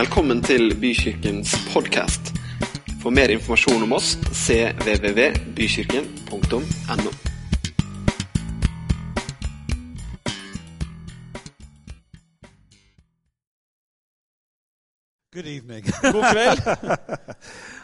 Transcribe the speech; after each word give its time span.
Velkommen 0.00 0.38
til 0.40 0.70
Bykirkens 0.80 1.50
podkast. 1.74 2.30
For 3.02 3.12
mer 3.12 3.28
informasjon 3.34 3.82
om 3.84 3.92
oss 3.98 4.14
cvvvbykirken.no. 4.32 7.29
Good 15.40 15.48
evening. 15.48 15.84
God 16.02 16.14
kveld. 16.34 16.98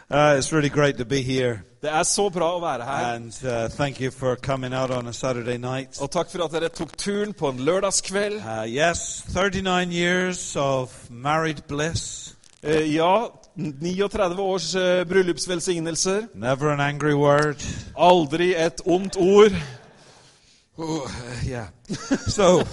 Uh, 0.09 0.35
it's 0.37 0.53
really 0.53 0.69
great 0.69 0.97
to 0.97 1.05
be 1.05 1.21
here. 1.21 1.63
Det 1.81 1.89
er 1.91 2.03
så 2.03 2.29
bra 2.29 2.53
å 2.55 2.59
være 2.61 2.85
her. 2.85 3.15
And 3.15 3.33
uh, 3.43 3.67
thank 3.67 3.99
you 3.99 4.11
for 4.11 4.37
coming 4.37 4.73
out 4.73 4.89
on 4.89 5.07
a 5.07 5.13
Saturday 5.13 5.57
night. 5.57 5.97
Og 5.99 6.11
takk 6.11 6.29
for 6.31 6.45
at 6.45 6.53
dere 6.53 6.69
tok 6.69 6.93
turen 6.95 7.33
på 7.33 7.49
en 7.49 7.59
lørdagskveld. 7.59 8.37
Uh, 8.39 8.63
yes, 8.69 9.25
39 9.33 9.91
years 9.91 10.55
of 10.55 10.93
married 11.09 11.59
bliss. 11.67 12.35
Uh, 12.63 12.87
ja, 12.87 13.27
39 13.57 14.39
års 14.39 14.75
uh, 14.75 15.03
bryllupsvelsignelser. 15.09 16.29
Never 16.35 16.71
an 16.71 16.79
angry 16.79 17.13
word. 17.13 17.59
Aldri 17.97 18.53
et 18.55 18.85
ondt 18.85 19.17
ord. 19.17 19.57
Oh, 20.77 21.03
uh, 21.03 21.43
yeah. 21.43 21.67
so, 22.37 22.63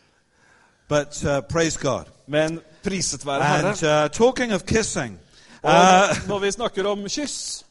but 0.88 1.24
uh, 1.24 1.42
praise 1.42 1.76
God. 1.76 2.10
Men 2.26 2.60
priset 2.82 3.26
være 3.26 3.44
Herre. 3.44 3.68
And 3.68 4.04
uh, 4.04 4.10
talking 4.10 4.52
of 4.52 4.62
kissing, 4.66 5.18
Og 5.62 5.72
uh, 5.72 6.28
når 6.28 6.38
vi 6.38 6.50
snakker 6.50 6.86
om 6.86 7.04
kyss 7.08 7.64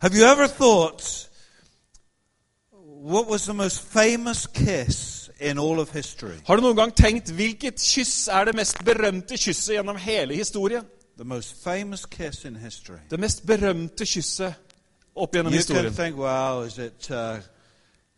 have 0.00 0.14
you 0.14 0.24
ever 0.32 0.46
thought 0.46 1.28
what 3.04 3.26
was 3.30 3.42
the 3.44 3.54
most 3.54 3.80
famous 3.80 4.46
kiss 4.46 5.30
in 5.40 5.58
all 5.58 5.78
of 5.80 5.92
history? 5.92 6.36
Har 6.46 6.56
du 6.56 6.62
noen 6.62 6.76
gang 6.76 6.94
tenkt 6.96 7.30
hvilket 7.30 7.80
kyss 7.80 8.28
er 8.28 8.44
det 8.44 8.54
mest 8.56 8.84
berømte 8.84 9.36
kysset 9.36 9.74
gjennom 9.74 9.96
hele 9.96 10.34
historien? 10.34 10.84
The 11.16 11.24
most 11.24 11.54
famous 11.64 12.04
kiss 12.06 12.44
in 12.44 12.56
history. 12.56 12.98
Det 13.10 13.20
mest 13.20 13.46
berømte 13.46 14.06
kysset 14.06 14.54
opp 15.16 15.34
gjennom 15.34 15.52
You 15.52 15.62
can 15.62 15.76
historien. 15.76 15.92
think, 15.94 16.16
well, 16.18 16.66
is 16.66 16.78
it 16.78 17.10
uh, 17.10 17.36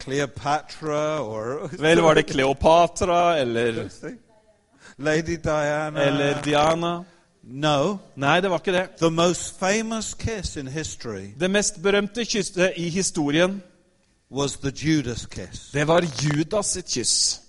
Cleopatra 0.03 1.21
or 1.23 1.69
Vel, 1.79 2.01
var 2.03 2.15
det 2.15 2.27
Kleopatra 2.33 3.39
eller, 3.39 3.89
Lady 4.99 5.37
Diana? 5.45 6.01
eller 6.03 6.43
Diana? 6.43 7.05
no. 7.43 7.97
Nei, 8.17 8.41
det 8.41 8.51
var 8.51 8.59
ikke 8.59 8.73
det. 8.73 8.89
The 9.01 9.11
most 9.11 9.59
famous 9.59 10.15
kiss 10.15 10.57
in 10.57 10.69
history 10.69 11.27
Det 11.41 11.51
mest 11.51 11.83
berømte 11.83 12.25
kysset 12.25 12.73
i 12.77 12.89
historien, 12.89 13.63
was 14.33 14.53
the 14.57 14.73
Judas 14.77 15.27
kiss. 15.27 15.71
det 15.73 15.87
var 15.87 16.05
Judas 16.23 16.67
sitt 16.67 16.87
kyss. 16.87 17.41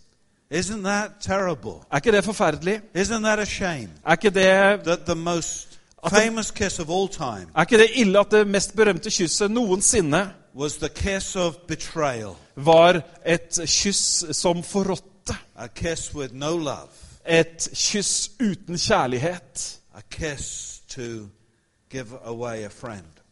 Isn't 0.53 0.83
that 0.83 1.11
terrible? 1.21 1.71
Er 1.91 1.95
ikke 1.95 2.11
det 2.11 2.23
forferdelig? 2.23 2.81
Isn't 2.97 3.23
that 3.23 3.39
a 3.39 3.45
shame? 3.45 3.89
Er 4.05 4.11
ikke 4.11 4.29
det, 4.29 4.83
That 4.83 4.99
the 5.05 5.15
most 5.15 5.79
At 6.03 6.11
famous 6.11 6.51
kiss 6.51 6.79
of 6.79 6.89
all 6.89 7.07
time 7.09 7.47
er 7.55 7.61
ikke 7.61 7.77
det 7.77 7.87
ille 7.95 8.19
at 8.19 8.27
det 8.31 8.47
mest 8.47 8.75
berømte 8.75 9.09
kysset 9.09 9.51
noensinne 9.51 10.29
was 10.55 10.73
the 10.73 10.89
kiss 10.89 11.35
of 11.35 11.55
betrayal. 11.67 12.31
var 12.55 13.01
et 13.25 13.59
kyss 13.67 14.25
som 14.37 14.63
forrådte? 14.63 15.35
A 15.55 15.67
kiss 15.67 16.15
with 16.15 16.33
no 16.33 16.57
love. 16.57 16.87
Et 17.27 17.69
kyss 17.73 18.31
uten 18.39 18.77
kjærlighet? 18.77 19.79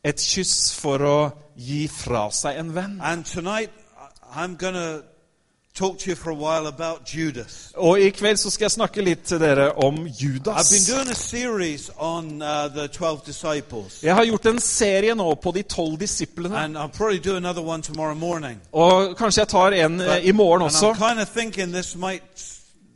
Et 0.04 0.22
kyss 0.22 0.74
for 0.76 1.02
å 1.02 1.18
gi 1.58 1.88
fra 1.90 2.28
seg 2.32 2.60
en 2.60 2.76
venn? 2.76 3.00
Og 7.76 8.00
i 8.00 8.10
kveld 8.16 8.38
så 8.40 8.50
skal 8.54 8.66
jeg 8.66 8.72
snakke 8.72 9.04
litt 9.04 9.26
til 9.28 9.40
dere 9.42 9.72
om 9.84 10.06
Judas. 10.08 10.70
on 11.98 12.42
uh, 12.42 12.68
the 12.76 12.88
12 12.88 13.26
disciples. 13.26 14.04
Jeg 14.04 14.16
har 14.16 14.24
gjort 14.24 14.46
en 14.46 14.60
serie 14.60 15.16
nå 15.16 15.34
på 15.36 15.52
de 15.52 15.64
tolv 15.64 15.98
disiplene. 16.00 16.56
Og 18.72 19.18
kanskje 19.18 19.42
jeg 19.42 19.48
tar 19.48 19.72
en 19.72 19.98
But, 20.00 20.24
i 20.24 20.32
morgen 20.32 20.62
også. 20.62 20.86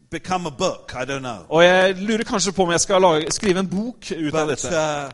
Become 0.09 0.47
a 0.47 0.51
book. 0.51 0.93
I 0.95 1.05
don't 1.05 1.19
know. 1.19 1.45
Og 1.49 1.63
jeg 1.63 1.95
lurer 1.95 2.23
kanskje 2.23 2.51
på 2.51 2.63
om 2.63 2.71
jeg 2.71 2.79
skal 2.79 3.01
lage, 3.01 3.31
skrive 3.31 3.59
en 3.59 3.69
bok 3.69 4.11
ut 4.11 4.35
av 4.35 4.47
dette. 4.47 4.67
uh, 4.67 5.11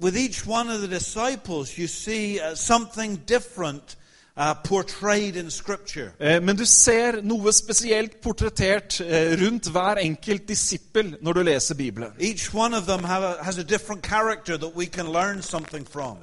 with 0.00 0.16
each 0.16 0.46
one 0.46 0.70
of 0.74 0.80
the 0.80 0.88
disciples, 0.88 1.78
you 1.78 1.88
see 1.88 2.38
uh, 2.40 2.54
something 2.54 3.20
different 3.28 3.96
uh. 4.36 4.54
Eh, 6.20 6.42
Men 6.42 6.56
du 6.56 6.66
ser 6.66 7.22
noe 7.22 7.52
spesielt 7.52 8.20
portrettert 8.20 9.00
eh, 9.00 9.32
rundt 9.40 9.70
hver 9.72 9.96
enkelt 10.02 10.48
disippel 10.48 11.14
når 11.22 11.32
du 11.32 11.42
leser 11.42 11.74
Bibelen. 11.74 12.10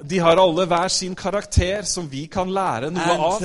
De 0.09 0.19
har 0.19 0.38
alle 0.38 0.66
hver 0.68 0.88
sin 0.88 1.16
karakter 1.16 1.81
som 1.81 2.12
vi 2.12 2.25
kan 2.25 2.53
lære 2.53 2.91
noe 2.91 3.18
av. 3.18 3.41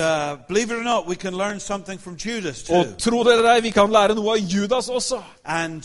uh. 2.70 2.76
Og 2.76 2.98
tro 2.98 3.22
det 3.24 3.38
eller 3.38 3.54
ei, 3.54 3.60
vi 3.62 3.70
kan 3.70 3.90
lære 3.90 4.14
noe 4.14 4.36
av 4.36 4.52
Judas 4.52 4.88
også. 4.88 5.22
And 5.44 5.82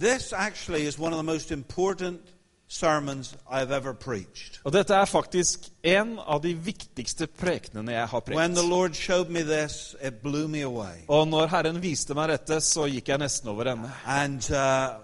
this 0.00 0.32
actually 0.32 0.86
is 0.86 0.98
one 0.98 1.14
of 1.14 1.18
the 1.18 1.32
most 1.32 1.50
important 1.50 2.20
sermons 2.68 3.34
I've 3.50 3.70
ever 3.70 3.92
preached. 3.92 4.60
Og 4.64 4.72
dette 4.72 4.94
er 4.94 5.04
faktisk 5.04 5.68
en 5.82 6.18
av 6.18 6.42
de 6.42 6.54
viktigste 6.54 7.26
prekenene 7.26 7.92
jeg 7.92 8.08
har 8.08 8.22
When 8.34 8.54
the. 8.54 8.62
Lord 8.62 8.94
showed 8.94 9.30
me 9.30 9.42
this, 9.42 9.94
it 10.02 10.22
blew 10.22 10.48
me 10.48 10.62
away. 10.62 11.04
Og 11.08 11.28
når 11.28 11.46
Herren 11.46 11.82
viste 11.82 12.14
meg 12.14 12.28
dette, 12.28 12.60
så 12.60 12.86
gikk 12.90 13.08
jeg 13.08 13.18
nesten 13.18 13.48
over 13.50 13.70
ende. 13.70 13.90
And 14.06 14.50
uh, 14.50 14.98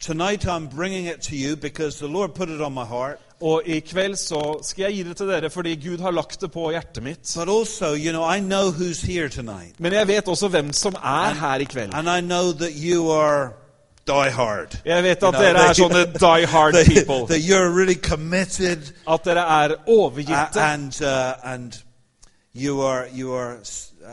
tonight 0.00 0.46
I'm 0.46 0.68
bringing 0.68 1.06
it 1.06 1.20
to 1.22 1.36
you 1.36 1.56
because 1.56 1.98
the 1.98 2.08
Lord 2.08 2.34
put 2.34 2.48
it 2.48 2.60
on 2.60 2.72
my 2.72 2.84
heart. 2.84 3.20
Og 3.40 3.62
i 3.66 3.80
kveld 3.80 4.16
så 4.16 4.58
skal 4.62 4.82
jeg 4.82 4.94
gi 4.94 5.02
det 5.02 5.16
til 5.16 5.28
dere 5.28 5.50
fordi 5.50 5.74
Gud 5.76 6.00
har 6.00 6.10
lagt 6.10 6.40
det 6.40 6.48
på 6.52 6.70
hjertet 6.70 7.02
mitt. 7.02 7.34
But 7.36 7.48
also, 7.48 7.92
you 7.92 8.12
know, 8.12 8.24
I 8.24 8.40
know 8.40 8.70
who's 8.72 9.04
here 9.04 9.28
tonight. 9.28 9.80
Men 9.80 9.92
jeg 9.92 10.08
vet 10.08 10.28
også 10.28 10.48
hvem 10.48 10.72
som 10.72 10.94
er 10.94 11.34
her 11.34 11.60
i 11.60 11.64
kveld. 11.64 11.94
And 11.94 12.08
I 12.08 12.20
know 12.20 12.52
that 12.52 12.72
you 12.72 13.12
are 13.12 13.65
die 14.06 14.30
hard. 14.30 14.78
Jeg 14.84 15.02
vet 15.02 15.18
You 15.22 15.28
at 15.28 15.34
know, 15.34 15.42
dere 15.42 15.68
er 15.68 15.72
sånne 15.72 16.04
die 16.20 16.46
hard 16.46 16.74
they, 16.74 16.84
people. 16.84 17.26
that 17.26 17.40
you're 17.40 17.68
really 17.78 17.94
committed 17.94 18.92
At 19.08 19.24
dere 19.24 19.40
er 19.40 19.70
uh, 19.74 19.76
overgitte. 19.86 20.60
and, 20.60 21.02
uh, 21.02 21.34
and 21.44 21.72
you 22.54 22.80
are, 22.82 23.06
you 23.14 23.32
are 23.34 23.56
uh, 24.04 24.10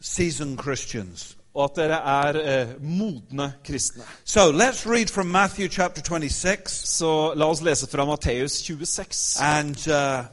seasoned 0.00 0.58
Christians. 0.58 1.36
Og 1.54 1.64
at 1.70 1.76
dere 1.76 1.96
er 1.96 2.36
eh, 2.60 2.68
modne 2.82 3.52
kristne. 3.64 4.02
So 4.24 4.50
let's 4.52 4.86
read 4.86 5.08
from 5.10 5.26
Matthew 5.26 5.68
chapter 5.68 6.02
26 6.02 6.72
Så 6.88 7.32
la 7.36 7.46
oss 7.46 7.60
lese 7.62 7.86
fra 7.86 8.04
Matteus 8.04 8.62
26. 8.62 9.36
and 9.40 9.88
uh, 9.88 10.24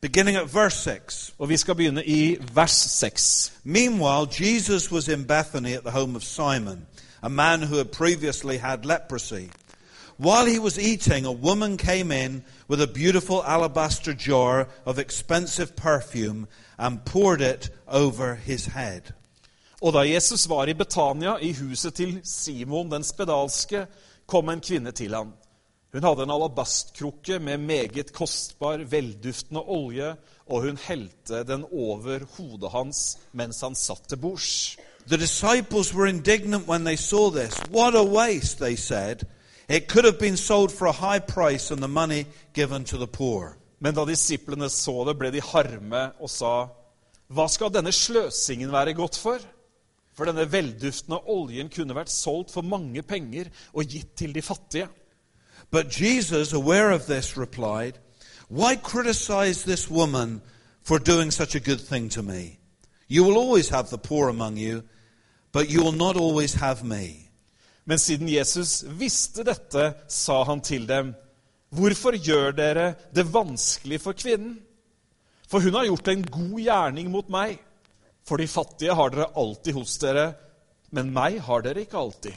beginning 0.00 0.36
at 0.36 0.54
verse 0.54 0.76
6. 0.90 1.34
Og 1.38 1.48
vi 1.48 1.56
skal 1.56 1.74
begynne 1.74 2.04
i 2.04 2.36
vers 2.54 2.72
6. 2.72 3.52
Meanwhile, 3.64 4.26
Jesus 4.40 4.90
was 4.92 5.08
in 5.08 5.24
Bethany 5.24 5.74
at 5.76 5.82
the 5.84 5.90
home 5.90 6.16
of 6.16 6.22
Simon, 6.24 6.86
a 7.22 7.28
man 7.28 7.62
who 7.62 7.76
had 7.76 7.92
previously 7.92 8.58
had 8.58 8.84
leprosy. 8.84 9.50
While 10.16 10.46
he 10.46 10.58
was 10.58 10.78
eating, 10.78 11.24
a 11.24 11.32
woman 11.32 11.76
came 11.76 12.12
in 12.12 12.44
with 12.68 12.82
a 12.82 12.86
beautiful 12.86 13.42
alabaster 13.44 14.14
jar 14.14 14.68
of 14.84 14.98
expensive 14.98 15.74
perfume 15.74 16.46
and 16.78 17.04
poured 17.04 17.40
it 17.40 17.70
over 17.88 18.34
his 18.34 18.66
head. 18.66 19.14
Og 19.82 19.92
da 19.92 20.04
Jesus 20.06 20.46
var 20.48 20.68
i 20.68 20.74
Betania, 20.78 21.38
i 21.40 21.52
huset 21.52 21.94
til 21.94 22.20
Simon 22.24 22.90
den 22.90 23.04
spedalske, 23.04 23.86
kom 24.26 24.48
en 24.48 24.60
kvinne 24.60 24.92
til 24.94 25.14
ham. 25.14 25.32
Hun 25.92 26.04
hadde 26.06 26.22
en 26.22 26.30
alabastkrukke 26.30 27.38
med 27.38 27.58
meget 27.58 28.12
kostbar, 28.12 28.84
velduftende 28.88 29.60
olje, 29.60 30.14
og 30.46 30.62
hun 30.62 30.78
helte 30.86 31.42
den 31.44 31.66
over 31.72 32.22
hodet 32.36 32.70
hans 32.70 33.18
mens 33.32 33.60
han 33.60 33.74
satt 33.74 34.08
til 34.08 34.22
bords. 34.22 34.76
The 35.06 35.18
disciples 35.18 35.92
were 35.92 36.06
indignant 36.06 36.66
when 36.66 36.84
they 36.84 36.96
saw 36.96 37.30
this. 37.30 37.58
What 37.70 37.94
a 37.94 38.02
waste, 38.02 38.58
they 38.58 38.76
said. 38.76 39.26
It 39.68 39.88
could 39.88 40.04
have 40.04 40.18
been 40.18 40.36
sold 40.36 40.72
for 40.72 40.86
a 40.86 40.92
high 40.92 41.18
price 41.18 41.70
and 41.70 41.82
the 41.82 41.88
money 41.88 42.26
given 42.52 42.84
to 42.84 42.98
the 42.98 43.06
poor. 43.06 43.58
Men 43.80 43.94
da 43.94 44.04
disiplene 44.04 44.68
så 44.70 45.04
det, 45.04 45.16
ble 45.18 45.30
de 45.34 45.40
harme 45.42 46.12
og 46.20 46.30
sa, 46.30 46.68
Hva 47.32 47.48
skal 47.50 47.72
denne 47.74 47.92
sløsingen 47.92 48.70
være 48.70 48.94
godt 48.94 49.18
for? 49.18 49.42
For 50.14 50.28
denne 50.28 50.44
velduftende 50.52 51.18
oljen 51.32 51.70
kunne 51.72 51.96
vært 51.96 52.12
solgt 52.12 52.52
for 52.52 52.62
mange 52.62 53.02
penger 53.02 53.48
og 53.72 53.88
gitt 53.88 54.14
til 54.16 54.34
de 54.34 54.42
fattige. 54.42 54.88
But 55.70 56.00
Jesus, 56.00 56.52
aware 56.52 56.92
of 56.92 57.06
this, 57.06 57.36
replied, 57.36 57.98
Why 58.48 58.76
criticize 58.76 59.64
this 59.64 59.90
woman 59.90 60.42
for 60.84 60.98
doing 60.98 61.32
such 61.32 61.54
a 61.54 61.60
good 61.60 61.80
thing 61.80 62.10
to 62.10 62.22
me? 62.22 62.58
You 63.08 63.24
will 63.24 63.38
always 63.38 63.70
have 63.70 63.88
the 63.88 63.98
poor 63.98 64.28
among 64.28 64.58
you, 64.58 64.82
but 65.52 65.70
you'll 65.70 65.92
not 65.92 66.16
always 66.16 66.54
have 66.54 66.84
me. 66.84 67.28
Men 67.84 67.98
siden 67.98 68.28
Jesus 68.28 68.82
visste 68.82 69.44
dette, 69.44 69.94
sa 70.08 70.42
han 70.44 70.60
til 70.60 70.86
dem, 70.88 71.14
Hvorfor 71.72 72.12
gjør 72.12 72.52
dere 72.52 72.94
det 73.14 73.24
vanskelig 73.32 74.00
for 74.00 74.12
kvinnen? 74.12 74.58
For 75.48 75.60
hun 75.60 75.74
har 75.74 75.84
gjort 75.84 76.08
en 76.08 76.24
god 76.24 76.58
gjerning 76.60 77.10
mot 77.10 77.28
meg. 77.32 77.58
For 78.28 78.36
de 78.36 78.48
fattige 78.48 78.94
har 78.94 79.10
dere 79.10 79.32
alltid 79.36 79.72
hos 79.72 79.96
dere, 79.98 80.32
men 80.92 81.12
meg 81.12 81.40
har 81.40 81.64
dere 81.64 81.84
ikke 81.84 81.96
alltid. 81.96 82.36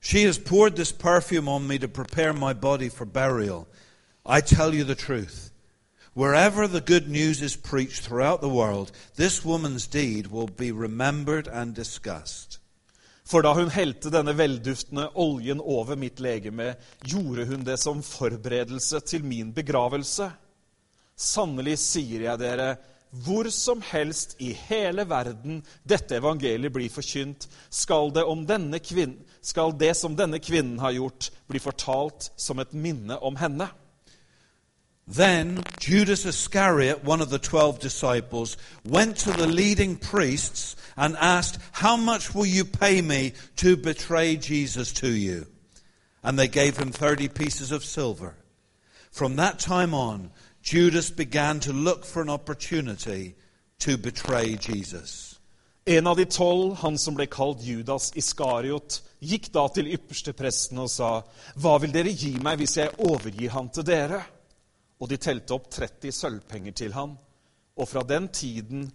She 0.00 0.24
has 0.24 0.38
poured 0.38 0.76
this 0.76 0.92
perfume 0.92 1.48
on 1.48 1.66
me 1.66 1.78
to 1.78 1.88
prepare 1.88 2.32
my 2.32 2.52
body 2.52 2.88
for 2.88 3.04
burial. 3.04 3.68
I 4.26 4.40
tell 4.40 4.74
you 4.74 4.84
the 4.84 4.94
truth. 4.94 5.49
Wherever 6.20 6.68
the 6.68 6.82
good 6.82 7.08
news 7.08 7.40
is 7.40 7.56
preached 7.56 8.02
throughout 8.02 8.42
the 8.42 8.48
world, 8.50 8.92
this 9.16 9.42
woman's 9.42 9.86
deed 9.86 10.26
will 10.26 10.48
be 10.48 10.70
remembered 10.70 11.48
and 11.48 11.74
discussed. 11.74 12.58
For 13.24 13.40
da 13.40 13.54
hun 13.54 13.70
helte 13.72 14.12
denne 14.12 14.34
velduftende 14.36 15.06
oljen 15.16 15.62
over 15.64 15.96
mitt 15.96 16.20
legeme, 16.20 16.74
gjorde 17.08 17.46
hun 17.48 17.64
det 17.64 17.78
som 17.80 18.02
forberedelse 18.04 19.00
til 19.00 19.24
min 19.24 19.54
begravelse. 19.56 20.28
Sannelig 21.16 21.78
sier 21.86 22.28
jeg 22.28 22.44
dere, 22.44 22.68
hvor 23.24 23.48
som 23.48 23.80
helst 23.80 24.36
i 24.44 24.52
hele 24.68 25.08
verden 25.08 25.62
dette 25.88 26.20
evangeliet 26.20 26.76
blir 26.76 26.92
forkynt, 26.92 27.48
skal 27.72 28.12
det, 28.12 28.28
om 28.28 28.44
denne 28.44 28.84
kvinn, 28.84 29.22
skal 29.40 29.72
det 29.72 29.94
som 29.96 30.20
denne 30.20 30.36
kvinnen 30.36 30.84
har 30.84 30.92
gjort, 31.00 31.32
bli 31.48 31.64
fortalt 31.64 32.28
som 32.36 32.60
et 32.60 32.76
minne 32.76 33.16
om 33.16 33.40
henne. 33.40 33.72
Then 35.10 35.64
Judas 35.80 36.24
Iscariot, 36.24 37.02
one 37.02 37.20
of 37.20 37.30
the 37.30 37.40
twelve 37.40 37.80
disciples, 37.80 38.56
went 38.84 39.16
to 39.18 39.32
the 39.32 39.48
leading 39.48 39.96
priests 39.96 40.76
and 40.96 41.16
asked, 41.16 41.58
How 41.72 41.96
much 41.96 42.32
will 42.32 42.46
you 42.46 42.64
pay 42.64 43.02
me 43.02 43.32
to 43.56 43.76
betray 43.76 44.36
Jesus 44.36 44.92
to 44.94 45.10
you? 45.10 45.46
And 46.22 46.38
they 46.38 46.46
gave 46.46 46.76
him 46.76 46.92
thirty 46.92 47.26
pieces 47.26 47.72
of 47.72 47.84
silver. 47.84 48.36
From 49.10 49.34
that 49.36 49.58
time 49.58 49.94
on, 49.94 50.30
Judas 50.62 51.10
began 51.10 51.58
to 51.60 51.72
look 51.72 52.04
for 52.04 52.22
an 52.22 52.30
opportunity 52.30 53.34
to 53.80 53.96
betray 53.98 54.54
Jesus. 54.54 55.40
En 55.86 56.06
av 56.06 56.16
de 56.16 56.24
tolv, 56.24 56.76
han 56.76 56.98
som 56.98 57.16
ble 57.16 57.26
kalt 57.26 57.64
Judas 57.64 58.12
Iskariot, 58.14 59.00
gikk 59.18 59.50
da 59.50 59.66
til 59.74 59.90
ypperstepresten 59.90 60.78
og 60.78 60.90
sa, 60.92 61.22
Hva 61.56 61.80
vil 61.82 61.90
dere 61.90 62.12
gi 62.14 62.36
meg 62.38 62.60
hvis 62.60 62.76
jeg 62.78 62.94
overgir 63.00 63.50
han 63.50 63.72
til 63.74 63.88
dere? 63.88 64.20
Og 65.00 65.08
de 65.08 65.16
telte 65.16 65.56
opp 65.56 65.70
30 65.72 66.12
sølvpenger 66.12 66.76
til 66.76 66.92
ham. 66.92 67.16
Og 67.76 67.88
fra 67.88 68.02
den 68.04 68.28
tiden 68.28 68.90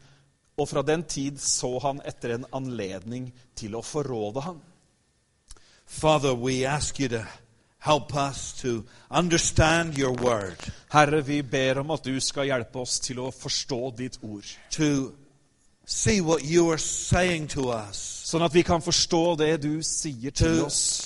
og 0.58 0.70
fra 0.70 0.82
den 0.82 1.04
tid 1.04 1.40
så 1.42 1.80
han 1.84 2.00
etter 2.08 2.36
en 2.36 2.46
anledning 2.56 3.28
til 3.60 3.76
å 3.76 3.84
forråde 3.84 4.44
ham. 4.46 4.62
Father, 5.86 6.34
we 6.34 6.66
ask 6.66 7.00
you 7.00 7.10
to 7.10 7.26
help 7.86 8.16
us 8.16 8.54
to 8.62 8.84
understand 9.12 9.98
your 9.98 10.14
word, 10.14 10.58
Herre, 10.90 11.22
vi 11.22 11.42
ber 11.42 11.80
om 11.80 11.92
at 11.92 12.04
du 12.04 12.20
skal 12.20 12.50
hjelpe 12.50 12.82
oss 12.82 12.98
til 13.00 13.20
å 13.22 13.32
forstå 13.32 13.92
ditt 14.00 14.18
ord, 14.24 14.48
to 14.72 15.14
see 15.86 16.22
what 16.22 16.44
you 16.44 16.72
are 16.72 16.82
saying 16.82 17.48
to 17.48 17.70
us, 17.70 18.15
sånn 18.26 18.42
at 18.46 18.54
vi 18.56 18.64
kan 18.66 18.82
forstå 18.82 19.24
det 19.38 19.52
du 19.62 19.84
sier 19.86 20.34
til 20.34 20.64
oss, 20.66 21.06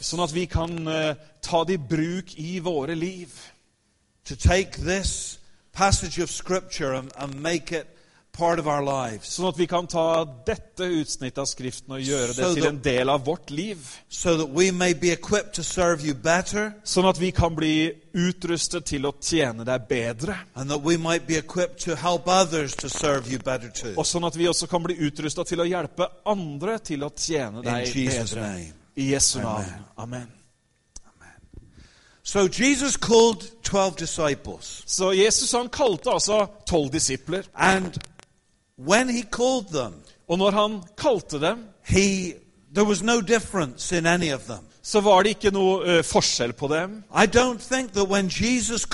sånn 0.00 0.24
at 0.24 0.32
vi 0.32 0.46
kan 0.48 0.74
uh, 0.88 1.12
ta 1.44 1.62
det 1.68 1.76
i 1.76 1.86
bruk 1.90 2.34
i 2.40 2.58
våre 2.64 2.96
liv. 2.96 3.36
to 4.28 4.36
take 4.36 4.72
this 4.76 5.38
passage 5.72 6.18
of 6.18 6.30
Scripture 6.30 6.92
and, 6.92 7.10
and 7.16 7.40
make 7.40 7.72
it 7.72 7.97
part 8.38 8.60
of 8.60 8.66
our 8.70 8.82
lives, 8.86 9.28
Sånn 9.34 9.48
at 9.50 9.58
vi 9.58 9.66
kan 9.66 9.86
ta 9.90 10.24
dette 10.46 10.86
utsnittet 10.86 11.38
av 11.42 11.46
Skriften 11.50 11.96
og 11.96 12.00
gjøre 12.06 12.28
det 12.36 12.36
So 12.44 12.54
til 12.54 12.66
en 12.68 12.78
del 12.84 13.08
av 13.10 13.24
vårt 13.26 13.50
liv. 13.50 13.78
so 14.08 14.36
that 14.36 14.48
we 14.54 14.70
may 14.70 14.94
be 14.94 15.10
equipped 15.10 15.52
to 15.54 15.62
serve 15.64 16.06
you 16.06 16.14
better, 16.14 16.72
Sånn 16.84 17.08
at 17.10 17.18
vi 17.18 17.30
kan 17.32 17.54
bli 17.58 17.92
utrustet 18.14 18.84
til 18.86 19.02
å 19.06 19.12
tjene 19.20 19.64
deg 19.66 19.88
bedre. 19.88 20.36
and 20.54 20.70
that 20.70 20.82
we 20.82 20.96
might 20.96 21.26
be 21.26 21.36
equipped 21.36 21.80
to 21.84 21.96
help 21.96 22.28
others 22.28 22.74
to 22.76 22.88
serve 22.88 23.26
you 23.30 23.38
better 23.38 23.68
too. 23.70 23.94
Og 23.98 24.04
sånn 24.06 24.24
at 24.26 24.36
vi 24.36 24.46
også 24.46 24.66
kan 24.68 24.82
bli 24.82 24.94
utrustet 24.94 25.46
til 25.48 25.58
å 25.60 25.66
hjelpe 25.68 26.06
andre 26.26 26.78
til 26.78 27.00
å 27.04 27.10
tjene 27.16 27.62
deg 27.62 27.92
bedre. 27.94 28.40
name. 28.40 28.72
I 28.96 29.10
Jesu 29.12 29.40
navn. 29.40 29.84
Amen. 29.98 30.28
So 32.22 32.46
Jesus 32.46 32.96
called 32.96 33.42
12 33.62 33.96
disciples, 33.96 34.82
Så 34.86 35.12
Jesus 35.12 35.52
han 35.52 35.68
kalte 35.68 36.10
altså 36.10 36.46
tolv 36.66 36.90
disipler. 36.92 37.42
and 37.54 37.96
when 38.78 39.08
he 39.08 39.22
called 39.22 39.68
them, 39.72 39.94
Og 40.28 40.38
når 40.38 40.50
han 40.50 40.82
kalte 40.96 41.40
dem, 41.40 41.58
he 41.84 42.34
there 42.74 42.84
was 42.84 43.02
no 43.02 43.20
difference 43.20 43.96
in 43.98 44.06
any 44.06 44.32
of 44.32 44.40
them. 44.40 44.58
så 44.82 45.00
var 45.00 45.22
det 45.22 45.28
ikke 45.28 45.50
noe 45.50 45.98
uh, 45.98 46.04
forskjell 46.04 46.52
på 46.52 46.68
dem. 46.68 47.02
I 47.12 47.26
don't 47.26 47.58
think 47.74 47.92
that 47.92 48.08
when 48.08 48.28
Jesus 48.28 48.86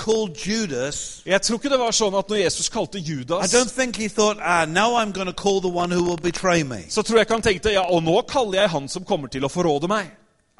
Judas, 0.47 1.21
Jeg 1.25 1.41
tror 1.41 1.55
ikke 1.55 1.69
det 1.69 1.79
var 1.79 1.91
sånn 1.91 2.15
at 2.17 2.29
når 2.29 2.35
Jesus 2.35 2.69
kalte 2.69 2.99
Judas, 2.99 3.53
don't 3.53 3.71
think 3.81 3.95
he 3.95 4.07
thought, 4.09 4.37
ah, 4.41 4.65
now 4.65 4.95
I'm 4.95 5.11
going 5.11 5.27
to 5.27 5.33
call 5.33 5.61
the 5.61 5.69
one 5.69 5.91
who 5.95 6.03
will 6.03 6.17
betray 6.21 6.63
me. 6.63 6.83
så 6.89 7.01
tror 7.01 7.17
jeg 7.17 7.21
ikke 7.21 7.33
han 7.33 7.41
tenkte 7.41 7.71
ja, 7.71 7.81
og 7.81 8.03
nå 8.03 8.21
kaller 8.27 8.61
jeg 8.61 8.69
han 8.69 8.87
som 8.87 9.03
kommer 9.05 9.27
til 9.27 9.45
å 9.45 9.47
forråde 9.47 9.87
meg. 9.87 10.05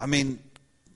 I 0.04 0.08
mean, 0.08 0.40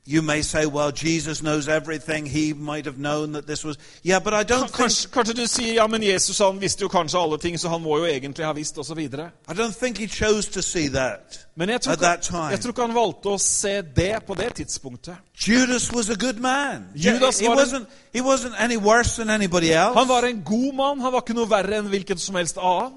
you 0.05 0.21
may 0.21 0.41
say, 0.41 0.65
well, 0.65 0.91
Jesus 0.91 1.41
knows 1.43 1.67
everything. 1.67 2.25
He 2.25 2.53
might 2.53 2.85
have 2.85 2.97
known 2.97 3.33
that 3.33 3.45
this 3.47 3.63
was. 3.63 3.77
Yeah, 4.03 4.19
but 4.19 4.33
I 4.33 4.43
don't 4.43 4.67
think, 4.69 4.75
Kanskje, 4.89 5.07
kanskje 5.11 5.33
du 5.33 5.47
sier 5.47 5.73
ja, 5.73 5.87
men 5.87 6.01
Jesus 6.03 6.37
han 6.39 6.59
visste 6.61 6.81
jo 6.81 6.87
kanskje 6.87 7.19
alle 7.19 7.37
ting, 7.37 7.59
så 7.59 7.69
han 7.69 7.81
må 7.81 7.97
jo 7.97 8.05
egentlig 8.05 8.45
ha 8.45 8.53
visst, 8.53 8.77
osv. 8.77 8.97
I 8.99 9.53
don't 9.53 9.73
think 9.79 9.97
he 9.97 10.07
chose 10.07 10.49
to 10.51 10.61
see 10.61 10.87
that 10.89 11.45
Men 11.55 11.69
jeg 11.69 11.81
tror, 11.81 11.93
at 11.93 11.99
that 11.99 12.21
time. 12.21 12.49
jeg 12.51 12.59
tror 12.59 12.71
ikke 12.71 12.81
han 12.81 12.95
valgte 12.95 13.29
å 13.29 13.37
se 13.37 13.81
det 13.81 14.23
på 14.27 14.33
det 14.33 14.53
tidspunktet. 14.55 15.15
Judas 15.47 15.91
was 15.93 16.09
a 16.09 16.15
good 16.15 16.39
man. 16.39 16.85
Judas 16.95 17.39
he 17.39 17.47
var 17.47 17.53
en- 17.53 17.59
wasn't, 17.59 17.85
he 18.13 18.21
wasn't 18.21 18.55
any 18.57 18.77
worse 18.77 19.15
than 19.21 19.29
anybody 19.29 19.69
else. 19.71 19.93
Han 19.99 20.07
var 20.07 20.21
en 20.23 20.41
god 20.45 20.73
mann. 20.75 21.01
Han 21.01 21.11
var 21.13 21.21
ikke 21.21 21.33
noe 21.35 21.49
verre 21.49 21.77
enn 21.77 21.87
hvilken 21.87 22.17
som 22.17 22.35
helst 22.35 22.57
annen. 22.57 22.93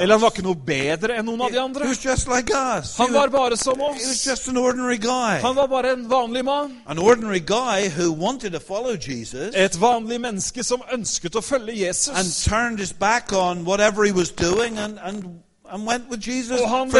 Eller 0.00 0.14
han 0.14 0.20
var 0.20 0.30
ikke 0.30 0.44
noe 0.44 0.54
bedre 0.54 1.16
enn 1.18 1.26
noen 1.26 1.40
av 1.46 1.52
de 1.52 1.60
andre. 1.62 1.88
like 2.28 2.52
Han 2.98 3.12
var 3.12 3.28
bare 3.28 3.56
som 3.56 3.80
oss. 3.80 4.26
Han 5.42 5.54
var 5.56 5.68
bare 5.68 5.92
en 5.92 6.08
vanlig 6.08 6.44
mann. 6.44 6.80
Et 9.54 9.80
vanlig 9.80 10.20
menneske 10.20 10.64
som 10.64 10.82
ønsket 10.92 11.36
å 11.36 11.42
følge 11.42 11.70
and 11.70 11.78
Jesus. 11.78 12.44
turned 12.44 12.78
his 12.78 12.92
back 12.92 13.32
on 13.32 13.64
whatever 13.64 14.04
he 14.04 14.12
was 14.12 14.30
doing 14.30 14.78
and, 14.78 14.98
and, 15.02 15.40
and 15.72 15.86
went 15.86 16.10
with 16.10 16.28
Jesus 16.28 16.60
Og 16.60 16.68
han, 16.68 16.90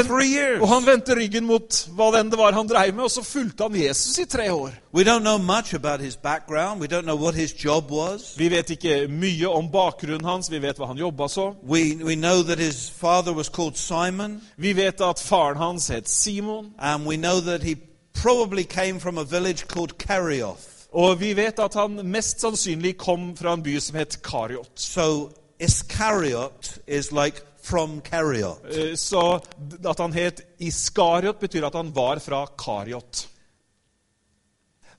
og 0.61 0.69
han 0.69 0.87
vendte 0.87 1.17
ryggen 1.17 1.47
mot 1.47 1.89
hva 1.97 2.11
enn 2.21 2.31
det 2.31 2.39
var 2.39 2.53
han 2.53 2.69
dreiv 2.69 2.95
med, 2.95 3.05
og 3.05 3.11
så 3.11 3.23
fulgte 3.23 3.63
han 3.67 3.77
Jesus 3.77 4.19
i 4.19 4.25
tre 4.25 4.53
år. 4.53 4.71
We 4.95 5.05
don't 5.05 5.21
know 5.21 5.39
much 5.39 5.75
about 5.75 6.01
his 6.01 6.17
background. 6.17 6.81
We 6.81 6.87
don't 6.87 7.03
know 7.03 7.17
what 7.17 7.35
his 7.35 7.65
job 7.65 7.91
was. 7.91 8.35
Vi 8.39 8.49
vet 8.51 8.71
ikke 8.71 9.09
mye 9.09 9.49
om 9.49 9.71
bakgrunnen 9.73 10.25
hans, 10.25 10.51
vi 10.51 10.63
vet 10.63 10.79
hva 10.79 10.87
han 10.87 10.99
jobba 10.99 11.29
som. 11.29 11.55
We, 11.63 11.99
we 12.05 12.15
know 12.15 12.43
that 12.43 12.59
his 12.59 12.91
father 12.91 13.33
was 13.33 13.49
called 13.49 13.77
Simon, 13.77 14.41
Vi 14.57 14.77
vet 14.77 15.01
at 15.01 15.19
faren 15.19 15.57
hans 15.57 15.89
het 15.89 16.09
Simon, 16.09 16.75
and 16.79 17.07
we 17.07 17.17
know 17.17 17.41
that 17.41 17.63
he 17.63 17.77
probably 18.23 18.65
came 18.65 19.01
from 19.01 19.19
a 19.19 19.25
village 19.25 19.69
called 19.69 19.99
Kerioth. 19.99 20.71
og 20.93 21.21
vi 21.21 21.37
vet 21.37 21.59
at 21.59 21.75
han 21.75 22.01
mest 22.05 22.41
sannsynlig 22.41 22.97
kom 22.99 23.37
fra 23.37 23.55
en 23.55 23.63
by 23.63 23.79
som 23.79 23.97
het 23.97 24.23
Kariot. 24.23 24.71
So 24.75 25.31
Iscariot 25.61 26.79
is 26.87 27.13
like 27.13 27.43
from 27.71 28.01
Kerioth. 28.01 28.61
Eh, 28.71 28.95
Så 28.97 29.41
at 29.89 29.99
han 29.99 30.13
het 30.13 30.41
Iskariot, 30.59 31.39
betyr 31.41 31.65
at 31.67 31.75
han 31.75 31.93
var 31.95 32.19
fra 32.19 32.47
Kariot. 32.59 33.29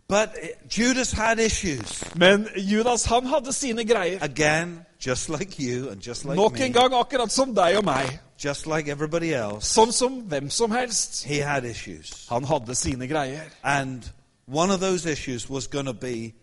But 0.07 0.29
uh, 0.43 0.47
Judas 0.69 1.11
had 1.11 1.39
issues. 1.39 2.03
Men 2.15 2.47
Judas 2.57 3.05
han 3.05 3.25
hadde 3.25 3.53
sine 3.53 3.83
greier. 3.85 4.19
Again, 4.21 4.85
just 5.05 5.29
like 5.29 5.59
you 5.59 5.89
and 5.89 6.01
just 6.07 6.25
like 6.25 6.35
Nok 6.35 6.59
en 6.59 6.73
gang 6.73 6.93
akkurat 6.93 7.31
som 7.31 7.53
deg 7.55 7.77
og 7.77 7.85
meg. 7.85 8.19
just 8.43 8.65
like 8.67 8.89
everybody 8.91 9.33
else, 9.33 9.69
Sånn 9.79 9.91
som 9.93 10.21
hvem 10.27 10.49
som 10.49 10.71
helst. 10.71 11.23
he 11.25 11.39
had 11.41 11.63
issues. 11.65 12.25
Han 12.29 12.43
hadde 12.43 12.75
sine 12.75 13.07
greier. 13.07 13.43
And 13.63 14.01
one 14.47 14.71
of 14.73 14.79
those 14.79 15.05
issues 15.11 15.49
was 15.49 15.67
going 15.67 15.85
to 15.85 15.93
be 15.93 16.33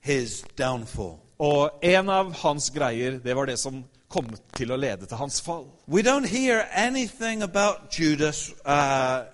his 0.00 0.42
downfall. 0.58 1.18
Og 1.38 1.70
en 1.82 2.08
av 2.08 2.32
hans 2.32 2.70
greier, 2.70 3.18
det 3.18 3.36
var 3.36 3.44
det 3.46 3.58
som 3.58 3.84
kom 4.12 4.28
til 4.56 4.72
å 4.72 4.76
lede 4.76 5.08
til 5.08 5.16
hans 5.16 5.40
fall. 5.40 5.66
We 5.88 6.02
don't 6.02 6.28
hear 6.28 6.66
anything 6.72 7.42
about 7.42 7.98
Judas, 7.98 8.52
uh, 8.64 9.24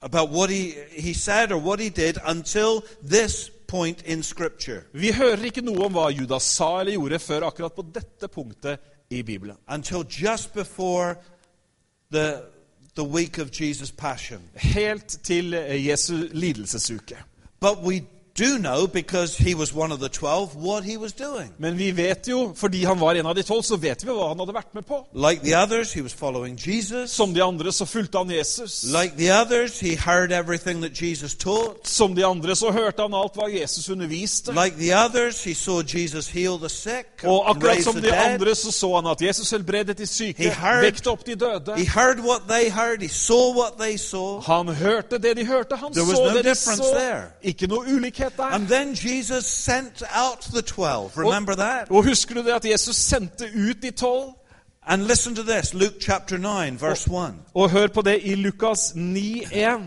about 0.00 0.30
what 0.30 0.50
he, 0.50 0.74
he 0.90 1.14
said 1.14 1.52
or 1.52 1.60
what 1.60 1.80
he 1.80 1.90
did 1.90 2.18
until 2.24 2.82
this 3.02 3.50
point 3.68 4.02
in 4.02 4.22
Scripture. 4.22 4.82
Vi 4.92 5.12
hører 5.12 5.44
ikke 5.44 5.62
noe 5.62 5.84
om 5.86 5.94
hva 5.94 6.08
Judas 6.10 6.48
sa 6.56 6.80
eller 6.80 6.96
gjorde 6.96 7.18
før 7.18 7.50
akkurat 7.50 7.76
på 7.76 7.84
dette 7.94 8.28
punktet 8.28 8.80
i 9.10 9.22
Bibelen. 9.22 9.56
Until 9.68 10.04
just 10.04 10.54
before 10.54 11.16
the, 12.10 12.42
the 12.94 13.04
week 13.04 13.38
of 13.38 13.50
Jesus' 13.50 13.92
Passion. 13.92 14.40
Helt 14.54 15.18
til 15.22 15.52
Jesu 15.84 16.28
lidelsesuke. 16.32 17.16
But 17.60 17.84
we 17.84 18.02
do 18.44 18.58
know, 18.58 18.86
because 18.86 19.36
he 19.36 19.54
was 19.54 19.74
one 19.74 19.92
of 19.94 20.00
the 20.00 20.08
twelve, 20.08 20.48
what 20.56 20.84
he 20.84 20.96
was 20.96 21.12
doing. 21.12 21.50
Men 21.58 21.78
vi 21.78 21.90
vet 21.96 22.28
jo, 22.28 22.52
fordi 22.56 22.84
han 22.84 23.00
var 23.00 23.14
en 23.14 23.26
av 23.26 23.34
de 23.34 23.42
tolv, 23.42 23.62
så 23.62 23.76
vet 23.76 24.04
vi 24.04 24.10
hva 24.10 24.28
han 24.28 24.38
hadde 24.38 24.54
vært 24.54 24.74
med 24.74 24.82
på. 24.88 25.06
Like 25.14 25.42
the 25.42 25.54
others, 25.62 25.92
he 25.92 26.02
was 26.02 26.12
following 26.12 26.56
Jesus. 26.66 27.10
Som 27.10 27.34
de 27.34 27.42
andre 27.42 27.72
så 27.72 27.84
fulgte 27.84 28.18
han 28.18 28.30
Jesus. 28.30 28.84
Like 28.84 29.12
the 29.16 29.30
others, 29.42 29.80
he 29.80 29.94
heard 29.96 30.32
everything 30.32 30.80
that 30.82 31.02
Jesus 31.02 31.34
taught. 31.34 31.88
Som 31.88 32.14
de 32.14 32.24
andre 32.26 32.56
så 32.56 32.70
hørte 32.70 33.02
han 33.02 33.14
alt 33.14 33.34
hva 33.36 33.48
Jesus 33.60 33.88
underviste. 33.90 34.52
Like 34.52 34.76
the 34.78 34.94
others, 35.04 35.44
he 35.44 35.54
saw 35.54 35.82
Jesus 35.82 36.28
heal 36.28 36.58
the 36.58 36.68
sick 36.68 37.24
Og 37.24 37.50
akkurat 37.50 37.84
som 37.84 37.94
de 38.02 38.12
andre 38.12 38.54
så 38.54 38.72
så 38.72 38.94
han 38.96 39.06
at 39.06 39.22
Jesus 39.22 39.50
helbredet 39.50 39.98
de 39.98 40.06
syke, 40.06 40.42
He 40.42 40.50
heard- 40.50 40.84
vekte 40.84 41.10
opp 41.10 41.26
de 41.26 41.34
døde. 41.34 41.74
He 41.76 41.86
heard 41.86 42.18
what 42.20 42.40
they 42.48 42.70
heard. 42.70 43.02
He 43.02 43.08
saw 43.08 43.52
what 43.60 43.72
they 43.80 43.96
saw. 43.96 44.40
Han 44.40 44.68
hørte 44.68 45.18
det 45.18 45.36
de 45.36 45.46
hørte, 45.46 45.76
han 45.76 45.92
There 45.92 46.06
så 46.06 46.24
no 46.24 46.36
det 46.36 46.44
de 46.44 46.54
så. 46.54 46.84
there. 46.98 47.22
Ikke 47.42 47.66
noe 47.66 47.84
ulikhet. 47.94 48.29
And 48.38 48.68
then 48.68 48.94
Jesus 48.94 49.46
sent 49.46 50.02
out 50.10 50.40
the 50.42 50.62
twelve. 50.62 51.16
Remember 51.16 51.54
that? 51.54 51.90
Og 51.90 52.04
husker 52.04 52.34
du 52.34 52.42
det 52.42 52.52
at 52.52 52.64
Jesus 52.64 52.96
sendte 52.96 53.50
ut 53.54 53.82
de 53.82 53.90
tolv? 53.90 54.34
And 54.86 55.06
listen 55.06 55.34
to 55.34 55.42
this 55.42 55.74
Luke 55.74 56.00
chapter 56.00 56.38
9, 56.38 56.78
verse 56.78 57.10
1. 57.10 57.34
Og 57.54 57.70
hør 57.70 57.86
på 57.86 58.02
det 58.02 58.20
i 58.22 58.34
Lukas 58.34 58.92
9,1. 58.96 59.80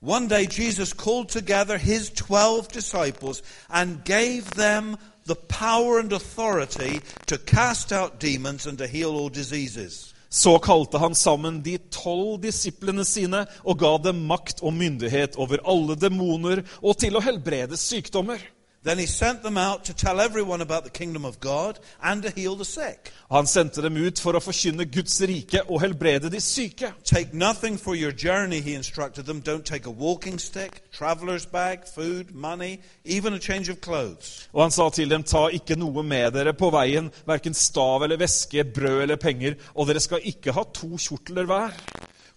One 0.00 0.28
day 0.28 0.46
Jesus 0.46 0.92
called 0.92 1.28
together 1.28 1.76
his 1.76 2.10
twelve 2.10 2.68
disciples 2.68 3.42
and 3.68 4.04
gave 4.04 4.42
them 4.42 4.96
the 5.26 5.34
power 5.34 5.98
and 5.98 6.12
authority 6.12 7.00
to 7.26 7.38
cast 7.38 7.92
out 7.92 8.20
demons 8.20 8.66
and 8.66 8.78
to 8.78 8.86
heal 8.86 9.10
all 9.10 9.28
diseases. 9.28 10.14
Så 10.28 10.58
kalte 10.60 11.00
han 11.00 11.14
sammen 11.16 11.62
de 11.64 11.78
tolv 11.92 12.42
disiplene 12.42 13.04
sine 13.08 13.46
og 13.64 13.80
ga 13.80 13.94
dem 14.10 14.26
makt 14.28 14.60
og 14.60 14.74
myndighet 14.76 15.38
over 15.40 15.62
alle 15.64 15.96
demoner 15.96 16.62
og 16.82 16.98
til 17.00 17.16
å 17.16 17.24
helbrede 17.24 17.78
sykdommer. 17.80 18.42
Then 18.88 18.96
he 18.96 19.04
sent 19.04 19.42
them 19.42 19.58
out 19.58 19.84
to 19.84 19.92
tell 19.92 20.18
everyone 20.18 20.62
about 20.62 20.82
the 20.82 20.88
kingdom 20.88 21.26
of 21.26 21.40
God 21.40 21.78
and 22.02 22.22
to 22.22 22.30
heal 22.30 22.56
the 22.56 22.64
sick. 22.64 23.12
Han 23.30 23.44
sendte 23.44 23.82
dem 23.82 23.98
ut 23.98 24.18
for 24.18 24.32
å 24.32 24.40
forkynne 24.40 24.86
Guds 24.88 25.18
rike 25.28 25.60
og 25.66 25.82
helbrede 25.82 26.30
de 26.32 26.40
syke. 26.40 26.94
Take 27.04 27.34
nothing 27.34 27.76
for 27.76 27.94
your 27.94 28.12
journey, 28.12 28.62
he 28.62 28.72
instructed 28.72 29.26
them. 29.26 29.42
Don't 29.42 29.66
take 29.66 29.84
a 29.84 29.90
walking 29.90 30.38
stick, 30.38 30.80
traveler's 30.90 31.44
bag, 31.44 31.84
food, 31.84 32.34
money, 32.34 32.80
even 33.04 33.34
a 33.34 33.38
change 33.38 33.68
of 33.68 33.82
clothes. 33.82 34.48
Og 34.54 34.62
han 34.62 34.72
sa 34.72 34.88
til 34.88 35.12
dem, 35.12 35.22
ta 35.22 35.50
ikke 35.52 35.76
noe 35.76 36.00
med 36.02 36.32
dere 36.32 36.56
på 36.56 36.72
veien, 36.72 37.12
verken 37.28 37.52
stav 37.52 38.08
eller 38.08 38.16
veske, 38.16 38.64
brød 38.64 39.02
eller 39.02 39.20
penger, 39.20 39.60
og 39.76 39.92
dere 39.92 40.00
skal 40.00 40.24
ikke 40.24 40.56
ha 40.56 40.64
to 40.72 40.96
kjortler 40.96 41.44
hver. 41.44 41.76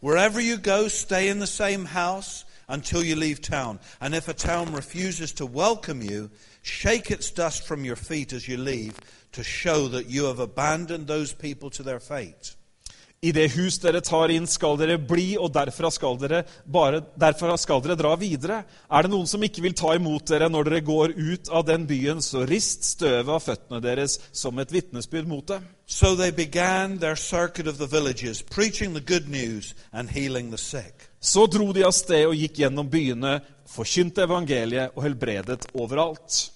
Wherever 0.03 0.43
you 0.43 0.59
go, 0.59 0.89
stay 0.89 1.29
in 1.31 1.39
the 1.39 1.47
same 1.47 1.85
house 1.95 2.43
until 2.71 3.03
you 3.03 3.15
leave 3.15 3.41
town. 3.41 3.79
And 3.99 4.15
if 4.15 4.27
a 4.27 4.33
town 4.33 4.73
refuses 4.73 5.33
to 5.33 5.45
welcome 5.45 6.01
you, 6.01 6.31
shake 6.63 7.11
its 7.11 7.29
dust 7.29 7.67
from 7.67 7.85
your 7.85 7.97
feet 7.97 8.33
as 8.33 8.47
you 8.47 8.57
leave 8.57 8.97
to 9.33 9.43
show 9.43 9.87
that 9.89 10.09
you 10.09 10.25
have 10.25 10.39
abandoned 10.39 11.07
those 11.07 11.33
people 11.33 11.69
to 11.71 11.83
their 11.83 11.99
fate. 11.99 12.55
I 13.23 13.29
det 13.31 13.51
hus 13.53 13.75
dere 13.77 13.99
tar 14.01 14.31
inn, 14.33 14.47
skal 14.49 14.79
dere 14.79 14.95
bli, 14.97 15.35
og 15.37 15.51
derfra 15.53 15.91
skal 15.93 16.15
dere, 16.17 16.39
bare, 16.65 17.03
derfra 17.21 17.53
skal 17.61 17.83
dere 17.85 17.93
dra 17.99 18.15
videre. 18.17 18.63
Er 18.89 19.05
det 19.05 19.11
noen 19.13 19.29
som 19.29 19.45
ikke 19.45 19.61
vil 19.61 19.75
ta 19.77 19.93
imot 19.93 20.25
dere 20.31 20.47
når 20.49 20.71
dere 20.71 20.79
går 20.87 21.13
ut 21.19 21.51
av 21.53 21.67
den 21.67 21.85
byen, 21.85 22.23
så 22.25 22.47
rist 22.49 22.87
støvet 22.95 23.29
av 23.29 23.45
føttene 23.45 23.83
deres 23.85 24.17
som 24.33 24.57
et 24.57 24.73
vitnesbyrd 24.73 25.29
mot 25.29 25.45
dem. 25.53 25.69
So 25.85 26.15
they 26.15 26.31
began 26.31 26.97
their 26.97 27.15
circuit 27.15 27.67
of 27.67 27.77
the 27.77 27.85
villages, 27.85 28.41
preaching 28.41 28.95
the 28.97 29.05
good 29.05 29.29
news 29.29 29.75
and 29.93 30.09
healing 30.09 30.49
the 30.49 30.57
sick. 30.57 31.10
Så 31.21 31.45
dro 31.45 31.69
de 31.73 31.83
av 31.85 31.93
sted 31.93 32.25
og 32.25 32.33
gikk 32.33 32.63
gjennom 32.63 32.87
byene, 32.89 33.37
forkynte 33.69 34.25
evangeliet 34.25 34.95
og 34.97 35.05
helbredet 35.05 35.67
overalt. 35.77 36.47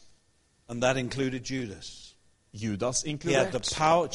And 0.68 0.82
that 0.82 0.98
included 0.98 1.46
Judas. 1.46 2.05
Judas 2.56 3.04
inkludert. 3.04 3.54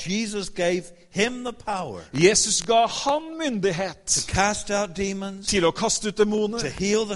Jesus 0.06 0.48
gave 0.48 0.82
him 1.10 1.44
the 1.44 1.52
power 1.52 2.00
Jesus 2.14 2.62
ga 2.62 2.86
han 2.86 3.22
myndighet 3.38 3.96
to 4.06 4.32
cast 4.32 4.70
out 4.70 4.96
demons, 4.96 5.46
til 5.46 5.64
å 5.64 5.70
kaste 5.70 6.08
ut 6.08 6.16
to 6.16 6.24
demoner, 6.24 6.58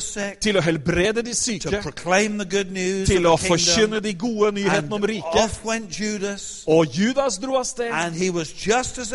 sick, 0.00 0.40
til 0.40 0.56
å 0.58 0.60
helbrede 0.60 1.22
de 1.22 1.34
syke, 1.34 1.80
proclaim 1.82 2.38
the 2.38 2.56
good 2.56 2.72
news 2.72 3.08
til 3.08 3.26
å 3.26 3.36
forkynne 3.36 4.00
de 4.00 4.14
gode 4.14 4.48
And 4.48 4.56
nyhetene 4.58 4.94
om 4.94 5.02
riket. 5.02 5.60
Judas, 6.00 6.64
Og 6.66 6.86
Judas 6.98 7.38
dro 7.38 7.56
av 7.56 7.64
sted. 7.64 7.90
and 7.92 8.14
he 8.14 8.30
was 8.30 8.52
just 8.52 8.98
as 8.98 9.12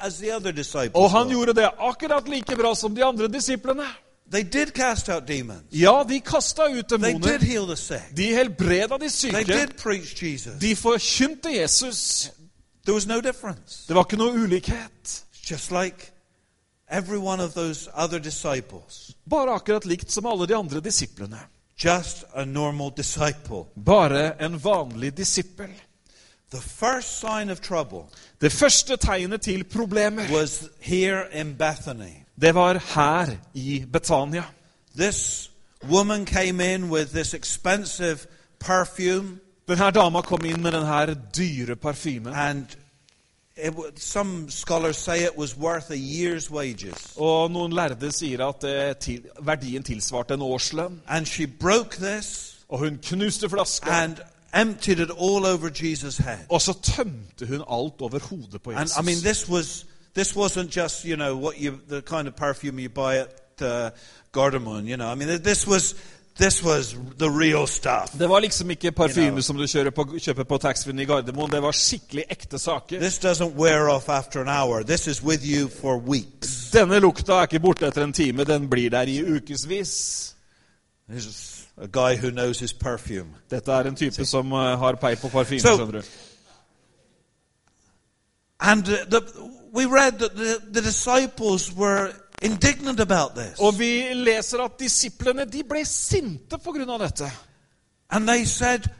as 0.00 0.18
the 0.18 0.32
other 0.36 0.52
disciples. 0.52 0.94
Og 0.94 1.10
han 1.10 1.28
gjorde 1.28 1.54
det 1.54 1.68
akkurat 1.78 2.28
like 2.28 2.56
bra 2.56 2.74
som 2.74 2.94
de 2.94 3.04
andre 3.04 3.28
disiplene. 3.28 3.84
They 4.30 4.42
did 4.44 4.74
cast 4.74 5.08
out 5.08 5.26
demons. 5.28 5.62
Ja, 5.72 6.04
de 6.04 6.20
kasta 6.20 6.62
ut 6.70 6.88
They 6.88 6.98
did 6.98 7.22
demoner. 7.22 7.38
heal 7.38 7.66
the 7.66 7.76
sick. 7.76 8.14
De 8.14 8.32
helbreda 8.34 8.98
de 8.98 8.98
They 8.98 9.08
syke. 9.08 9.44
did 9.44 9.76
preach 9.76 10.14
Jesus. 10.22 10.58
De 10.60 10.74
forkynte 10.76 11.50
Jesus. 11.50 12.30
There 12.84 12.94
was 12.94 13.06
no 13.06 13.20
difference. 13.20 13.86
Det 13.88 13.94
var 13.94 14.04
ikke 14.04 14.16
noe 14.16 14.32
ulikhet. 14.32 15.24
Just 15.50 15.70
like 15.70 16.12
every 16.88 17.18
one 17.18 17.40
of 17.44 17.54
those 17.54 17.88
other 17.94 18.18
disciples. 18.18 19.14
Bare 19.30 19.54
akkurat 19.54 19.84
likt 19.84 20.10
som 20.12 20.26
alle 20.26 20.46
de 20.46 20.54
andre 20.56 20.80
disiplene. 20.80 21.38
Just 21.84 22.24
a 22.34 22.44
normal 22.44 22.90
disciple. 22.96 23.64
Bare 23.84 24.34
en 24.44 24.58
vanlig 24.58 25.16
disippel. 25.16 25.70
The 26.50 26.60
first 26.60 27.20
sign 27.20 27.50
of 27.50 27.60
trouble 27.60 28.08
Det 28.40 28.52
første 28.52 28.96
tegnet 28.96 29.40
til 29.42 29.64
problemer, 29.64 30.22
was 30.32 30.64
here 30.80 31.24
in 31.32 31.54
Bethany. 31.58 32.19
Det 32.40 32.54
var 32.54 32.78
her 32.94 33.36
i 33.54 33.84
Betania. 33.92 34.44
This 34.96 35.50
woman 35.88 36.24
came 36.26 36.74
in 36.74 36.90
with 36.90 37.12
this 37.12 37.34
expensive 37.34 38.18
perfume, 38.58 39.38
Denne 39.68 39.90
dama 39.90 40.20
kom 40.22 40.44
inn 40.44 40.62
med 40.62 40.72
denne 40.72 41.14
dyre 41.36 41.76
parfymen. 41.76 42.34
and 42.34 42.66
it, 43.56 43.74
some 43.96 44.50
scholars 44.50 44.96
say 44.96 45.24
it 45.24 45.36
was 45.38 45.56
worth 45.56 45.90
a 45.90 45.96
year's 45.96 46.50
wages. 46.50 47.12
Og 47.16 47.50
noen 47.50 47.72
lærde 47.72 48.12
sier 48.12 48.46
at 48.48 48.64
eh, 48.64 48.94
til, 48.96 49.22
verdien 49.40 49.82
tilsvarte 49.82 50.34
en 50.34 50.42
årslønn. 50.42 51.00
And 51.06 51.26
she 51.26 51.46
broke 51.46 51.96
this 51.96 52.56
Og 52.68 52.78
hun 52.78 52.98
knuste 53.02 53.48
flaska, 53.50 53.90
and 53.90 54.16
emptied 54.54 54.98
it 54.98 55.10
all 55.10 55.44
over 55.46 55.68
Jesus' 55.70 56.22
head. 56.22 56.38
og 56.48 56.62
så 56.62 56.72
tømte 56.82 57.46
hun 57.46 57.60
alt 57.70 58.00
over 58.00 58.18
hodet 58.18 58.62
på 58.62 58.70
And 58.70 58.80
Jesus. 58.80 58.96
I 58.98 59.02
mean, 59.02 59.18
this 59.18 59.48
was 59.48 59.86
this 60.14 60.36
wasn't 60.36 60.70
just 60.70 61.04
you 61.04 61.16
know 61.16 61.36
what 61.36 61.58
you 61.60 61.78
the 61.88 62.02
kind 62.02 62.28
of 62.28 62.34
perfume 62.36 62.78
you 62.78 62.88
buy 62.88 63.16
at 63.18 63.62
uh, 63.62 63.90
Gardermoen. 64.32 64.86
You 64.86 64.96
know, 64.96 65.12
I 65.12 65.14
mean, 65.14 65.42
this 65.42 65.66
was 65.66 65.94
this 66.36 66.62
was 66.62 66.94
the 67.18 67.28
real 67.30 67.66
stuff. 67.66 68.12
Det 68.18 68.28
var 68.28 68.40
liksom 68.40 68.70
ikke 68.70 68.92
parfyme 68.92 69.24
You 69.24 69.30
know. 69.30 69.40
som 69.40 69.56
du 69.56 69.90
på, 69.90 70.04
kjøper 70.18 70.44
på 70.44 70.58
taxfree 70.58 71.02
i 71.02 71.04
Gardermoen. 71.04 71.50
Det 71.50 71.62
var 71.62 71.72
skikkelig 71.72 72.24
ekte 72.30 72.58
saker. 72.58 72.98
This 73.00 73.18
doesn't 73.24 73.54
wear 73.56 73.88
off 73.88 74.08
after 74.08 74.40
an 74.40 74.48
hour. 74.48 74.82
This 74.82 75.06
is 75.06 75.22
with 75.22 75.44
you 75.44 75.68
for 75.68 75.96
weeks. 75.98 76.70
Denne 76.72 77.00
lukta 77.00 77.32
er 77.32 77.42
ikke 77.42 77.60
borte 77.60 77.86
etter 77.86 78.02
en 78.04 78.12
time, 78.12 78.44
den 78.44 78.70
blir 78.70 78.90
der 78.90 79.02
i 79.08 79.20
ukevis. 79.22 80.34
A 81.82 81.86
guy 81.86 82.16
who 82.16 82.30
knows 82.30 82.58
his 82.60 82.72
perfume. 82.72 83.30
Dette 83.50 83.72
er 83.72 83.80
en 83.88 83.96
type 83.96 84.24
som 84.24 84.52
eh, 84.52 84.78
har 84.78 84.94
peil 85.00 85.16
på 85.16 85.28
parfyme, 85.28 85.60
So- 85.60 85.76
skjønner 85.76 85.92
du. 86.00 86.02
And 88.60 88.88
uh, 88.88 88.94
the, 89.10 89.20
we 89.72 89.86
read 89.86 90.18
that 90.18 90.36
the, 90.36 90.60
the 90.72 90.80
disciples 90.80 91.72
were 91.76 92.12
indignant 92.42 93.00
about 93.00 93.34
this. 93.34 93.58
Og 93.58 93.78
vi 93.78 94.14
leser 94.14 94.64
at 94.64 94.78
disiplene 94.78 95.46
de 95.46 95.64
ble 95.64 95.84
sinte 95.84 96.58
av 96.88 96.98
dette. 97.00 97.30
And 98.10 98.26
they 98.28 98.44
said, 98.44 98.90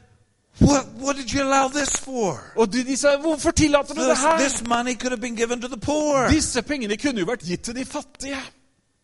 what, 0.59 0.85
what 0.99 1.15
did 1.17 1.31
you 1.33 1.41
allow 1.41 1.67
this 1.67 1.89
for? 1.89 2.53
Og 2.55 2.73
de, 2.73 2.83
de 2.83 2.97
sa 2.97 3.17
'Hvorfor 3.17 3.51
tillater 3.51 3.93
du 3.93 4.01
det 4.01 4.17
her?' 4.17 4.37
this 4.37 4.63
money 4.67 4.95
could 4.95 5.11
have 5.11 5.21
been 5.21 5.35
given 5.35 5.61
to 5.61 5.67
the 5.67 5.77
poor. 5.77 6.27
Disse 6.29 6.61
pengene 6.61 6.97
kunne 6.97 7.19
jo 7.19 7.25
vært 7.25 7.43
gitt 7.43 7.61
til 7.63 7.75
de 7.75 7.85
fattige. 7.85 8.37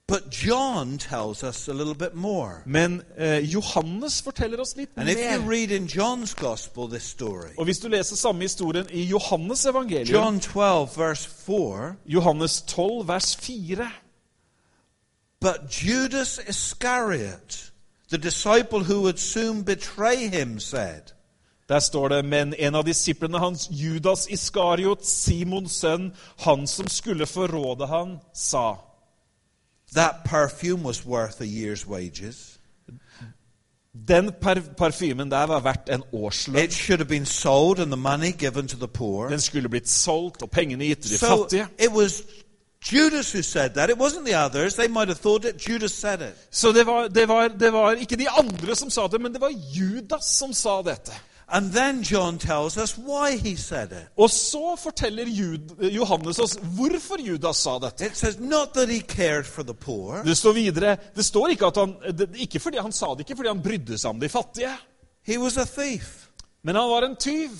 But 0.07 0.29
John 0.31 0.97
tells 0.97 1.43
us 1.43 1.67
a 1.67 1.73
little 1.73 1.93
bit 1.93 2.15
more. 2.15 2.63
Men 2.65 3.01
eh, 3.17 3.41
Johannes 3.43 4.21
forteller 4.21 4.59
oss 4.59 4.75
litt 4.77 4.89
And 4.95 5.09
if 5.09 5.17
you 5.17 5.39
mer. 5.39 5.49
read 5.49 5.71
in 5.71 5.87
John's 5.87 6.33
gospel 6.33 6.87
this 6.87 7.03
story, 7.03 7.49
Og 7.57 7.65
hvis 7.65 7.79
du 7.79 7.87
leser 7.87 8.15
samme 8.15 8.41
historien 8.41 8.85
i 8.89 9.03
Johannes 9.03 9.65
evangelium, 9.65 10.07
John 10.07 10.39
12, 10.39 10.89
verse 10.97 11.25
4, 11.25 11.95
Johannes 12.05 12.61
12, 12.61 13.07
vers 13.07 13.35
4 13.35 13.91
but 15.39 15.69
Judas 15.69 16.39
Iscariot, 16.47 17.71
the 18.09 18.17
disciple 18.17 18.83
who 18.83 19.01
would 19.01 19.19
soon 19.19 19.63
betray 19.63 20.27
him, 20.29 20.59
said, 20.59 21.01
Der 21.69 21.79
står 21.79 22.07
det 22.07 22.25
Men 22.25 22.53
en 22.53 22.75
av 22.75 22.83
disiplene 22.83 23.39
hans, 23.39 23.67
Judas 23.71 24.27
Iskariot, 24.29 25.05
Simons 25.05 25.71
sønn, 25.71 26.13
han 26.39 26.67
som 26.67 26.87
skulle 26.87 27.25
forråde 27.25 27.87
han, 27.87 28.19
sa 28.33 28.75
That 29.95 30.15
perfume 30.25 30.83
was 30.83 31.05
worth 31.05 31.41
a 31.41 31.45
year's 31.45 31.87
wages. 31.87 32.59
Den 34.07 34.31
par 34.41 34.55
parfymen 34.77 35.31
der 35.31 35.43
var 35.47 35.59
verdt 35.59 35.89
en 35.89 36.03
årslønn. 36.13 36.63
It 36.63 36.73
should 36.73 36.99
have 36.99 37.09
been 37.09 37.25
sold 37.25 37.79
and 37.79 37.91
the 37.91 37.97
money 37.97 38.31
given 38.31 38.67
to 38.67 38.77
the 38.77 38.87
poor. 38.87 39.29
Den 39.29 39.39
skulle 39.41 39.69
blitt 39.69 39.89
solgt 39.89 40.41
og 40.41 40.51
pengene 40.51 40.85
gitt 40.85 40.99
til 41.01 41.11
de 41.11 41.17
So 41.17 41.25
fattige. 41.43 41.67
it 41.79 41.91
was 41.91 42.23
Judas 42.93 43.31
who 43.33 43.41
said 43.41 43.69
that. 43.69 43.89
It 43.89 43.97
wasn't 43.97 44.25
the 44.25 44.45
others. 44.45 44.75
They 44.75 44.87
might 44.87 45.07
have 45.07 45.15
thought 45.17 45.45
it. 45.45 45.69
Judas 45.69 45.91
said 45.91 46.21
it. 46.21 46.35
Så 46.51 46.71
det 46.71 46.85
var, 46.85 47.07
det, 47.07 47.27
var, 47.27 47.47
det 47.47 47.73
var 47.73 47.91
ikke 47.91 48.15
de 48.15 48.29
andre 48.29 48.75
som 48.75 48.89
sa 48.89 49.07
det, 49.07 49.21
men 49.21 49.33
det 49.33 49.41
var 49.41 49.51
Judas 49.73 50.25
som 50.25 50.53
sa 50.53 50.81
dette. 50.81 51.11
And 51.49 51.71
then 51.71 52.03
John 52.03 52.37
tells 52.37 52.77
us 52.77 52.97
why 52.97 53.37
he 53.37 53.55
said 53.55 53.91
it. 53.91 54.07
Og 54.17 54.29
så 54.29 54.75
forteller 54.83 55.25
Johannes 55.79 56.39
oss 56.39 56.57
hvorfor 56.75 57.21
Judas 57.27 57.57
sa 57.57 57.77
dette. 57.79 58.05
It 58.05 58.17
says 58.17 58.39
not 58.39 58.73
that 58.73 58.89
he 58.89 58.99
cared 58.99 59.45
for 59.45 59.63
the 59.63 59.73
poor. 59.73 60.23
Det 60.23 60.37
står 60.37 60.53
videre 60.53 60.97
Det 61.15 61.25
står 61.25 61.47
ikke 61.47 61.65
at 61.65 61.77
han 61.77 61.95
det, 62.17 62.29
ikke 62.35 62.59
fordi 62.59 62.77
Han 62.77 62.91
sa 62.91 63.13
det 63.13 63.19
ikke 63.19 63.35
fordi 63.35 63.49
han 63.49 63.63
brydde 63.63 63.97
seg 63.97 64.09
om 64.09 64.19
de 64.19 64.29
fattige, 64.29 64.73
men 66.63 66.75
han 66.75 66.89
var 66.89 67.01
en 67.01 67.15
tyv. 67.15 67.51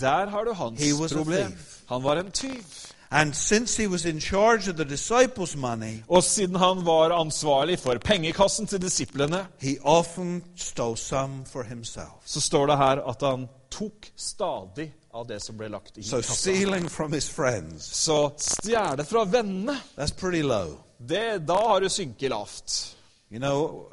Der 0.00 0.26
har 0.26 0.44
du 0.44 0.52
hans 0.52 1.12
problem. 1.12 1.58
Han 1.88 2.02
var 2.02 2.16
en 2.16 2.30
tyv. 2.30 2.64
And 3.14 3.34
since 3.36 3.76
he 3.82 3.86
was 3.88 4.04
in 4.06 4.20
charge 4.20 4.68
of 4.70 4.76
the 4.76 4.84
disciples' 4.84 5.56
money, 5.56 6.02
Og 6.08 6.22
siden 6.22 6.56
han 6.56 6.86
var 6.86 7.10
ansvarlig 7.20 7.78
for 7.78 7.98
pengekassen 7.98 8.66
til 8.66 8.82
disiplene, 8.82 9.46
he 9.60 9.76
often 9.82 10.44
stole 10.56 10.96
some 10.96 11.44
for 11.46 11.62
himself. 11.62 12.22
så 12.24 12.40
står 12.40 12.66
det 12.66 12.76
her 12.76 13.08
at 13.10 13.16
han 13.30 13.48
tok 13.70 14.10
stadig 14.16 14.92
av 15.14 15.26
det 15.28 15.42
som 15.42 15.56
ble 15.58 15.68
lagt 15.68 15.98
i 15.98 16.02
So 16.02 16.16
kassa. 16.16 16.32
stealing 16.34 16.90
from 16.90 17.12
his 17.12 17.28
friends, 17.30 17.84
Så 17.96 18.30
stjele 18.38 19.04
fra 19.04 19.24
vennene, 19.24 19.76
that's 19.98 20.14
pretty 20.20 20.42
low. 20.42 20.78
det, 21.08 21.46
da 21.48 21.54
har 21.54 21.80
du 21.80 21.88
synket 21.88 22.30
lavt. 22.30 22.96
You 23.32 23.38
know, 23.38 23.86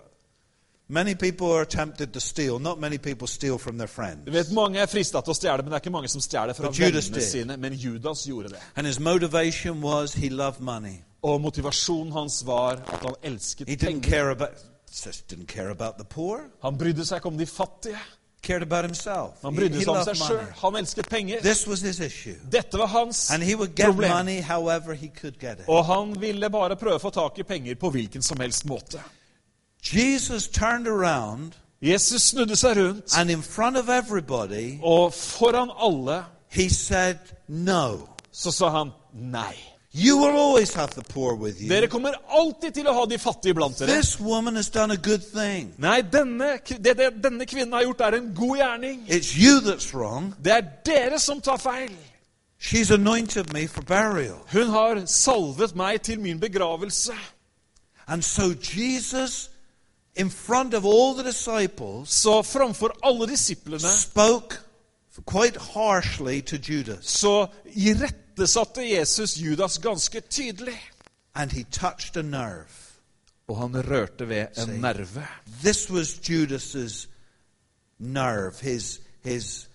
many 0.89 1.15
people 1.15 1.48
are 1.53 1.65
tempted 1.65 2.13
to 2.13 2.19
steal. 2.19 2.60
Not 2.60 2.79
many 2.79 2.98
people 2.98 3.27
steal 3.27 3.58
from 3.58 3.77
their 3.77 3.88
Du 3.88 3.93
friends. 3.93 4.31
vet, 4.34 4.51
Mange 4.51 4.79
er 4.79 4.86
frista 4.86 5.22
til 5.22 5.31
å 5.31 5.36
stjele, 5.38 5.58
men 5.63 5.65
det 5.72 5.74
er 5.74 5.79
ikke 5.84 5.91
mange 5.91 6.08
som 6.10 6.22
stjeler 6.22 6.53
fra 6.53 6.67
But 6.67 6.79
Judas 6.79 7.10
vennene 7.10 7.19
did. 7.22 7.29
sine. 7.29 7.58
Men 7.58 7.74
Judas 7.74 8.25
gjorde 8.27 8.50
det. 8.50 8.60
And 8.75 8.88
his 8.88 9.00
motivation 9.00 9.81
was 9.81 10.13
he 10.13 10.29
loved 10.29 10.60
money. 10.62 11.03
Og 11.24 11.41
motivasjonen 11.41 12.12
hans 12.12 12.43
var 12.46 12.72
at 12.88 13.00
han 13.03 13.15
elsket 13.24 13.67
He 13.69 13.75
didn't 13.75 14.01
penger. 14.01 14.10
care 14.10 14.29
about 14.31 14.50
just 15.05 15.27
didn't 15.31 15.48
care 15.48 15.69
about 15.69 15.98
the 15.98 16.05
poor. 16.05 16.39
Han 16.63 16.77
brydde 16.77 17.05
seg 17.05 17.15
ikke 17.17 17.27
om 17.27 17.38
de 17.38 17.46
fattige. 17.46 17.98
Cared 18.41 18.62
about 18.63 18.86
himself. 18.86 19.36
Han 19.43 19.53
He, 19.53 19.60
brydde 19.60 19.75
he 19.75 19.84
seg 19.84 19.89
om 19.89 20.05
seg 20.05 20.15
sjøl. 20.15 20.46
Han 20.62 20.75
elsket 20.79 21.10
penger. 21.10 21.41
This 21.41 21.67
was 21.67 21.81
his 21.81 22.00
issue. 22.00 22.36
Dette 22.51 22.77
var 22.79 22.88
hans 22.88 23.31
And 23.31 23.43
he 23.43 23.55
would 23.55 23.75
get 23.75 23.86
problem. 23.86 24.10
money 24.12 24.39
however 24.41 24.93
he 24.93 25.10
could 25.22 25.36
get 25.41 25.60
it. 25.60 25.65
Og 25.67 25.86
han 25.86 26.15
ville 26.22 26.50
bare 26.50 26.75
prøve 26.75 26.96
å 26.96 27.00
få 27.03 27.10
tak 27.12 27.39
i 27.39 27.43
penger 27.43 27.75
på 27.75 27.89
hvilken 27.91 28.22
som 28.24 28.39
helst 28.39 28.65
måte. 28.65 29.01
Jesus 29.81 30.48
turned 30.48 30.88
around 30.88 31.55
Jesus 31.81 32.24
snudde 32.24 32.55
seg 32.59 32.75
rundt, 32.75 33.17
and 33.17 33.29
in 33.31 33.41
front 33.41 33.77
of 33.77 33.88
everybody, 33.89 34.79
og 34.83 35.13
foran 35.13 35.69
alle 35.71 36.25
he 36.50 36.69
said, 36.69 37.17
No. 37.48 38.09
så 38.31 38.51
sa 38.51 38.69
han 38.69 38.91
nei. 39.13 39.55
You 39.91 40.17
will 40.17 40.38
always 40.38 40.74
have 40.74 40.89
the 40.91 41.01
poor 41.01 41.36
with 41.36 41.62
you. 41.62 41.69
Dere 41.69 41.88
kommer 41.88 42.13
alltid 42.29 42.74
til 42.74 42.88
å 42.88 42.93
ha 42.93 43.05
de 43.09 43.17
fattige 43.17 43.55
blant 43.55 43.79
dere. 43.79 43.88
This 43.88 44.19
woman 44.19 44.55
has 44.55 44.69
done 44.69 44.91
a 44.91 44.98
good 44.98 45.24
thing. 45.24 45.74
Nei, 45.77 46.01
denne, 46.01 46.59
det, 46.67 46.98
det 46.98 47.09
denne 47.24 47.45
kvinnen 47.45 47.74
har 47.74 47.88
gjort, 47.88 48.01
er 48.01 48.19
en 48.19 48.29
god 48.36 48.57
gjerning. 48.57 49.01
It's 49.07 49.33
you 49.33 49.59
that's 49.65 49.93
wrong. 49.95 50.33
Det 50.43 50.53
er 50.53 50.67
dere 50.86 51.19
som 51.19 51.41
tar 51.41 51.57
feil. 51.57 51.95
She's 52.59 52.91
anointed 52.91 53.53
me 53.53 53.67
for 53.67 53.81
burial. 53.81 54.38
Hun 54.51 54.69
har 54.69 55.05
salvet 55.05 55.75
meg 55.75 56.01
til 56.01 56.19
min 56.19 56.39
begravelse. 56.39 57.15
And 58.07 58.21
so 58.21 58.53
Jesus, 58.53 59.50
in 60.19 60.29
front 60.29 60.73
of 60.73 60.85
all 60.85 61.13
the 61.15 61.23
disciples, 61.23 62.09
Så 62.09 62.43
framfor 62.43 62.91
alle 63.03 63.27
disiplene 63.27 63.79
spoke 63.89 64.55
quite 65.25 65.57
harshly 65.59 66.41
to 66.41 66.55
Judas. 66.57 67.05
så 67.05 67.47
irettesatte 67.65 68.81
Jesus 68.81 69.38
Judas 69.38 69.77
ganske 69.77 70.21
tydelig. 70.21 70.91
And 71.35 71.51
he 71.51 71.63
touched 71.63 72.17
a 72.17 72.21
nerve. 72.21 72.67
Og 73.47 73.57
han 73.57 73.75
rørte 73.89 74.29
ved 74.29 74.47
en 74.57 74.65
See. 74.65 74.77
nerve. 74.81 75.27
This 75.63 75.89
was 75.89 76.19
Judas's 76.29 77.07
nerve, 77.99 78.53
his 78.61 78.99
his 79.23 79.67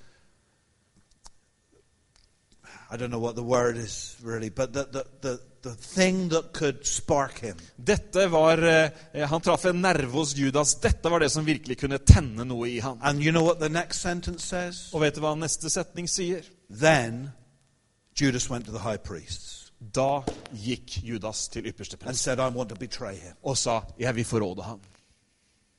I 2.91 2.97
don't 2.97 3.11
know 3.11 3.19
what 3.19 3.35
the 3.35 3.43
word 3.45 3.77
is 3.77 4.17
really, 4.23 4.51
but 4.51 4.73
the 4.73 4.85
the, 4.93 5.03
the, 5.23 5.39
the 5.65 5.75
thing 5.75 6.29
that 6.29 6.53
could 6.53 6.87
spark 6.87 7.39
him. 7.39 7.57
Dette 7.77 8.29
var, 8.31 8.59
eh, 8.59 9.29
Han 9.29 9.41
traff 9.41 9.65
en 9.65 9.83
nerve 9.83 10.13
hos 10.13 10.35
Judas. 10.37 10.75
Dette 10.75 11.11
var 11.11 11.21
det 11.21 11.31
som 11.33 11.45
virkelig 11.45 11.79
kunne 11.79 11.99
tenne 11.99 12.45
noe 12.45 12.69
i 12.69 12.79
ham. 12.81 12.99
And 13.03 13.23
you 13.23 13.33
know 13.33 13.45
what 13.45 13.61
the 13.61 13.69
next 13.69 14.01
sentence 14.01 14.47
says? 14.47 14.95
Og 14.95 15.01
vet 15.01 15.15
du 15.15 15.21
hva 15.21 15.35
neste 15.35 15.71
setning 15.71 16.09
sier? 16.09 16.45
Then 16.71 17.33
Judas 18.21 18.51
went 18.51 18.67
to 18.67 18.73
the 18.73 18.79
high 18.79 18.99
priests 18.99 19.73
Da 19.95 20.23
gikk 20.53 21.01
Judas 21.03 21.49
til 21.49 21.67
ypperste 21.67 21.95
and 21.95 22.01
prest 22.01 22.23
said, 22.23 22.39
I 22.39 22.49
want 22.49 22.69
to 22.69 22.77
betray 22.77 23.15
him. 23.15 23.35
og 23.43 23.57
sa 23.59 23.81
'Jeg 23.99 24.15
vil 24.15 24.25
forråde 24.25 24.63
ham'. 24.63 24.81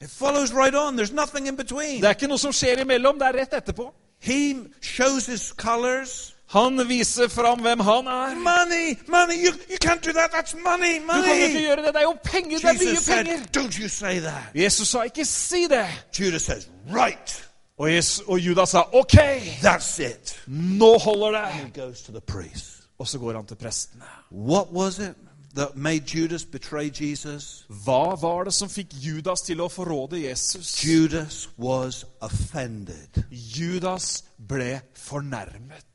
It 0.02 0.10
follows 0.10 0.54
right 0.54 0.76
on. 0.76 1.00
There's 1.00 1.14
nothing 1.14 1.48
in 1.48 1.58
between. 1.58 2.02
Det 2.02 2.08
er 2.08 2.14
ikke 2.14 2.28
noe 2.28 2.38
som 2.38 2.52
skjer 2.52 2.82
imellom. 2.82 3.20
Det 3.20 3.28
er 3.28 3.40
rett 3.40 3.54
etterpå. 3.54 3.94
He 4.20 4.56
shows 4.82 5.26
his 5.26 5.42
colors. 5.58 6.35
Han 6.48 6.88
viser 6.88 7.28
fram 7.28 7.60
hvem 7.60 7.80
han 7.80 8.08
er. 8.08 8.36
Money, 8.36 8.96
money, 9.08 9.36
you, 9.46 9.52
you 9.70 9.78
can't 9.82 10.02
do 10.06 10.14
that. 10.14 10.32
That's 10.32 10.54
money, 10.54 11.00
money. 11.00 11.22
Du 11.22 11.28
kan 11.28 11.42
ikke 11.42 11.62
gjøre 11.62 11.76
det. 11.76 11.94
Det 11.94 11.96
er 11.96 12.02
jo 12.02 12.18
penger. 12.24 12.58
Det 12.60 12.70
er 12.70 12.74
mye 12.74 13.02
said, 13.02 13.26
penger. 13.26 13.40
Don't 13.58 13.82
you 13.82 13.90
say 13.90 14.20
that. 14.20 14.44
Jesus 14.56 14.88
sa 14.88 15.04
'ikke 15.04 15.26
si 15.26 15.66
det'. 15.66 15.88
Judas 16.20 16.42
says, 16.42 16.68
Right, 16.94 17.42
Og, 17.78 17.94
Jesus, 17.96 18.24
og 18.28 18.40
Judas 18.40 18.70
sa 18.70 18.82
'ok, 18.82 19.18
that's 19.62 20.00
it. 20.12 20.40
nå 20.48 20.98
holder 20.98 21.32
det'. 21.32 21.52
He 21.52 21.82
goes 21.82 22.02
to 22.02 22.12
the 22.12 22.22
priest. 22.22 22.66
Og 23.00 23.08
så 23.08 23.18
går 23.20 23.34
han 23.34 23.46
til 23.46 23.56
prestene. 23.56 24.04
What 24.32 24.68
was 24.72 25.00
it 25.00 25.14
that 25.56 25.68
made 25.76 26.02
Judas 26.16 26.46
betray 26.46 26.92
Jesus? 27.02 27.66
Hva 27.70 28.16
var 28.22 28.44
det 28.44 28.54
som 28.54 28.70
fikk 28.70 28.88
Judas 28.94 29.42
til 29.42 29.62
å 29.62 29.68
forråde 29.68 30.30
Jesus? 30.30 30.86
Judas 30.86 31.50
was 31.60 32.06
offended. 32.22 33.24
Judas 33.32 34.24
ble 34.48 34.82
fornærmet. 34.96 35.86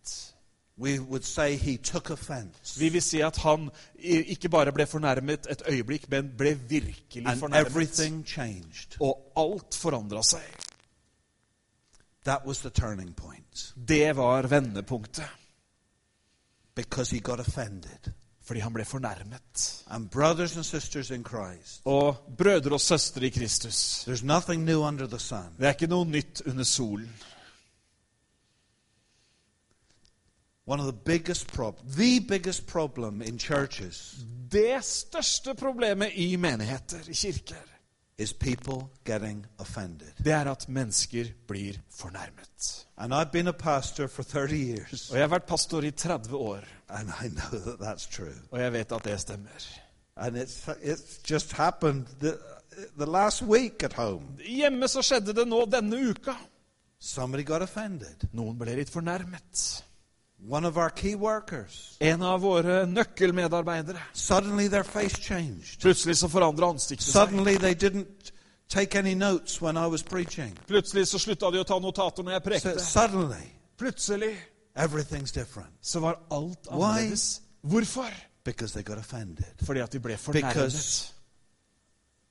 Vi 2.78 2.88
vil 2.88 3.02
si 3.02 3.20
at 3.20 3.36
han 3.36 3.70
ikke 4.02 4.48
bare 4.48 4.72
ble 4.72 4.86
fornærmet 4.86 5.46
et 5.50 5.62
øyeblikk, 5.68 6.10
men 6.10 6.30
ble 6.38 6.54
virkelig 6.68 7.38
fornærmet. 7.38 8.96
Og 9.00 9.32
alt 9.36 9.74
forandra 9.74 10.22
seg. 10.22 10.46
That 12.24 12.46
was 12.46 12.58
the 12.58 12.70
turning 12.70 13.16
point. 13.16 13.74
Det 13.88 14.16
var 14.16 14.46
vendepunktet. 14.46 15.24
Because 16.74 17.16
he 17.16 17.20
got 17.20 17.40
offended. 17.40 18.12
Fordi 18.44 18.60
han 18.60 18.72
ble 18.72 18.84
fornærmet. 18.84 19.84
And 19.86 20.08
brothers 20.10 20.56
and 20.56 20.64
sisters 20.64 21.10
in 21.10 21.24
Christ, 21.24 21.80
Og 21.84 22.16
brødre 22.38 22.72
og 22.72 22.80
søstre 22.80 23.26
i 23.26 23.28
Kristus, 23.28 24.08
there's 24.08 24.24
nothing 24.24 24.64
new 24.64 24.80
under 24.80 25.06
the 25.06 25.18
sun. 25.18 25.54
det 25.58 25.66
er 25.66 25.68
ikke 25.68 25.86
noe 25.86 26.04
nytt 26.04 26.42
under 26.46 26.64
solen. 26.64 27.10
One 30.70 30.80
of 30.80 30.86
the 30.86 31.00
biggest 31.04 31.52
prob 31.52 31.74
the 31.96 32.20
biggest 32.28 32.66
problem 32.66 33.22
in 33.22 33.38
churches 33.38 34.16
Det 34.52 34.84
største 34.84 35.54
problemet 35.54 36.10
i 36.14 36.36
menigheter, 36.36 36.98
i 37.08 37.14
kirker, 37.14 37.64
is 38.18 38.32
people 38.32 38.86
getting 39.04 39.46
offended. 39.58 40.12
det 40.24 40.32
er 40.32 40.50
at 40.50 40.68
mennesker 40.68 41.24
blir 41.48 41.72
fornærmet. 41.90 42.86
And 42.96 43.14
I've 43.14 43.32
been 43.32 43.48
a 43.48 43.52
pastor 43.52 44.06
for 44.06 44.22
30 44.22 44.56
years, 44.56 45.10
Og 45.10 45.16
jeg 45.16 45.22
har 45.22 45.28
vært 45.28 45.46
pastor 45.46 45.80
i 45.82 45.90
30 45.90 46.36
år, 46.36 46.64
and 46.88 47.08
I 47.08 47.28
know 47.28 47.60
that 47.60 47.80
that's 47.80 48.16
true. 48.16 48.34
og 48.50 48.60
jeg 48.60 48.72
vet 48.72 48.92
at 48.92 49.04
det 49.04 49.20
stemmer. 49.20 49.80
And 50.16 50.36
it's 50.36 50.68
it's 50.82 51.30
just 51.30 51.52
happened 51.52 52.06
the, 52.20 52.38
the 52.98 53.06
last 53.06 53.42
week 53.42 53.82
at 53.82 53.92
home. 53.92 54.22
Hjemme 54.46 54.88
så 54.88 55.02
skjedde 55.02 55.32
det 55.34 55.48
nå 55.48 55.64
denne 55.64 56.10
uka. 56.10 56.34
Somebody 57.00 57.42
got 57.46 57.62
offended. 57.62 58.28
Noen 58.32 58.58
ble 58.58 58.74
litt 58.76 58.90
fornærmet. 58.90 59.84
One 60.48 60.64
of 60.68 60.76
our 60.76 60.90
key 60.90 61.14
workers. 61.14 61.96
En 62.00 62.22
av 62.22 62.40
våre 62.40 62.86
nøkkelmedarbeidere. 62.86 63.98
Suddenly 64.12 64.68
their 64.68 64.82
face 64.84 65.16
changed. 65.22 65.80
Plutselig 65.80 66.16
så 66.16 66.28
forandra 66.28 66.66
ansiktet 66.72 67.04
seg. 67.06 67.12
Suddenly 67.12 67.56
they 67.58 67.74
didn't 67.74 68.32
take 68.68 68.98
any 68.98 69.14
notes 69.14 69.60
when 69.62 69.76
I 69.76 69.86
was 69.86 70.02
preaching. 70.02 70.56
Plutselig 70.66 71.06
så 71.08 71.18
slutta 71.18 71.50
de 71.52 71.60
å 71.60 71.64
ta 71.64 71.78
notater 71.78 72.22
når 72.24 72.32
jeg 72.32 72.42
So 72.42 72.48
prekte. 72.50 72.80
suddenly 72.80 73.52
Plutselig 73.78 74.36
everything's 74.76 75.32
different 75.32 75.70
så 75.82 76.00
var 76.00 76.18
alt 76.30 76.66
Why? 76.70 76.84
annerledes. 76.84 77.40
Hvorfor? 77.62 78.10
because 78.44 78.72
they 78.72 78.82
got 78.82 78.98
offended. 78.98 79.44
Fordi 79.62 79.80
at 79.80 79.92
de 79.92 79.98
ble 80.00 80.16
fornærmet. 80.16 80.54
Because 80.54 81.12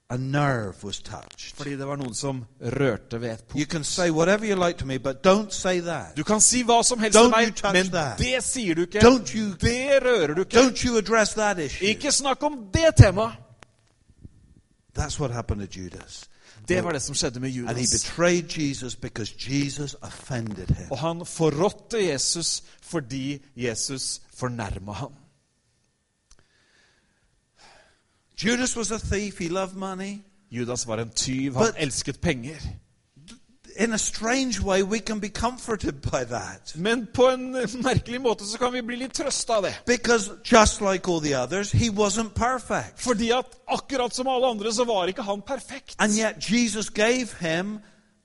a 0.09 0.17
nerve 0.17 0.73
was 0.83 0.99
touched. 1.01 1.55
Fordi 1.55 1.75
det 1.77 1.87
var 1.87 1.95
noen 1.95 2.13
som 2.15 2.45
rørte 2.61 3.21
ved 3.21 3.31
et 3.31 3.43
You 3.55 3.65
can 3.65 3.83
say 3.83 4.09
whatever 4.09 4.45
you 4.49 4.55
like 4.67 4.79
to 4.79 4.85
me, 4.85 4.97
but 4.99 5.15
don't 5.27 5.51
say 5.51 5.79
that. 5.81 6.17
Du 6.17 6.23
kan 6.23 6.41
si 6.41 6.63
hva 6.63 6.83
som 6.83 6.99
helst 6.99 7.17
Don't 7.17 7.35
til 7.35 7.55
meg, 7.63 7.73
men 7.73 7.89
that. 7.91 8.17
det 8.19 8.43
sier 8.43 8.75
du 8.75 8.81
ikke. 8.81 8.99
Don't 8.99 9.35
you- 9.35 9.55
Det 9.61 10.03
rører 10.03 10.33
du 10.33 10.41
ikke. 10.41 10.57
Don't 10.59 10.85
you 10.87 10.97
address 10.97 11.33
that 11.33 11.59
issue. 11.59 11.87
Ikke 11.87 12.11
snakk 12.11 12.43
om 12.43 12.57
det 12.73 12.95
temaet. 12.97 13.31
That's 14.99 15.19
what 15.19 15.31
happened 15.31 15.67
to 15.67 15.79
Judas. 15.79 16.25
Det 16.67 16.83
var 16.83 16.91
det 16.91 17.01
som 17.01 17.15
skjedde 17.15 17.39
med 17.39 17.49
And 17.49 17.55
he 17.57 17.61
Judas. 17.81 17.91
betrayed 18.03 18.57
Jesus 18.57 18.95
because 18.95 19.33
Jesus 19.49 19.95
offended 20.01 20.67
him. 20.67 20.91
Og 20.91 20.97
han 20.99 21.25
forrådte 21.25 21.97
Jesus 22.11 22.63
fordi 22.81 23.41
Jesus 23.57 24.21
fornærma 24.35 24.91
ham. 24.93 25.11
Judas 28.41 28.75
was 28.77 28.91
a 28.91 28.99
thief, 28.99 29.37
he 29.39 29.49
loved 29.49 29.75
money. 29.75 30.21
Judas 30.51 30.87
var 30.87 30.97
en 30.97 31.09
tyv, 31.09 31.53
han 31.55 31.65
But- 31.65 31.75
elsket 31.77 32.21
penger. 32.21 32.55
In 33.79 33.93
a 33.93 33.97
strange 33.97 34.61
way, 34.61 34.81
we 34.83 34.99
can 34.99 35.19
be 35.19 35.29
comforted 35.29 36.01
by 36.01 36.23
that. 36.29 36.73
Men 36.75 37.07
på 37.13 37.29
en 37.29 37.51
merkelig 37.83 38.21
måte 38.21 38.45
så 38.45 38.57
kan 38.57 38.73
vi 38.73 38.81
bli 38.81 38.95
litt 38.95 39.13
trøsta 39.13 39.53
av 39.53 39.63
det. 39.63 39.73
Because 39.85 40.31
just 40.51 40.81
like 40.81 41.07
all 41.11 41.21
the 41.21 41.35
others, 41.43 41.71
he 41.71 41.89
wasn't 41.89 42.33
perfect. 42.35 42.99
Fordi 42.99 43.29
at 43.31 43.45
akkurat 43.67 44.15
som 44.15 44.27
alle 44.27 44.47
andre 44.47 44.73
så 44.73 44.83
var 44.83 45.07
ikke 45.07 45.21
han 45.23 45.41
perfekt. 45.41 45.95
And 45.99 46.13
yet 46.13 46.51
Jesus 46.51 46.89
gave 46.89 47.27
him 47.39 47.79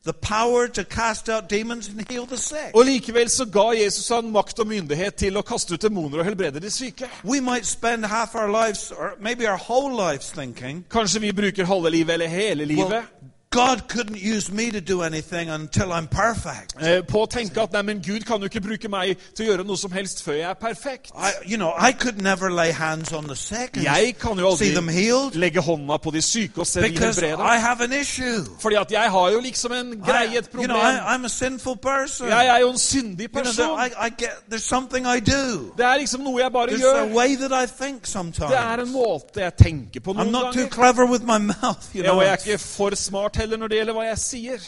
the 0.05 0.13
power 0.13 0.69
to 0.69 0.85
cast 0.85 1.29
out 1.29 1.51
demons 1.51 1.89
and 1.89 2.11
heal 2.11 2.27
the 2.27 2.37
sick. 2.37 2.75
Og 2.75 2.85
likevel 2.85 3.31
så 3.31 3.45
ga 3.45 3.71
Jesus 3.73 4.09
han 4.09 4.31
makt 4.31 4.59
og 4.61 4.67
myndighet 4.67 5.15
til 5.15 5.37
å 5.37 5.43
kaste 5.43 5.75
ut 5.75 5.83
demoner 5.83 6.21
og 6.21 6.29
helbrede 6.29 6.61
de 6.61 6.71
syke. 6.71 7.09
We 7.25 7.41
might 7.41 7.67
spend 7.67 8.07
half 8.07 8.35
our 8.35 8.51
lives, 8.53 8.91
or 8.93 9.15
maybe 9.21 9.49
our 9.49 9.61
whole 9.69 9.97
lives, 9.97 10.31
thinking, 10.31 10.85
Kanskje 10.91 11.21
vi 11.21 11.33
bruker 11.33 11.65
halve 11.65 11.91
livet 11.91 12.15
eller 12.15 12.29
hele 12.29 12.65
well, 12.65 12.77
livet 12.77 13.33
God 13.55 13.79
couldn't 13.89 14.19
use 14.37 14.51
me 14.53 14.71
to 14.71 14.81
do 14.81 15.03
anything 15.03 15.49
until 15.51 15.93
I'm 15.93 16.09
perfect. 16.09 16.75
eh, 16.81 17.03
på 17.07 17.23
å 17.23 17.27
tenke 17.31 17.61
at 17.63 17.73
nei, 17.73 17.83
men 17.83 18.01
Gud 18.03 18.25
kan 18.27 18.41
jo 18.43 18.49
ikke 18.51 18.61
bruke 18.61 18.89
meg 18.91 19.17
til 19.37 19.47
å 19.47 19.49
gjøre 19.53 19.65
noe 19.69 19.79
som 19.79 19.93
helst 19.95 20.23
før 20.27 20.33
jeg 20.41 20.49
er 20.51 20.55
perfekt. 20.59 21.13
I, 21.15 21.31
you 21.47 21.57
know, 21.57 21.71
I 21.79 21.93
could 21.93 22.19
never 22.23 22.51
lay 22.51 22.73
hands 22.73 23.13
on 23.13 23.29
the 23.29 23.37
sick 23.37 23.77
and 23.77 23.85
Jeg 23.87 24.17
kan 24.19 24.39
jo 24.39 24.57
see 24.57 24.73
them 24.75 24.89
healed 24.89 25.37
legge 25.39 25.61
hånda 25.63 25.97
på 26.03 26.11
de 26.11 26.23
syke 26.23 26.59
og 26.59 26.67
se 26.67 26.83
de 26.83 26.89
because 26.91 27.21
helbrede. 27.21 27.47
I 27.57 27.59
have 27.61 27.81
an 27.85 27.93
issue. 27.93 28.43
Fordi 28.61 28.77
at 28.77 28.91
jeg 28.93 29.11
har 29.11 29.31
jo 29.31 29.41
liksom 29.41 29.73
en 29.73 29.95
greie, 30.03 30.39
et 30.39 30.49
you 30.55 30.67
know, 30.67 30.75
problem. 30.77 30.97
I, 30.97 31.15
I'm 31.15 31.25
a 31.25 31.29
sinful 31.29 31.77
person. 31.77 32.29
Jeg 32.29 32.47
er 32.47 32.59
jo 32.61 32.71
en 32.71 32.79
syndig 32.79 33.29
You 33.35 33.43
know, 33.43 33.53
there, 33.53 33.69
person. 33.69 33.93
I, 34.03 34.07
I 34.07 34.11
get, 34.11 34.35
there's 34.51 34.67
something 34.67 35.07
I 35.07 35.21
do. 35.21 35.71
Det 35.79 35.87
er 35.87 35.97
liksom 36.03 36.21
noe 36.27 36.43
jeg 36.43 36.53
bare 36.53 36.67
There's 36.75 36.83
a 36.83 37.07
gjør. 37.07 37.15
way 37.15 37.37
that 37.37 37.53
I 37.53 37.67
think 37.67 38.03
Det 38.05 38.57
er 38.59 38.83
en 38.83 38.93
måte 38.93 39.41
jeg 39.41 39.53
tenker 39.55 40.01
på 40.01 40.11
I'm 40.11 40.15
noen 40.17 40.33
not 40.33 40.53
too 40.53 40.67
ganger. 40.67 40.71
clever 40.75 41.07
with 41.07 41.23
my 41.23 41.39
mouth, 41.63 41.95
you 41.95 42.03
know. 42.03 42.21
jeg 42.21 42.29
er 42.33 42.37
ikke 42.37 42.59
for 42.59 42.95
smart 42.95 43.37
heller 43.37 43.44
når 43.47 43.69
det 43.69 43.77
gjelder 43.77 43.93
hva 43.93 44.03
jeg 44.09 44.19
sier. 44.19 44.59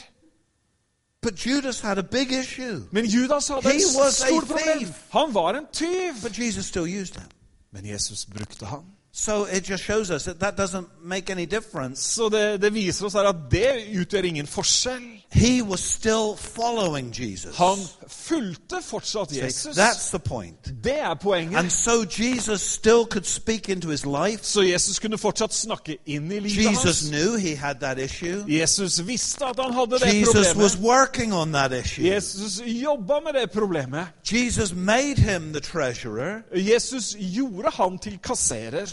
But 1.23 1.47
Judas 1.47 1.81
had 1.81 1.99
a 1.99 2.03
big 2.03 2.33
issue. 2.33 2.81
Men 2.93 3.05
Judas 3.05 3.49
hadde 3.49 3.63
He 3.63 3.77
et 3.77 4.15
stort 4.15 4.47
problem. 4.47 4.95
Han 5.11 5.35
var 5.35 5.55
en 5.59 5.67
tyv. 5.73 6.15
But 6.23 6.39
Jesus 6.39 6.67
still 6.67 7.01
used 7.01 7.15
him. 7.15 7.29
Men 7.73 7.87
Jesus 7.87 8.27
brukte 8.27 8.67
ham. 8.67 8.85
So 9.13 9.47
it 9.47 9.71
just 9.71 9.85
shows 9.85 10.11
us 10.11 10.25
that 10.25 10.41
that 10.41 10.55
doesn't 10.61 10.87
make 11.03 11.33
any 11.33 11.45
difference. 11.47 12.03
Så 12.03 12.29
det, 12.29 12.63
det 12.63 12.75
viser 12.75 13.07
oss 13.07 13.13
her 13.13 13.21
at 13.21 13.37
det 13.51 14.01
utgjør 14.01 14.23
ingen 14.23 14.47
forskjell. 14.47 15.25
He 15.37 15.63
was 15.63 15.81
still 15.81 16.37
following 16.37 17.13
Jesus. 17.13 17.57
Han 17.57 17.79
fulgte 18.09 18.77
fortsatt 18.83 19.31
See, 19.31 19.43
Jesus. 19.43 19.77
that's 19.77 20.11
the 20.11 20.19
point. 20.19 20.73
Det 20.85 20.99
er 20.99 21.07
And 21.11 21.19
poenget. 21.21 21.73
so 21.73 21.91
Jesus 22.23 22.61
still 22.61 23.05
could 23.11 23.25
speak 23.27 23.69
into 23.69 23.89
his 23.91 24.05
life. 24.07 24.39
Så 24.43 24.63
Jesus 24.63 24.99
kunne 24.99 25.19
fortsatt 25.19 25.55
snakke 25.55 25.99
inn 26.07 26.33
i 26.33 26.39
livet 26.39 26.57
Jesus 26.71 26.85
hans. 26.85 27.11
knew 27.11 27.37
he 27.37 27.57
had 27.57 27.75
that 27.81 27.99
issue. 27.99 28.45
Jesus 28.49 29.07
visste 29.07 29.45
at 29.45 29.57
han 29.65 29.75
hadde 29.75 29.99
det 29.99 30.15
Jesus 30.15 30.35
was 30.57 30.77
problemet. 30.77 30.81
working 31.01 31.35
on 31.35 31.53
that 31.53 31.73
issue. 31.73 32.05
Jesus 32.15 32.61
jobba 32.67 33.21
med 33.25 33.41
det 33.41 33.51
problemet. 33.51 34.07
Jesus 34.33 34.73
made 34.75 35.17
him 35.19 35.53
the 35.53 35.61
treasurer 35.61 36.41
Jesus 36.55 37.17
gjorde 37.19 37.71
han 37.75 37.99
til 37.99 38.19
kasserer. 38.25 38.87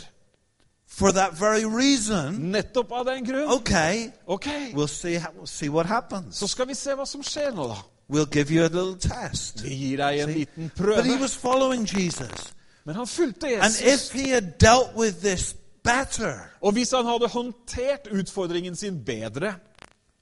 For 0.98 1.12
that 1.12 1.34
very 1.40 1.66
reason. 1.66 2.36
Nettopp 2.52 2.92
av 2.92 3.06
den 3.06 3.26
grunn. 3.26 3.48
Okay, 3.52 4.12
Ok, 4.28 4.48
we'll 4.74 4.88
see, 4.88 5.16
how, 5.16 5.30
we'll 5.38 5.48
see 5.48 5.70
what 5.70 5.86
happens. 5.86 6.38
så 6.38 6.48
skal 6.48 6.68
vi 6.68 6.74
se 6.74 6.92
hva 6.94 7.06
som 7.06 7.22
skjer 7.24 7.52
nå, 7.56 7.68
da. 7.68 7.76
We'll 8.10 8.30
give 8.34 8.52
you 8.52 8.64
a 8.66 8.68
little 8.70 8.96
test. 9.00 9.64
Vi 9.64 9.70
gir 9.76 9.98
deg 9.98 10.20
en 10.20 10.28
See? 10.34 10.40
liten 10.40 10.72
But 10.76 10.88
he 10.88 11.12
prøve. 11.12 11.22
was 11.22 11.36
following 11.36 11.88
Jesus. 11.98 12.54
Men 12.86 12.96
han 12.96 13.08
fulgte 13.08 13.48
And 13.62 13.74
if 13.74 13.82
Jesus. 13.86 14.12
he 14.12 14.30
had 14.30 14.44
dealt 14.60 14.96
with 14.96 15.22
this 15.22 15.56
better, 15.84 16.34
Og 16.62 16.72
hvis 16.72 16.92
han 16.92 17.06
hadde 17.06 17.28
håndtert 17.28 18.08
utfordringen 18.12 18.76
sin 18.76 19.00
bedre 19.06 19.56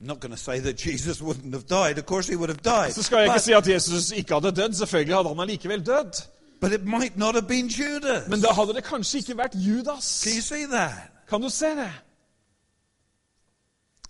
I'm 0.01 0.07
not 0.07 0.19
going 0.19 0.31
to 0.31 0.37
say 0.37 0.59
that 0.59 0.79
Jesus 0.85 1.21
wouldn't 1.21 1.51
have 1.53 1.63
died. 1.69 1.97
Of 1.99 2.05
course, 2.05 2.27
he 2.31 2.35
would 2.37 2.49
have 2.49 2.61
died. 2.63 2.93
Så 2.93 3.03
skal 3.03 3.15
jeg 3.17 3.25
ikke 3.25 3.33
But, 3.33 3.41
si 3.41 3.51
at 3.53 3.67
Jesus 3.67 4.11
ikke 4.11 4.33
hadde 4.33 4.51
dødd. 4.51 4.73
Selvfølgelig 4.73 5.15
hadde 5.15 5.29
han 5.29 5.39
allikevel 5.39 5.85
dødd. 5.85 6.21
But 6.61 6.71
it 6.71 6.85
might 6.85 7.17
not 7.17 7.35
have 7.35 7.47
been 7.47 7.67
Judas. 7.67 8.27
Men 8.29 8.41
da 8.41 8.53
hadde 8.53 8.73
det 8.73 8.83
kanskje 8.83 9.17
ikke 9.17 9.37
vært 9.37 9.55
Judas. 9.55 10.21
Can 10.23 10.33
you 10.33 10.41
see 10.41 10.65
that? 10.67 11.11
Kan 11.29 11.41
du 11.41 11.49
se 11.49 11.65
det? 11.65 11.91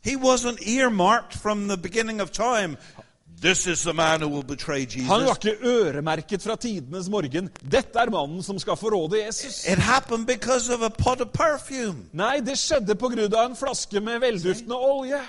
He 0.04 0.18
wasn't 0.18 0.60
earmarked 0.68 1.34
from 1.34 1.68
the 1.68 1.78
beginning 1.78 2.22
of 2.22 2.32
time. 2.32 2.78
This 3.42 3.68
is 3.68 3.84
the 3.84 3.94
man 3.94 4.22
who 4.22 4.28
will 4.28 4.44
betray 4.44 4.86
Han 4.86 5.26
var 5.26 5.36
ikke 5.36 5.66
øremerket 5.66 6.42
fra 6.42 6.56
tidenes 6.56 7.10
morgen. 7.10 7.50
Dette 7.72 8.00
er 8.00 8.10
mannen 8.10 8.44
som 8.44 8.60
skal 8.60 8.76
forråde 8.76 9.26
Jesus. 9.26 9.66
It 9.66 9.80
happened 9.80 10.28
because 10.28 10.74
of 10.74 10.82
a 10.82 10.90
pot 10.90 11.22
of 11.22 11.28
perfume. 11.34 12.06
Nei, 12.14 12.40
det 12.40 12.58
skjedde 12.60 12.98
av 13.38 13.50
en 13.50 13.56
flaske 13.56 14.00
med 14.00 14.20
velduftende 14.20 14.76
olje. 14.76 15.22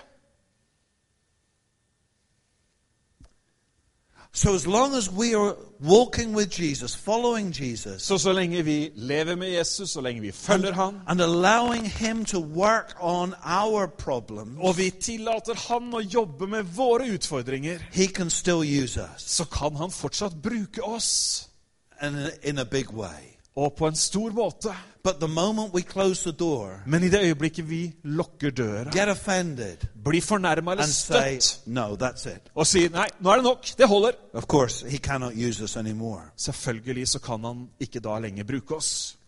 So 4.34 4.54
as 4.54 4.66
long 4.66 4.94
as 4.94 5.10
we 5.10 5.34
are 5.34 5.54
walking 5.80 6.36
with 6.36 6.50
Jesus, 6.60 6.94
following 6.96 7.52
Jesus, 7.52 8.02
Så 8.02 8.18
så 8.18 8.32
lenge 8.32 8.62
vi 8.64 8.90
lever 8.94 9.34
med 9.36 9.48
Jesus, 9.50 9.90
så 9.90 10.00
lenge 10.00 10.20
vi 10.20 10.32
følger 10.32 10.72
han, 10.72 11.00
and 11.06 11.20
allowing 11.20 11.86
him 11.90 12.24
to 12.24 12.40
work 12.40 12.96
on 13.00 13.34
our 13.44 13.86
problems, 13.86 14.58
og 14.60 14.78
vi 14.78 14.90
tillater 14.90 15.54
han 15.68 15.94
å 15.94 15.98
jobbe 16.14 16.46
med 16.46 16.62
våre 16.62 17.06
utfordringer, 17.14 17.78
he 17.92 18.06
can 18.06 18.30
still 18.30 18.82
use 18.84 19.00
us 19.00 19.22
så 19.22 19.44
kan 19.44 19.76
han 19.76 19.90
fortsatt 19.90 20.42
bruke 20.42 20.82
oss. 20.82 21.48
and 22.00 22.32
in 22.42 22.58
a 22.58 22.64
big 22.64 22.90
way. 22.90 23.31
Og 23.56 23.74
på 23.76 23.86
en 23.86 23.96
stor 23.96 24.30
måte. 24.30 24.68
But 25.04 25.14
the 25.20 25.28
moment 25.28 25.74
we 25.74 25.82
close 25.82 26.22
the 26.22 26.32
door, 26.38 26.82
Men 26.86 27.02
i 27.02 27.08
det 27.08 27.20
øyeblikket 27.20 27.68
vi 27.70 27.92
lukker 28.02 28.50
døra, 28.50 29.10
offended, 29.10 29.76
blir 30.04 30.20
fornærma 30.22 30.70
eller 30.72 30.84
støtt 30.84 31.42
say, 31.42 31.62
no, 31.66 31.96
that's 31.96 32.28
it. 32.28 32.40
og 32.54 32.66
sier 32.66 32.88
'nei, 32.88 33.06
nå 33.20 33.30
er 33.30 33.34
det 33.34 33.44
nok, 33.44 33.66
det 33.78 33.86
holder', 33.88 34.16
Of 34.32 34.44
course, 34.46 34.88
he 34.88 34.98
cannot 34.98 35.32
use 35.48 35.64
us 35.64 35.76
anymore. 35.76 36.22
selvfølgelig 36.36 37.08
så 37.08 37.18
kan 37.18 37.44
han 37.44 37.68
ikke 37.80 38.00
da 38.00 38.18
lenger 38.18 38.44
bruke 38.44 38.74
oss. 38.76 39.18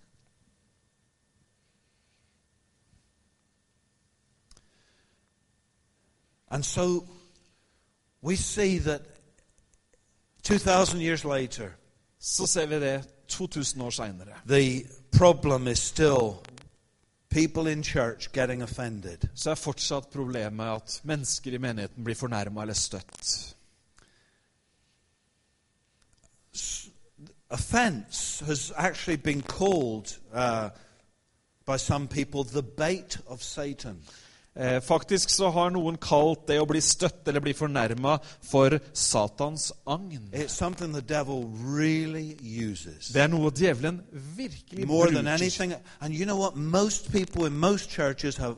And 6.51 6.65
so 6.65 7.05
we 8.23 8.37
see 8.37 8.79
that 8.79 9.03
2,000 10.43 11.01
years 11.01 11.25
later, 11.25 11.71
Så 12.19 12.47
ser 12.47 12.67
vi 12.67 12.81
det 12.81 13.05
2000 13.35 13.83
år 13.83 13.91
seinere. 13.91 14.41
the 14.47 14.85
problem 15.13 15.69
is 15.69 15.79
still 15.79 16.35
people 17.35 17.73
in 17.73 17.83
church 17.83 18.33
getting 18.33 18.63
offended. 18.63 19.29
Så 19.35 19.51
er 19.51 19.55
fortsatt 19.55 20.11
problemet 20.11 20.67
at 20.67 21.01
mennesker 21.05 21.53
i 21.53 21.59
menigheten 21.59 22.05
blir 22.05 22.15
fornærma 22.15 22.63
eller 22.63 22.75
støtt. 22.75 23.57
Offense 27.51 28.45
has 28.45 28.73
actually 28.77 29.17
been 29.17 29.43
called 29.43 30.19
uh, 30.33 30.69
by 31.67 31.77
some 31.79 32.09
people 32.09 32.45
the 32.45 32.63
bait 32.63 33.19
of 33.27 33.43
Satan. 33.43 34.03
Eh, 34.57 34.81
faktisk 34.81 35.31
så 35.35 35.49
har 35.51 35.71
noen 35.75 35.97
kalt 35.99 36.45
det 36.47 36.61
å 36.63 36.67
bli 36.71 36.79
støtt 36.81 37.27
eller 37.27 37.43
bli 37.43 37.53
fornærma 37.59 38.21
for 38.41 38.77
Satans 38.93 39.73
agn. 39.85 40.29
Really. 41.65 42.37
Det 43.13 43.23
er 43.25 43.29
noe 43.29 43.51
djevelen 43.51 43.99
virkelig 44.37 44.87
More 44.87 45.11
than 45.11 45.25
bruker. 45.25 45.35
anything. 45.35 45.75
And 46.01 46.15
you 46.15 46.25
know 46.25 46.37
what? 46.37 46.55
Most 46.57 47.11
people 47.11 47.47
in 47.47 47.59
most 47.59 47.91
churches 47.91 48.37
have, 48.37 48.57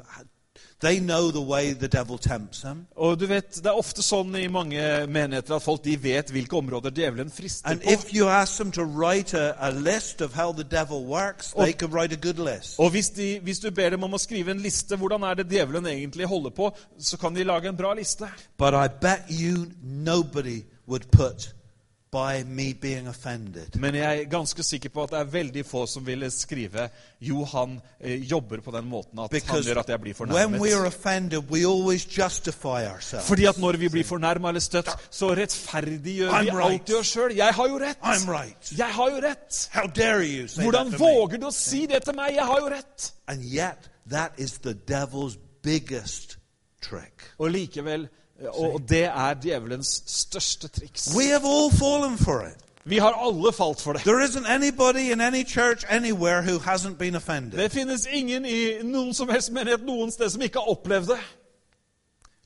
they 0.80 0.98
know 0.98 1.30
the 1.30 1.40
way 1.40 1.72
the 1.72 1.88
devil 1.88 2.18
tempts 2.18 2.60
them. 2.60 2.86
Og 2.96 3.20
du 3.20 3.26
vet, 3.26 3.54
Det 3.56 3.66
er 3.66 3.78
ofte 3.78 4.02
sånn 4.02 4.34
i 4.36 4.46
mange 4.48 5.06
menigheter 5.08 5.56
at 5.56 5.62
folk 5.62 5.84
de 5.84 5.96
vet 6.02 6.30
hvilke 6.30 6.56
områder 6.56 6.90
djevelen 6.90 7.30
frister 7.30 7.70
And 7.70 7.80
på. 7.80 7.90
if 7.90 8.14
you 8.14 8.28
ask 8.28 8.56
them 8.56 8.72
to 8.72 8.84
write 8.84 9.34
a, 9.38 9.54
a 9.58 9.70
list 9.70 10.20
of 10.20 10.34
how 10.34 10.52
the 10.52 10.64
devil 10.64 11.04
works, 11.06 11.52
they 11.58 11.72
could 11.72 11.92
write 11.94 12.12
a 12.12 12.16
good 12.16 12.38
list. 12.38 12.78
Og 12.78 12.90
hvis, 12.90 13.08
de, 13.08 13.40
hvis 13.42 13.58
du 13.58 13.70
ber 13.70 13.90
dem 13.90 14.02
om 14.04 14.14
å 14.14 14.18
skrive 14.18 14.50
en 14.50 14.60
liste 14.60 14.96
hvordan 14.96 15.22
er 15.22 15.34
det 15.34 15.48
djevelen 15.50 15.86
egentlig 15.86 16.26
holder 16.26 16.50
på, 16.50 16.70
så 16.98 17.16
kan 17.16 17.34
de 17.34 17.44
lage 17.44 17.68
en 17.68 17.76
bra 17.76 17.94
liste. 17.94 18.28
But 18.58 18.74
I 18.74 18.88
bet 19.00 19.20
you 19.30 19.66
nobody 19.82 20.62
would 20.88 21.02
put 21.10 21.54
by 22.05 22.05
me 22.05 22.05
being 22.05 22.05
offended. 22.05 22.05
Men 23.80 23.94
jeg 23.98 24.22
er 24.22 24.30
ganske 24.30 24.64
sikker 24.66 24.92
på 24.94 25.04
at 25.06 25.14
det 25.14 25.20
er 25.20 25.30
veldig 25.32 25.64
få 25.66 25.84
som 25.90 26.04
ville 26.06 26.30
skrive 26.32 26.88
jo, 27.20 27.44
han 27.48 27.78
eh, 28.00 28.22
jobber 28.28 28.60
på 28.60 28.72
den 28.74 28.88
måten 28.90 29.20
at 29.24 29.32
han 29.48 29.62
gjør 29.62 29.80
at 29.80 29.88
jeg 29.88 30.00
blir 30.02 30.14
when 30.20 30.58
we 30.60 30.72
are 30.72 30.84
fornærmet. 30.84 30.86
offended, 30.86 31.50
we 31.50 31.64
always 31.64 32.04
justify 32.04 32.84
ourselves. 32.86 33.28
Fordi 33.28 33.46
at 33.46 33.58
når 33.58 33.76
vi 33.80 33.88
blir 33.88 34.04
fornærma 34.04 34.48
eller 34.48 34.60
støtt, 34.60 34.90
så 35.10 35.32
rettferdiggjør 35.34 36.30
vi 36.30 36.50
I'm 36.50 36.56
right. 36.56 36.72
alltid 36.72 36.96
oss 36.96 37.12
sjøl. 37.12 37.36
Jeg 37.36 37.54
har 37.54 37.68
jo 37.68 37.78
rett! 37.78 37.98
I'm 38.02 38.28
right. 38.30 38.72
Jeg 38.78 38.94
har 38.98 39.10
jo 39.10 39.20
rett! 39.24 39.68
How 39.72 39.86
dare 39.86 40.24
you 40.24 40.48
say 40.48 40.62
Hvordan 40.62 40.92
våger 40.98 41.40
du 41.40 41.46
å 41.48 41.54
si 41.54 41.86
det 41.86 42.02
til 42.04 42.16
meg? 42.16 42.34
Jeg 42.36 42.44
har 42.44 42.60
jo 42.60 42.70
rett! 42.72 43.12
And 43.28 43.44
yet, 43.44 43.88
that 44.10 44.32
is 44.36 44.58
the 44.58 44.74
devil's 44.74 45.38
biggest 45.62 46.38
trick. 46.82 47.32
Og 47.38 47.50
likevel, 47.50 48.08
og 48.48 48.80
det 48.88 49.04
er 49.04 49.34
djevelens 49.34 50.02
største 50.06 50.68
triks. 50.68 51.08
We 51.16 51.26
have 51.32 51.44
all 51.44 51.70
fallen 51.72 52.18
for 52.18 52.40
it. 52.46 52.66
Vi 52.84 52.98
har 52.98 53.12
alle 53.12 53.52
falt 53.52 53.80
for 53.80 53.92
det. 53.92 54.02
There 54.02 54.24
isn't 54.24 54.46
anybody 54.46 55.12
in 55.12 55.20
any 55.20 55.44
church 55.44 55.84
anywhere 55.88 56.42
who 56.42 56.58
hasn't 56.58 56.96
been 56.98 57.14
offended. 57.14 57.58
Det 57.58 57.72
finnes 57.72 58.06
ingen 58.06 58.44
i 58.44 58.82
noen 58.82 59.14
som 59.14 59.28
helst 59.28 59.50
menighet 59.52 59.82
noen 59.82 60.12
sted 60.12 60.30
som 60.30 60.42
ikke 60.42 60.58
har 60.62 60.70
opplevd 60.70 61.06
det. 61.06 61.18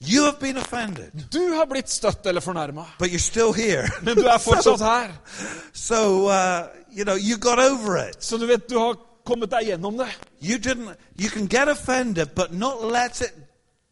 You 0.00 0.24
have 0.24 0.36
been 0.40 0.56
offended, 0.56 1.10
Du 1.32 1.52
har 1.52 1.66
blitt 1.66 1.90
støtt 1.90 2.26
eller 2.26 2.40
fornærma, 2.40 2.84
but 2.98 3.08
you're 3.08 3.18
still 3.18 3.52
here. 3.52 3.88
men 4.02 4.16
du 4.16 4.22
er 4.22 4.38
fortsatt 4.38 4.80
her. 4.80 5.10
So, 5.72 6.28
uh, 6.28 6.68
you 6.90 7.04
know, 7.04 7.16
you 7.16 7.36
got 7.36 7.58
over 7.58 8.08
it. 8.08 8.24
Så 8.24 8.36
du 8.36 8.46
vet, 8.46 8.70
du 8.70 8.78
har 8.78 8.96
kommet 9.26 9.50
deg 9.50 9.66
gjennom 9.66 9.98
det. 9.98 10.08
You 10.42 10.58
didn't, 10.58 10.96
you 11.18 11.28
can 11.28 11.46
get 11.46 11.68
offended, 11.68 12.26
but 12.34 12.52
not 12.52 12.92
let 12.92 13.20
it 13.20 13.34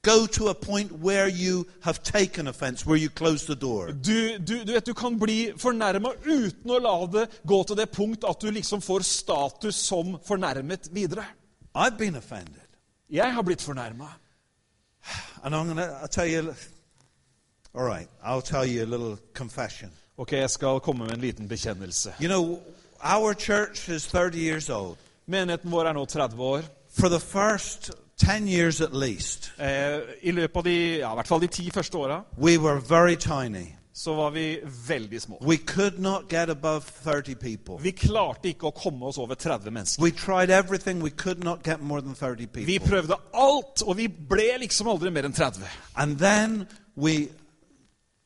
go 0.09 0.27
to 0.27 0.49
a 0.49 0.55
point 0.55 0.93
where 0.93 1.29
you 1.29 1.67
have 1.81 2.03
taken 2.03 2.49
offense, 2.49 2.87
where 2.87 2.97
you 2.97 3.11
close 3.11 3.47
the 3.47 3.55
door. 3.55 3.93
Du, 3.93 4.39
du, 4.39 4.65
du 4.65 4.73
vet, 4.73 4.87
du 4.87 4.95
kan 4.95 5.19
bli 5.19 5.53
fornærma 5.57 6.15
uten 6.25 6.71
å 6.71 6.79
la 6.81 6.95
det 7.13 7.27
gå 7.45 7.59
til 7.69 7.77
det 7.77 7.91
punkt 7.93 8.25
at 8.25 8.41
du 8.41 8.51
liksom 8.51 8.81
får 8.81 9.05
status 9.05 9.77
som 9.77 10.17
fornærmet 10.25 10.89
videre. 10.93 11.27
I've 11.75 11.99
been 11.99 12.17
offended. 12.17 12.65
Jeg 13.11 13.35
har 13.35 13.43
blitt 13.43 13.63
fornærma. 13.63 14.09
And 15.45 15.55
I'm 15.55 15.69
gonna, 15.69 16.01
I'll 16.03 16.09
tell 16.09 16.27
you, 16.27 16.55
all 17.75 17.85
right, 17.85 18.09
I'll 18.25 18.43
tell 18.43 18.65
you 18.67 18.83
a 18.83 18.89
little 18.89 19.19
confession. 19.35 19.91
Ok, 20.17 20.33
jeg 20.33 20.51
skal 20.51 20.81
komme 20.81 21.05
med 21.05 21.15
en 21.15 21.21
liten 21.21 21.49
bekjennelse. 21.49 22.15
You 22.21 22.29
know, 22.29 22.59
our 23.05 23.35
church 23.35 23.89
is 23.89 24.07
30 24.07 24.39
years 24.39 24.71
old. 24.71 24.97
Menigheten 25.27 25.71
vår 25.71 25.85
er 25.85 25.93
nå 25.93 26.05
30 26.05 26.43
år. 26.43 26.63
For 26.89 27.09
the 27.09 27.21
first 27.21 27.91
10 28.19 28.49
years 28.49 28.81
at 28.81 28.95
least, 28.95 29.53
Eh, 29.59 30.01
I 30.23 30.31
løpet 30.33 30.57
av 30.57 30.65
de, 30.65 30.99
ja, 30.99 31.13
i 31.13 31.15
hvert 31.15 31.27
fall 31.29 31.41
de 31.41 31.47
ti 31.47 31.71
første 31.71 31.99
åra 31.99 32.23
we 32.39 32.57
were 32.59 32.81
very 32.81 33.17
tiny. 33.17 33.75
så 33.93 34.15
var 34.15 34.31
vi 34.31 34.61
veldig 34.89 35.23
små. 35.23 35.39
We 35.41 35.57
could 35.57 35.99
not 35.99 36.29
get 36.31 36.49
above 36.51 36.81
30 37.05 37.35
people. 37.35 37.79
Vi 37.83 37.91
klarte 37.91 38.49
ikke 38.49 38.67
å 38.69 38.71
komme 38.71 39.07
oss 39.07 39.19
over 39.19 39.35
30 39.35 39.71
mennesker. 39.71 40.03
We 40.03 40.11
tried 40.11 40.51
everything. 40.51 41.03
We 41.03 41.11
could 41.11 41.45
not 41.45 41.65
get 41.65 41.81
more 41.83 42.01
than 42.01 42.15
30 42.15 42.47
Vi 42.67 42.79
prøvde 42.79 43.17
alt, 43.35 43.83
og 43.83 43.97
vi 43.97 44.07
ble 44.09 44.59
liksom 44.59 44.87
aldri 44.89 45.11
mer 45.11 45.23
enn 45.27 45.33
30. 45.33 45.67
And 45.97 46.19
then 46.19 46.67
we 46.97 47.29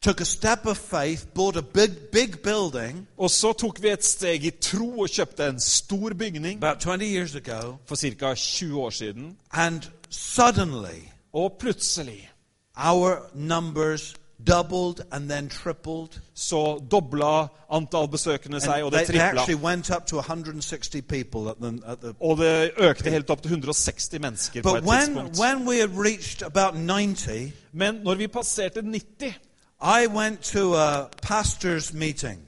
took 0.03 0.21
a 0.21 0.25
step 0.25 0.67
of 0.67 0.77
faith, 0.79 1.27
bought 1.35 1.57
a 1.57 1.63
big, 1.63 1.91
big 2.13 2.39
building 2.43 3.07
Og 3.19 3.31
så 3.31 3.53
tok 3.53 3.83
vi 3.83 3.89
et 3.89 4.05
steg 4.05 4.45
i 4.45 4.51
tro 4.51 4.99
og 5.01 5.09
kjøpte 5.11 5.47
en 5.49 5.61
stor 5.61 6.11
bygning 6.19 6.65
about 6.65 6.81
20 6.81 7.05
years 7.07 7.35
ago, 7.35 7.77
for 7.87 7.97
ca. 7.97 8.35
20 8.35 8.81
år 8.81 8.91
siden. 8.91 9.37
and 9.53 9.83
suddenly 10.11 11.09
Og 11.33 11.53
plutselig 11.61 12.31
our 12.77 13.31
numbers 13.35 14.15
doubled 14.47 15.05
and 15.13 15.29
then 15.31 15.49
tripled. 15.49 16.09
så 16.35 16.79
dobla 16.91 17.47
antall 17.73 18.09
besøkende 18.09 18.61
seg, 18.61 18.83
og 18.85 18.93
det 18.93 19.07
tripla. 19.07 19.55
went 19.63 19.91
up 19.91 20.07
to 20.07 20.19
160 20.19 21.03
people 21.09 21.51
at 21.51 21.57
the, 21.63 21.79
at 21.87 21.99
the 22.03 22.15
Og 22.21 22.39
det 22.39 22.71
økte 22.79 23.11
helt 23.11 23.31
opp 23.31 23.43
til 23.43 23.49
160 23.51 24.13
mennesker 24.21 24.63
på 24.63 24.77
et 24.77 24.85
when, 24.85 25.01
tidspunkt. 25.01 25.39
when 25.39 25.69
we 25.69 25.79
had 25.81 25.91
reached 25.97 26.43
about 26.43 26.75
90, 26.75 27.53
Men 27.73 27.95
når 27.95 28.15
vi 28.15 28.27
passerte 28.27 28.83
90, 28.83 29.35
I 29.83 30.07
went 30.07 30.43
to 30.53 30.75
a 30.75 31.09
pastor's 31.23 31.93
meeting. 31.93 32.39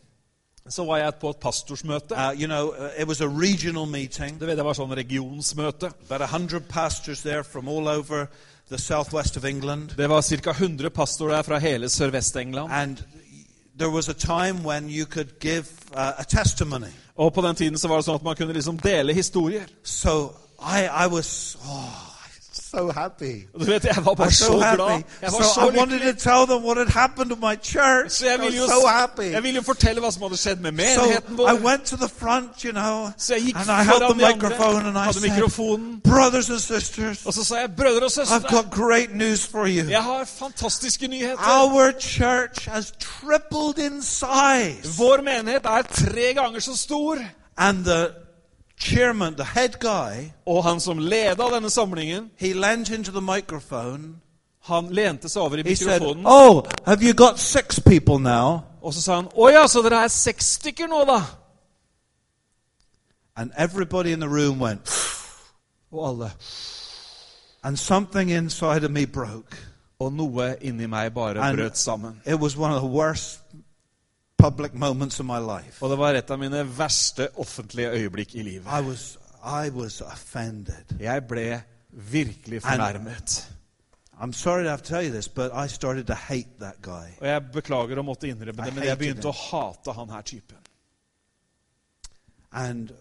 så 0.69 0.85
var 0.85 0.97
jeg 0.97 1.15
på 1.21 1.31
et 1.31 1.37
pastorsmøte. 1.37 2.15
Uh, 2.15 2.41
you 2.41 2.47
know, 2.47 2.69
uh, 2.69 3.01
it 3.01 3.09
was 3.09 3.21
a 3.21 3.29
regional 3.29 3.87
meeting. 3.87 4.41
Det 4.41 4.65
var 4.65 4.73
sånn 4.73 4.95
regionsmøte. 4.97 5.91
About 6.09 6.23
100 6.23 6.61
pastors 6.69 7.21
there 7.21 7.45
from 7.45 7.69
all 7.69 7.89
over 7.89 8.27
the 8.71 8.79
southwest 8.79 9.37
of 9.37 9.45
England. 9.45 9.91
Det 9.97 10.09
var 10.09 10.21
cirka 10.21 10.51
100 10.51 10.91
pastorer 10.91 11.37
der 11.37 11.43
fra 11.43 11.59
hele 11.59 11.89
Sørvest-England. 11.89 12.73
And 12.73 12.97
there 13.79 13.91
was 13.91 14.09
a 14.09 14.13
time 14.15 14.65
when 14.65 14.89
you 14.89 15.07
could 15.07 15.39
give 15.41 15.67
uh, 15.93 16.13
a 16.19 16.25
testimony. 16.25 16.93
Og 17.17 17.33
på 17.33 17.41
den 17.41 17.57
tiden 17.57 17.79
så 17.79 17.89
var 17.89 17.97
det 17.97 18.05
sånn 18.05 18.15
at 18.15 18.25
man 18.25 18.37
kunne 18.37 18.53
liksom 18.53 18.79
dele 18.79 19.15
historier. 19.15 19.67
So 19.83 20.33
I, 20.61 20.89
I 21.05 21.07
was 21.13 21.59
oh, 21.61 22.14
so 22.77 22.91
happy. 22.93 23.35
Du 23.61 23.65
vet, 23.65 23.85
jeg 23.85 23.97
var 23.97 24.15
bare 24.15 24.27
was 24.27 24.35
så 24.37 24.45
so 24.47 24.53
glad. 24.53 25.03
Jeg 25.23 25.33
var 25.33 25.43
So 25.43 25.55
så 25.55 25.71
I 25.71 25.79
wanted 25.79 26.01
to 26.01 26.13
tell 26.31 26.47
them 26.47 26.65
what 26.65 26.77
had 26.79 26.89
happened 26.89 27.31
to 27.31 27.37
my 27.37 27.55
church. 27.63 28.11
Så 28.11 28.27
jeg 28.27 28.41
ville, 28.41 28.57
jo, 28.59 28.67
so 28.67 28.87
happy. 28.87 29.33
jeg 29.33 29.43
ville 29.43 29.57
jo 29.57 29.63
fortelle 29.63 30.01
hva 30.01 30.11
som 30.11 30.23
hadde 30.23 30.37
skjedd 30.37 30.61
med 30.61 30.73
So 30.73 31.01
menigheten 31.01 31.35
I 31.35 31.37
vår. 31.37 31.61
went 31.65 31.85
to 31.87 31.97
the 31.97 32.09
front, 32.09 32.63
you 32.65 32.73
know, 32.73 33.09
Så 33.19 33.35
jeg 33.35 33.43
gikk 33.43 33.57
and 33.57 33.71
I 33.71 33.85
the 33.85 34.15
microphone 34.15 34.77
andre, 34.77 34.89
and 34.89 34.99
I 34.99 35.05
hadde 35.05 35.21
mikrofonen. 35.21 36.01
Brothers 36.05 36.51
and 36.51 36.59
sisters, 36.61 37.27
Og 37.27 37.35
så 37.35 37.45
sa 37.45 37.55
jeg, 37.57 37.71
brødre 37.77 38.05
og 38.05 38.11
I've 38.13 38.49
got 38.57 38.71
great 38.71 39.15
news 39.15 39.47
for 39.47 39.67
you. 39.67 39.89
jeg 39.91 40.03
har 40.03 40.25
fantastiske 40.25 41.07
nyheter. 41.07 41.39
Our 41.63 41.93
church 42.01 42.69
has 42.69 42.93
tripled 43.01 43.79
in 43.79 44.03
size. 44.03 44.99
Vår 44.99 45.23
menighet 45.23 45.67
er 45.67 45.83
tre 45.83 46.35
ganger 46.35 46.61
så 46.61 46.77
stor. 46.77 47.17
And 47.57 47.85
the 47.85 48.24
chairman, 48.77 49.35
the 49.35 49.45
head 49.45 49.79
guy, 49.81 50.31
Og 50.47 50.65
han 50.65 50.81
som 50.81 50.99
leda 50.99 51.49
denne 51.55 51.71
samlingen, 51.71 52.31
he 52.37 52.53
leant 52.53 52.91
into 52.91 53.11
the 53.13 53.21
microphone. 53.21 54.17
han 54.65 54.87
lente 54.91 55.29
seg 55.29 55.43
over 55.43 55.57
i 55.59 55.63
He 55.63 55.75
said, 55.77 56.01
mikrofonen. 56.01 56.25
Oh, 56.27 56.63
have 56.87 57.03
you 57.03 57.13
got 57.15 57.39
six 57.39 57.79
people 57.81 58.19
now? 58.19 58.61
Og 58.83 58.95
så 58.95 59.03
sa 59.03 59.15
han, 59.15 59.29
å 59.37 59.49
ja, 59.53 59.67
så 59.67 59.83
dere 59.83 60.05
er 60.05 60.09
seks 60.09 60.45
stykker 60.45 60.87
nå, 60.89 61.05
da? 61.05 61.21
And 63.37 63.51
everybody 63.57 64.13
in 64.13 64.21
the 64.21 64.29
room 64.29 64.59
went, 64.61 64.89
Og 65.93 66.09
alle. 66.09 66.31
and 67.63 67.77
something 67.79 68.31
inside 68.31 68.85
of 68.85 68.91
me 68.91 69.05
broke. 69.07 69.57
Og 70.01 70.13
noe 70.13 70.57
inni 70.61 70.87
meg 70.87 71.15
bare 71.15 71.41
And- 71.41 71.57
brøt 71.59 71.79
sammen. 71.79 72.21
It 72.27 72.35
was 72.41 72.57
one 72.57 72.73
of 72.75 72.81
the 72.83 72.89
worst 72.89 73.41
public 74.39 74.75
moments 74.75 75.21
of 75.21 75.27
my 75.27 75.39
life. 75.39 75.83
Og 75.83 75.91
det 75.91 75.99
var 75.99 76.15
et 76.15 76.31
av 76.31 76.39
mine 76.39 76.65
verste 76.79 77.29
offentlige 77.41 77.91
øyeblikk 77.91 78.35
i 78.35 78.43
livet. 78.43 78.67
I 78.67 78.83
was, 78.83 79.19
I 79.45 79.71
was 79.71 80.01
offended. 80.01 80.99
Jeg 81.01 81.27
ble 81.29 81.63
virkelig 81.91 82.63
fornærmet. 82.63 83.51
I'm 84.21 84.33
sorry 84.33 84.63
to 84.65 84.71
have 84.71 84.83
to 84.83 84.95
tell 84.95 85.05
you 85.05 85.11
this, 85.11 85.29
but 85.29 85.51
I 85.53 85.69
started 85.69 86.07
to 86.07 86.15
hate 86.15 86.59
that 86.61 86.83
guy. 86.83 87.09
Og 87.21 87.27
jeg 87.29 87.43
beklager 87.53 87.99
å 87.99 88.03
måtte 88.07 88.29
innrømme 88.31 88.65
det, 88.65 88.75
men 88.75 88.85
jeg 88.87 88.99
begynte 88.99 89.29
å 89.29 89.35
hate 89.35 89.93
han 89.93 90.11
her 90.11 90.23
typen. 90.23 90.59
And 92.53 92.93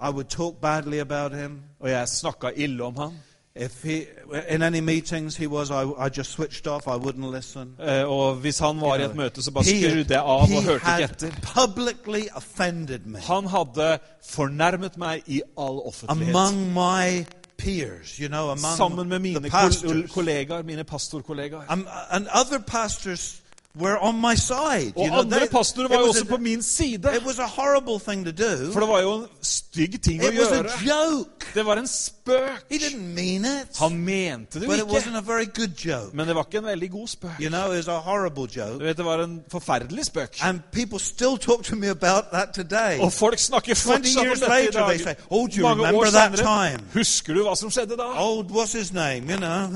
I 0.00 0.10
would 0.10 0.30
talk 0.30 0.60
badly 0.60 0.98
about 0.98 1.34
him. 1.34 1.62
Og 1.80 1.90
jeg 1.90 2.08
snakka 2.08 2.52
ille 2.56 2.84
om 2.84 2.96
han. 2.96 3.18
If 3.54 3.82
he, 3.82 4.06
in 4.48 4.62
any 4.62 4.80
meetings 4.80 5.36
he 5.36 5.46
was, 5.46 5.70
I, 5.70 5.82
I 6.06 6.08
just 6.08 6.30
switched 6.30 6.66
off. 6.66 6.88
I 6.88 6.96
wouldn't 6.96 7.30
listen. 7.36 7.74
Eh, 7.80 8.04
Og 8.08 8.34
hvis 8.34 8.58
han 8.58 8.80
var 8.80 8.96
i 8.96 9.04
et 9.04 9.14
møte, 9.16 9.42
så 9.42 9.50
bare 9.50 9.64
He, 9.64 9.90
skrudde 9.90 10.14
jeg 10.14 10.22
av 10.22 10.40
og 10.40 10.46
he 10.48 10.62
hørte 10.62 10.74
ikke 10.74 10.86
had 10.86 11.10
etter. 11.10 11.30
publicly 11.66 12.22
offended 12.36 12.98
me 13.06 13.18
Han 13.18 13.46
hadde 13.46 13.98
fornærmet 14.24 14.96
meg 14.98 15.22
i 15.26 15.42
all 15.58 15.78
offentlighet. 15.86 16.28
among 16.34 16.72
my 16.72 17.24
peers, 17.58 18.16
you 18.16 18.28
know, 18.28 18.44
among 18.50 18.76
Sammen 18.76 19.08
med 19.08 19.18
mine 19.18 19.50
kol 19.50 20.08
kollegaer, 20.08 20.62
mine 20.62 20.84
pastorkollegaer. 20.84 21.62
Um, 21.72 21.86
and 22.10 22.26
other 22.34 22.58
pastors 22.66 23.41
were 23.74 23.96
on 24.02 24.20
my 24.20 24.34
side. 24.36 24.92
Og 24.96 25.04
you 25.04 25.08
know, 25.08 25.20
andre 25.20 25.38
they- 25.40 25.48
pastorer 25.48 25.88
var 25.88 25.96
jo 26.00 26.06
også 26.08 26.24
a- 26.24 26.36
på 26.36 26.36
min 26.36 26.62
side. 26.62 27.08
It 27.16 27.24
was 27.26 27.38
a 27.38 27.46
horrible 27.46 27.98
thing 27.98 28.24
to 28.24 28.30
do. 28.32 28.72
For 28.72 28.80
det 28.80 28.88
var 28.88 29.00
jo 29.00 29.14
en 29.14 29.26
stygg 29.42 30.02
ting 30.02 30.22
å 30.22 30.26
It 30.28 30.38
was 30.38 30.48
a 30.52 30.64
joke. 30.84 31.46
Det 31.54 31.64
var 31.66 31.76
en 31.76 31.86
spøk. 31.86 32.64
He 32.70 32.78
didn't 32.78 33.14
mean 33.14 33.44
it, 33.44 33.76
Han 33.78 33.98
mente 34.04 34.60
det 34.60 34.68
but 34.68 34.78
jo 34.78 34.84
it 34.84 34.90
wasn't 34.90 35.08
ikke. 35.08 35.18
a 35.18 35.20
very 35.20 35.44
good 35.54 35.72
joke. 35.84 36.14
Men 36.14 36.26
det 36.26 36.34
var 36.36 36.42
ikke 36.44 36.58
en 36.58 36.64
veldig 36.64 36.90
god 36.90 37.08
spøk. 37.08 37.30
You 37.40 37.48
know, 37.48 37.70
it 37.72 37.76
was 37.76 37.88
a 37.88 37.98
horrible 37.98 38.46
Du 38.46 38.60
joke. 38.60 38.84
vet, 38.84 38.96
Det 38.96 39.04
var 39.04 39.22
en 39.24 39.40
forferdelig 39.50 40.04
spøk. 40.06 40.36
And 40.42 40.60
people 40.72 40.98
still 41.00 41.36
talk 41.38 41.64
to 41.64 41.76
me 41.76 41.88
about 41.88 42.24
that 42.32 42.48
today. 42.54 42.98
Og 43.00 43.12
folk 43.12 43.38
snakker 43.38 43.74
20 43.74 43.92
fortsatt 43.92 44.16
om 44.18 44.26
dette 44.26 44.44
i 44.46 44.66
later, 44.66 44.88
they 44.88 44.98
say, 44.98 45.14
"Oh, 45.30 45.48
do 45.48 45.56
you 45.56 45.62
Mange 45.62 45.82
remember 45.82 46.00
år 46.06 46.10
that 46.10 46.38
senere. 46.38 46.70
time?" 46.70 46.84
Husker 46.94 47.34
du 47.34 47.42
hva 47.42 47.54
som 47.56 47.70
skjedde 47.70 47.96
da? 47.96 48.04
Oh, 48.16 48.42
what's 48.44 48.72
his 48.78 48.92
name? 48.92 49.22
You 49.30 49.36
know. 49.36 49.68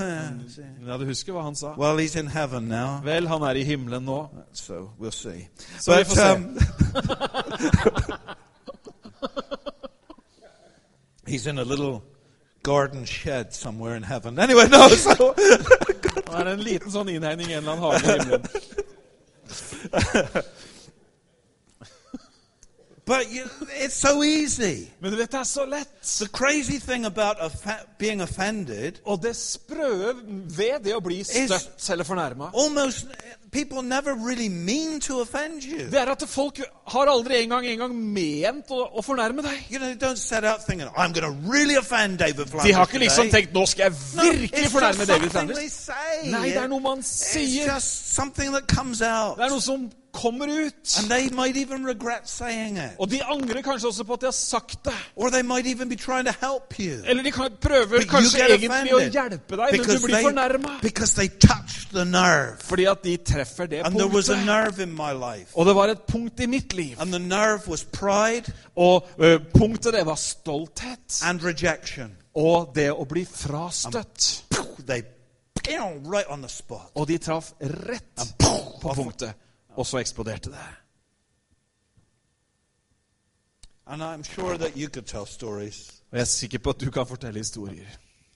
Ja, 0.87 0.97
du 0.99 1.05
husker 1.07 1.33
hva 1.33 1.43
han 1.43 1.55
sa? 1.57 1.75
Well, 1.79 1.97
he's 1.99 2.17
in 2.19 2.27
heaven 2.27 2.69
now, 2.69 3.01
Vel, 3.05 3.29
han 3.29 3.43
er 3.43 3.55
i 3.55 3.65
himmelen 3.65 3.86
nå. 3.91 4.29
so 4.53 4.91
we'll 4.99 5.11
see. 5.13 5.49
Så 5.81 5.97
vi 5.97 6.05
får 6.05 6.15
se. 6.15 6.33
um, 6.33 6.59
he's 11.27 11.47
in 11.47 11.59
a 11.59 11.65
little 11.65 12.03
garden 12.63 13.05
shed 13.07 13.55
somewhere 13.55 13.97
in 13.97 14.03
heaven. 14.03 14.39
Anyway, 14.39 14.69
no. 14.69 14.89
So 14.89 15.35
Han 16.33 16.47
er 16.47 16.53
en 16.53 16.63
liten 16.63 16.91
sånn 16.91 17.09
innhegning 17.09 17.51
i 17.51 17.55
en 17.55 17.63
eller 17.63 17.73
annen 17.73 17.85
hage 17.85 18.05
i 18.05 18.09
himmelen. 18.19 18.43
But 23.07 23.33
you, 23.33 23.45
it's 23.85 23.95
so 23.95 24.23
easy. 24.25 24.89
Men 25.01 25.13
du 25.13 25.17
vet, 25.17 25.33
det 25.33 25.39
er 25.39 25.45
så 25.45 25.65
lett. 25.65 25.89
The 26.03 26.29
crazy 26.29 26.79
thing 26.79 27.05
about 27.07 27.37
being 27.99 28.23
offended, 28.23 28.93
Og 29.05 29.23
det 29.23 29.37
sprø 29.37 30.13
ved 30.57 30.81
det 30.85 30.95
å 30.95 31.01
bli 31.01 31.23
støtt 31.25 31.91
eller 31.91 32.05
fornærma, 32.05 32.51
people 33.53 33.83
never 33.83 34.15
really 34.15 34.49
mean 34.49 35.01
to 35.01 35.21
offend 35.21 35.63
you. 35.63 35.79
det 35.91 36.01
er 36.01 36.11
at 36.11 36.25
folk 36.29 36.61
har 36.87 37.07
aldri 37.07 37.43
engang 37.43 37.67
engang 37.67 37.95
ment 37.95 38.71
å, 38.71 38.83
å 38.99 39.03
fornærme 39.03 39.43
deg. 39.43 39.63
You 39.71 39.79
know, 39.79 39.87
they 39.89 40.09
don't 40.09 40.19
set 40.19 40.45
out 40.45 40.67
thinking, 40.67 40.89
I'm 40.97 41.13
gonna 41.13 41.31
really 41.53 41.77
offend 41.77 42.19
David 42.19 42.51
Flanders 42.51 42.67
De 42.67 42.73
har 42.73 42.87
ikke 42.87 42.99
liksom 42.99 43.31
tenkt 43.31 43.55
'nå 43.55 43.67
skal 43.67 43.83
jeg 43.85 43.95
virkelig 44.25 44.65
no, 44.65 44.71
fornærme 44.71 45.07
David 45.07 45.31
Flanders'. 45.31 45.91
Nei, 46.25 46.49
det 46.49 46.57
er 46.57 46.67
noe 46.67 46.81
man 46.81 46.99
It's 46.99 47.33
sier. 47.33 47.75
just 47.75 48.15
something 48.15 48.53
that 48.53 48.67
comes 48.77 49.03
out. 49.03 49.39
Det 49.39 49.45
er 49.45 49.55
noe 49.55 49.61
som 49.63 49.91
kommer 50.17 50.49
ut. 50.67 50.99
And 50.99 51.11
they 51.11 51.29
might 51.31 51.57
even 51.57 51.87
regret 51.87 52.29
saying 52.29 52.79
it. 52.79 52.97
Og 52.99 53.11
de 53.11 53.21
angrer 53.25 53.63
kanskje 53.63 53.91
også 53.93 54.05
på 54.09 54.17
at 54.17 54.25
de 54.25 54.27
har 54.27 54.37
sagt 54.37 54.85
det. 54.85 54.95
Or 55.17 55.31
they 55.31 55.43
might 55.43 55.67
even 55.67 55.89
be 55.89 55.97
trying 55.97 56.27
to 56.27 56.35
help 56.41 56.79
you. 56.79 57.03
Eller 57.05 57.23
de 57.23 57.33
kan, 57.33 57.51
prøver 57.61 57.99
But 57.99 58.09
kanskje 58.09 58.49
egentlig 58.49 58.95
å 58.95 59.01
hjelpe 59.05 59.57
deg, 59.57 59.79
men 59.79 59.87
du 59.87 60.07
blir 60.07 60.15
they, 60.15 60.25
fornærma. 60.25 60.79
because 60.83 61.15
they 61.15 61.29
touched 61.29 61.93
the 61.93 62.05
nerve. 62.05 62.57
Fordi 62.65 62.85
at 62.91 63.05
de 63.05 63.17
treffer 63.17 63.67
det 63.67 63.83
And 63.85 63.95
punktet. 63.95 65.49
Og 65.55 65.67
det 65.67 65.75
var 65.75 65.89
et 65.89 66.03
punkt 66.09 66.41
i 66.41 66.47
mitt 66.47 66.73
liv. 66.73 66.97
And 67.01 67.13
the 67.13 67.19
nerve 67.19 67.69
was 67.69 67.85
pride 67.85 68.53
Og 68.77 69.07
uh, 69.19 69.37
punktet 69.59 69.93
det 69.93 70.07
var 70.07 70.15
stolthet. 70.15 71.23
and 71.25 71.41
rejection. 71.45 72.13
Og 72.35 72.73
det 72.75 72.91
å 72.93 73.05
bli 73.09 73.25
frastøtt. 73.25 74.43
They 74.87 75.03
pow, 75.55 75.99
right 76.05 76.27
on 76.29 76.43
the 76.43 76.49
spot. 76.49 76.91
Og 76.95 77.09
de 77.09 77.19
traff 77.19 77.53
rett 77.61 78.35
poof, 78.39 78.81
på 78.83 78.95
punktet. 78.95 79.33
Og 79.77 79.87
så 79.87 79.99
eksploderte 79.99 80.51
det. 80.51 80.59
Sure 84.25 84.55
Og 86.11 86.13
jeg 86.13 86.21
er 86.21 86.25
sikker 86.25 86.59
på 86.59 86.71
at 86.71 86.81
du 86.81 86.91
kan 86.91 87.07
fortelle 87.07 87.39
historier. 87.39 87.87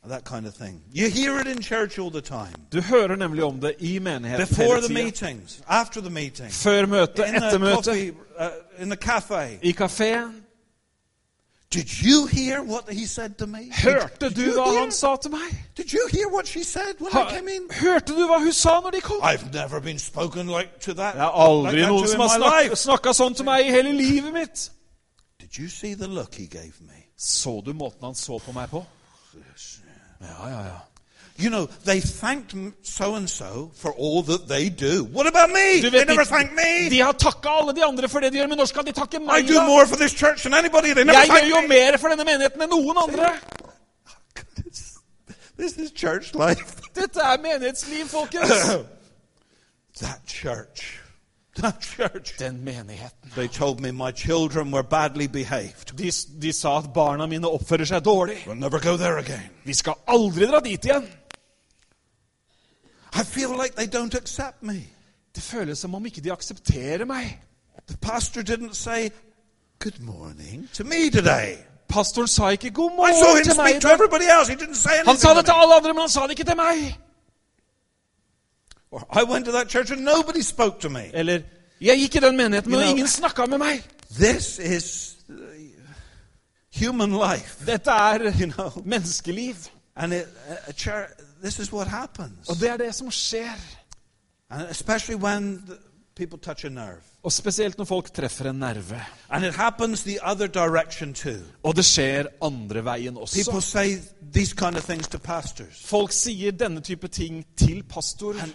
that 0.08 0.24
kind 0.24 0.46
of 0.46 0.54
thing. 0.54 0.82
You 0.92 1.10
hear 1.10 1.40
it 1.40 1.46
in 1.46 1.62
church 1.62 1.98
all 1.98 2.10
the 2.10 2.20
time. 2.20 2.54
Du 2.72 2.80
hører 2.80 3.16
nemlig 3.16 3.44
om 3.44 3.60
det 3.60 3.74
i 3.78 3.98
menigheten 3.98 4.48
Before 4.48 4.66
hele 4.74 4.80
the 4.80 4.88
tida. 4.88 5.02
meetings, 5.04 5.62
after 5.66 6.00
the 6.00 6.10
meeting, 6.10 6.52
Før 6.52 6.86
møtet, 6.86 7.36
etter 7.36 7.58
møtet, 7.58 8.14
uh, 8.40 9.58
i 9.62 9.72
kafeen. 9.72 10.44
Did 11.72 12.02
you 12.02 12.26
hear 12.26 12.62
what 12.62 12.88
he 12.92 13.06
said 13.06 13.34
to 13.38 13.46
me? 13.46 13.70
Hørte 13.72 14.30
du 14.30 14.40
hva 14.56 14.64
hear? 14.70 14.80
han 14.80 14.92
sa 14.92 15.16
til 15.16 15.30
meg? 15.30 15.52
Did 15.76 15.92
you 15.92 16.08
hear 16.12 16.26
what 16.34 16.48
she 16.48 16.64
said 16.64 16.98
when 17.00 17.12
Ha, 17.12 17.28
I 17.28 17.30
came 17.34 17.48
in? 17.48 17.68
hørte 17.70 18.12
du 18.16 18.26
hva 18.26 18.38
hun 18.42 18.52
sa 18.52 18.80
når 18.80 18.90
de 18.90 19.00
kom? 19.00 19.20
I've 19.22 19.52
never 19.54 19.80
been 19.80 19.98
spoken 19.98 20.46
like 20.48 20.80
to 20.80 20.94
that. 20.94 21.14
Det 21.14 21.22
er 21.22 21.30
aldri 21.46 21.76
like 21.76 21.86
noen 21.88 22.08
som 22.08 22.20
har 22.20 22.34
snak 22.38 22.74
snakka 22.78 23.12
sånn 23.14 23.34
til 23.38 23.44
meg 23.46 23.66
i 23.66 23.70
hele 23.70 23.92
livet 23.92 24.32
mitt. 24.34 24.70
Did 25.40 25.58
you 25.58 25.68
see 25.68 25.94
the 25.94 26.06
look 26.08 26.34
he 26.34 26.46
gave 26.46 26.74
me? 26.80 27.06
Så 27.18 27.60
du 27.66 27.72
måten 27.72 28.02
han 28.04 28.14
så 28.14 28.38
på 28.38 28.52
meg 28.52 28.68
på? 28.70 28.82
Ja, 30.20 30.48
ja, 30.48 30.60
ja. 30.66 30.78
You 31.40 31.48
know, 31.50 31.66
they 31.84 32.00
thanked 32.00 32.54
so 32.82 33.14
and 33.14 33.28
so 33.30 33.70
for 33.74 33.92
all 33.92 34.22
that 34.24 34.46
they 34.48 34.68
do. 34.68 35.04
What 35.04 35.26
about 35.26 35.50
me? 35.50 35.80
Du 35.80 35.90
They 35.90 35.98
vet, 36.00 36.08
never 36.08 36.24
de, 36.24 36.28
thanked 36.28 36.54
me. 36.54 36.88
de 36.90 36.98
har 37.00 37.12
takka 37.12 37.48
alle 37.48 37.72
de 37.72 37.84
andre 37.84 38.08
for 38.08 38.20
det 38.20 38.32
de 38.32 38.38
gjør, 38.38 38.48
men 38.48 38.58
når 38.58 38.66
skal 38.68 38.84
de 38.86 38.92
takke 38.92 39.16
I 39.16 39.24
meg, 39.24 39.48
do 39.48 39.54
da? 39.54 39.66
more 39.66 39.86
for 39.86 39.96
this 39.96 40.12
church 40.12 40.42
than 40.42 40.54
anybody. 40.54 40.92
They 40.94 41.04
never 41.04 41.18
Jeg 41.20 41.28
gjør 41.30 41.48
jo 41.48 41.60
me. 41.62 41.68
mer 41.68 41.96
for 41.98 42.08
denne 42.12 42.24
menigheten 42.28 42.62
enn 42.62 42.70
noen 42.76 42.96
andre. 43.06 43.32
This 45.58 45.76
is 45.78 45.90
church 45.92 46.34
life. 46.34 46.76
Dette 46.94 47.20
er 47.20 47.36
menighetsliv, 47.42 48.06
folkens. 48.08 48.50
that 50.00 50.20
church. 50.26 51.00
That 51.56 51.80
church. 51.82 52.36
Den 52.38 52.64
menigheten. 52.64 53.30
They 53.34 53.46
told 53.48 53.80
me 53.80 53.90
my 53.90 54.10
children 54.12 54.70
were 54.72 54.82
badly 54.82 55.26
behaved. 55.26 55.96
De, 55.98 56.10
de 56.40 56.52
sa 56.52 56.78
at 56.78 56.92
barna 56.94 57.26
mine 57.28 57.44
oppfører 57.48 57.84
seg 57.84 58.04
dårlig. 58.04 58.38
We'll 58.46 58.56
never 58.60 58.78
go 58.80 58.96
there 58.96 59.18
again. 59.18 59.50
Vi 59.64 59.74
skal 59.74 59.94
aldri 60.08 60.46
dra 60.48 60.60
dit 60.64 60.84
igjen. 60.84 61.08
I 63.14 63.22
feel 63.24 63.48
like 63.62 63.74
they 63.76 63.86
don't 64.00 64.14
accept 64.14 64.62
me. 64.62 64.80
Det 65.34 65.42
føles 65.42 65.78
som 65.78 65.94
om 65.94 66.06
ikke 66.06 66.20
de 66.20 66.32
aksepterer 66.32 67.04
meg. 67.04 67.40
The 67.88 67.96
pastor 67.96 68.40
didn't 68.42 68.74
say 68.74 69.08
good 69.78 69.98
morning 70.00 70.68
to 70.74 70.84
me 70.84 71.10
today. 71.10 71.56
Pastoren 71.88 72.28
sa 72.28 72.48
ikke 72.48 72.70
'god 72.70 72.90
I 72.90 72.94
saw 72.94 73.26
morgen' 73.26 73.36
him 73.36 73.44
til 73.44 73.56
meg. 73.56 73.70
speak 73.70 73.82
to 73.82 73.88
everybody 73.88 74.24
else. 74.38 74.52
He 74.52 74.58
didn't 74.58 74.74
say 74.74 74.90
Han 75.06 75.16
sa 75.16 75.34
det 75.34 75.44
til 75.44 75.52
alle 75.56 75.74
andre, 75.74 75.92
men 75.94 76.00
han 76.00 76.08
sa 76.08 76.22
det 76.22 76.30
ikke 76.30 76.44
til 76.44 76.56
meg. 76.56 76.98
Or 78.92 79.20
I 79.20 79.24
went 79.32 79.44
to 79.46 79.52
that 79.52 79.70
church 79.70 79.92
and 79.92 80.00
nobody 80.00 80.40
spoke 80.42 80.80
to 80.80 80.88
me. 80.88 81.10
Eller 81.14 81.40
'jeg 81.80 81.98
gikk 81.98 82.14
i 82.16 82.18
den 82.18 82.36
menigheten, 82.36 82.70
You 82.72 82.78
men 82.78 82.86
know- 82.86 82.90
ingen 82.90 83.08
snakka 83.08 83.46
med 83.46 83.58
meg'. 83.58 83.82
This 84.20 84.58
is 84.58 85.16
human 86.74 87.10
life, 87.12 87.66
Dette 87.66 87.90
er 87.90 88.32
you 88.40 88.46
know. 88.52 88.70
menneskeliv. 88.84 89.54
And 89.96 90.12
it, 90.14 90.26
a 90.66 90.72
church, 90.72 91.10
this 91.42 91.58
is 91.58 91.72
what 91.72 91.86
happens. 91.88 92.48
Og 92.48 92.56
det 92.60 92.68
er 92.70 92.76
det 92.76 92.94
som 92.94 93.10
skjer. 93.10 93.54
And 94.50 94.70
especially 94.70 95.22
when 95.22 95.62
the, 95.66 95.76
people 96.16 96.38
touch 96.38 96.64
a 96.64 96.68
nerve. 96.68 97.00
Og 97.22 97.32
spesielt 97.32 97.78
når 97.78 97.84
folk 97.84 98.14
treffer 98.14 98.50
en 98.50 98.56
nerve. 98.56 99.00
And 99.30 99.44
it 99.44 99.54
happens 99.54 100.02
the 100.02 100.18
other 100.30 100.46
direction 100.46 101.14
too. 101.14 101.38
Og 101.62 101.76
det 101.76 101.84
skjer 101.84 102.24
andre 102.42 102.84
veien 102.84 103.14
People 103.14 103.52
også. 103.52 103.60
say 103.60 103.96
these 104.34 104.54
kind 104.54 104.76
of 104.76 104.84
things 104.84 105.08
to 105.08 105.18
pastors. 105.18 105.82
Folk 105.84 106.12
sier 106.12 106.50
denne 106.52 106.80
type 106.80 107.08
ting 107.08 107.46
til 107.56 107.82
pastorer. 107.82 108.42
And, 108.42 108.52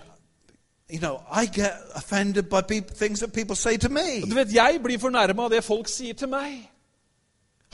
you 0.94 1.00
know, 1.00 1.18
I 1.44 1.46
get 1.46 1.72
offended 1.96 2.44
by 2.44 2.62
things 2.96 3.20
that 3.20 3.34
people 3.34 3.56
say 3.56 3.78
to 3.78 3.90
me. 3.90 4.24
Og 4.24 4.30
du 4.30 4.36
vet, 4.36 4.54
Jeg 4.54 4.80
blir 4.84 5.00
fornærma 5.00 5.44
av 5.44 5.50
det 5.50 5.64
folk 5.64 5.88
sier 5.88 6.14
til 6.14 6.28
meg. 6.30 6.72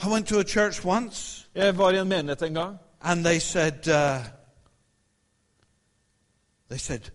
I 0.04 0.08
went 0.08 0.26
to 0.26 0.38
a 0.38 0.44
church 0.44 0.86
once 0.86 1.46
Jeg 1.54 1.78
var 1.78 1.90
i 1.90 1.98
en 1.98 2.08
menighet 2.08 2.42
en 2.42 2.54
gang. 2.54 2.76
and 3.02 3.24
they 3.24 3.38
said, 3.38 3.88
uh, 3.88 4.24
they 6.72 6.78
said, 6.78 7.10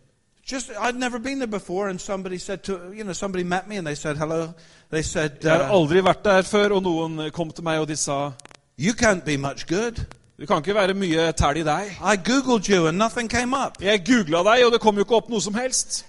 just, 0.46 0.70
I'd 0.70 0.96
never 0.96 1.18
been 1.18 1.40
there 1.40 1.48
before 1.48 1.90
and 1.90 2.00
somebody 2.00 2.38
said 2.38 2.64
to, 2.66 2.94
you 2.94 3.04
know, 3.04 3.14
somebody 3.14 3.44
met 3.44 3.68
me 3.68 3.78
and 3.78 3.88
they 3.88 3.96
said, 3.96 4.16
hello. 4.16 4.54
They 4.92 5.02
said, 5.02 5.44
Jeg 5.44 5.52
har 5.52 5.62
uh, 5.62 5.72
aldri 5.72 6.04
vært 6.04 6.24
der 6.24 6.42
før, 6.42 6.76
og 6.78 6.84
noen 6.84 7.32
kom 7.34 7.50
til 7.52 7.66
meg 7.66 7.82
og 7.82 7.88
de 7.90 7.96
sa 7.96 8.32
you 8.78 8.94
can't 8.94 9.26
be 9.26 9.38
much 9.38 9.66
good. 9.68 10.06
Du 10.40 10.46
kan 10.46 10.58
ikke 10.58 10.76
være 10.76 10.94
mye 10.94 11.32
tæl 11.32 11.58
i 11.58 11.64
deg. 11.66 11.98
I 11.98 12.16
Googled 12.30 12.70
you 12.70 12.88
and 12.88 12.98
nothing 12.98 13.30
came 13.30 13.58
up. 13.58 13.82
Jeg 13.82 14.06
googla 14.06 14.44
deg, 14.52 14.66
og 14.66 14.72
det 14.72 14.82
kom 14.82 14.96
jo 14.96 15.04
ikke 15.08 15.16
opp 15.16 15.30
noe 15.30 15.42
som 15.42 15.58
helst. 15.58 16.06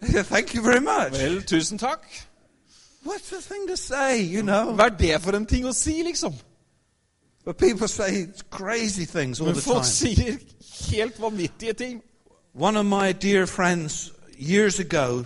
Thank 0.32 0.54
you 0.54 0.62
very 0.62 0.80
much. 0.80 1.20
Vel, 1.20 1.42
tusen 1.42 1.78
takk. 1.78 2.08
What's 3.04 3.28
the 3.28 3.42
thing 3.42 3.68
to 3.68 3.76
say, 3.76 4.22
you 4.22 4.42
know? 4.42 4.72
Hva 4.72 4.88
er 4.88 4.96
det 4.96 5.20
for 5.20 5.36
en 5.36 5.46
ting 5.46 5.68
å 5.68 5.76
si, 5.76 6.00
liksom? 6.02 6.32
But 7.44 7.58
people 7.58 7.88
say 7.88 8.28
crazy 8.50 9.04
things 9.06 9.40
all 9.40 9.46
Men 9.46 9.54
the 9.54 9.62
folk 9.62 9.82
time. 9.82 9.84
sier 9.84 10.38
helt 10.90 11.18
vanvittige 11.20 11.72
ting. 11.76 12.02
One 12.54 12.76
of 12.76 12.86
my 12.86 13.12
dear 13.12 13.46
friends 13.46 14.12
years 14.38 14.78
ago 14.80 15.24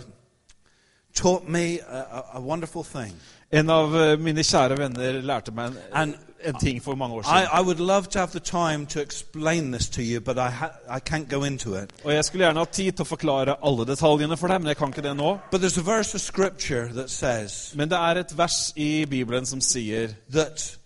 taught 1.14 1.48
me 1.48 1.80
a, 1.80 1.98
a, 1.98 2.24
a 2.34 2.40
wonderful 2.40 2.82
thing. 2.84 3.12
En 3.52 3.70
av 3.70 3.94
eh, 3.96 4.16
mine 4.18 4.42
kjære 4.42 4.78
venner 4.78 5.20
lærte 5.22 5.52
meg 5.54 5.66
en, 5.66 5.76
And 5.92 6.14
en 6.44 6.54
ting 6.60 6.80
for 6.82 6.94
mange 6.94 7.14
år 7.14 7.20
I, 7.20 7.24
siden. 7.24 7.48
I 7.60 7.62
would 7.62 7.78
love 7.80 8.06
to 8.10 8.18
have 8.18 8.30
the 8.32 8.40
time 8.40 8.86
to 8.86 9.00
explain 9.00 9.72
this 9.72 9.88
to 9.88 10.02
you, 10.02 10.20
but 10.20 10.36
I, 10.38 10.50
ha- 10.50 10.72
I 10.96 10.98
can't 11.00 11.28
go 11.30 11.42
into 11.44 11.74
it. 11.76 11.90
Og 12.04 12.12
Jeg 12.14 12.24
skulle 12.24 12.44
gjerne 12.46 12.58
hatt 12.58 12.72
tid 12.72 12.92
til 12.92 13.02
å 13.02 13.08
forklare 13.08 13.56
alle 13.62 13.86
detaljene 13.86 14.36
for 14.36 14.48
deg, 14.48 14.60
men 14.60 14.68
jeg 14.68 14.76
kan 14.76 14.88
ikke 14.92 15.02
det 15.08 15.16
nå. 15.16 15.38
But 15.50 15.60
there's 15.60 15.78
a 15.78 15.82
verse 15.86 16.14
of 16.14 16.20
scripture 16.20 16.88
that 16.94 17.10
says 17.10 17.72
Men 17.74 17.88
det 17.88 17.98
er 17.98 18.20
et 18.24 18.38
vers 18.38 18.72
i 18.76 19.04
Bibelen 19.06 19.46
som 19.46 19.60
sier 19.60 20.08
that 20.32 20.78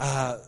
uh, 0.00 0.38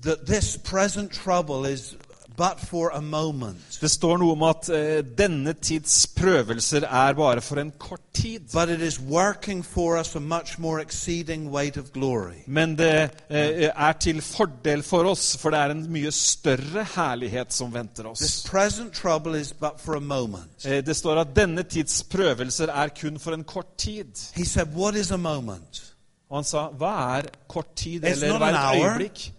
that 0.00 0.26
this 0.26 0.56
present 0.56 1.12
trouble 1.12 1.64
is 1.64 1.96
but 2.38 2.60
for 2.60 2.90
a 2.94 3.00
moment, 3.00 3.78
Det 3.80 3.90
står 3.90 4.18
noe 4.18 4.32
om 4.32 4.42
at 4.46 4.68
eh, 4.70 5.02
denne 5.18 5.52
tids 5.58 6.06
prøvelser 6.16 6.84
er 6.86 7.14
bare 7.18 7.40
for 7.42 7.58
en 7.60 7.72
kort 7.78 8.00
tid. 8.14 8.40
but 8.52 8.68
it 8.68 8.80
is 8.80 9.00
working 9.00 9.62
for 9.64 9.96
us 9.98 10.14
a 10.16 10.20
much 10.20 10.58
more 10.58 10.80
exceeding 10.80 11.50
weight 11.50 11.76
of 11.76 11.92
glory. 11.92 12.44
Men 12.46 12.76
det 12.78 13.10
eh, 13.30 13.68
er 13.74 13.92
til 14.00 14.22
fordel 14.22 14.82
for 14.82 15.04
oss, 15.10 15.36
for 15.36 15.50
det 15.50 15.58
er 15.58 15.70
en 15.74 15.84
mye 15.92 16.10
større 16.12 16.84
herlighet 16.96 17.52
som 17.52 17.72
venter 17.74 18.02
This 18.14 18.22
oss. 18.44 18.50
present 18.50 18.92
trouble 18.94 19.34
is 19.40 19.52
but 19.52 19.80
for 19.80 19.96
a 19.96 20.00
moment. 20.00 20.64
Eh, 20.64 20.80
Det 20.86 20.96
står 20.96 21.20
at 21.20 21.34
denne 21.36 21.62
tids 21.62 22.02
prøvelser 22.02 22.68
er 22.70 22.88
kun 23.00 23.18
for 23.18 23.32
en 23.34 23.44
kort 23.44 23.76
tid. 23.78 24.14
He 24.34 24.44
said, 24.44 24.68
What 24.76 24.94
is 24.96 25.10
a 25.10 25.16
moment? 25.16 25.84
Og 26.30 26.36
han 26.36 26.44
sa, 26.44 26.68
hva 26.68 27.16
er 27.18 27.22
kort 27.48 27.74
tid, 27.76 28.04
It's 28.04 28.22
eller 28.22 28.28
not 28.28 28.40
hva 28.42 28.46
er 28.46 28.48
an 28.48 28.54
et 28.54 28.80
hour. 28.82 28.90
øyeblikk? 28.90 29.32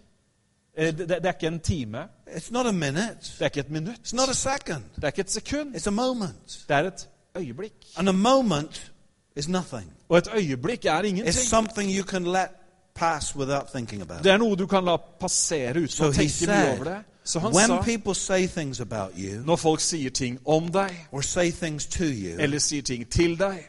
Eh, 0.80 0.86
Det, 0.98 1.08
det 1.08 1.26
er 1.26 1.32
ikke 1.32 1.46
en 1.46 1.60
time, 1.60 1.98
It's 2.28 2.50
not 2.52 2.66
a 2.66 2.72
minute. 2.72 3.16
det 3.22 3.40
er 3.40 3.44
ikke 3.44 3.60
et 3.60 3.70
minutt, 3.70 3.98
It's 4.06 4.16
not 4.16 4.28
a 4.28 4.32
second. 4.34 4.82
det 4.96 5.04
er 5.04 5.08
ikke 5.08 5.20
et 5.20 5.30
sekund. 5.30 5.76
It's 5.76 5.86
a 5.86 5.90
moment. 5.90 6.64
Det 6.68 6.76
er 6.76 6.80
et 6.86 7.08
øyeblikk. 7.36 7.72
And 7.96 8.08
a 8.08 8.12
moment 8.12 8.92
is 9.36 9.48
nothing. 9.48 9.92
Og 10.08 10.18
et 10.18 10.28
øyeblikk 10.34 10.84
er 10.84 11.00
It's 11.00 11.06
ingenting. 11.06 11.34
something 11.34 11.90
you 11.96 12.04
can 12.04 12.24
let 12.24 12.48
pass 12.94 13.36
without 13.36 13.66
thinking 13.74 14.02
about. 14.02 14.24
Det 14.24 14.32
er 14.32 14.36
noe 14.36 14.56
du 14.56 14.66
kan 14.66 14.84
la 14.84 14.96
passere 15.20 15.70
uten 15.76 15.88
So 15.88 16.08
å 16.08 16.12
tenke 16.12 16.46
mye 16.46 16.72
over 16.74 16.84
det. 16.84 16.98
Så 17.24 17.38
han 17.40 17.54
when 17.54 17.66
sa, 17.66 17.82
people 17.82 18.14
say 18.14 18.46
things 18.46 18.80
about 18.80 19.10
you 19.16 19.42
når 19.44 19.56
folk 19.56 19.80
sier 19.80 20.10
ting 20.10 20.38
om 20.46 20.68
deg, 20.72 21.06
or 21.12 21.20
say 21.22 21.50
things 21.50 21.86
to 21.86 22.04
you, 22.04 22.38
eller 22.38 22.58
sier 22.58 22.82
ting 22.82 23.10
til 23.10 23.38
deg, 23.38 23.68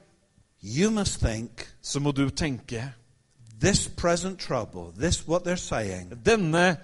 you 0.64 0.90
must 0.92 1.20
think 1.20 1.68
så 1.82 2.00
må 2.00 2.12
du 2.12 2.30
tenke 2.30 2.94
this 3.62 3.88
present 3.88 4.40
trouble, 4.40 4.92
this 4.98 5.28
what 5.28 5.44
they're 5.44 5.56
saying, 5.56 6.10
denne, 6.24 6.78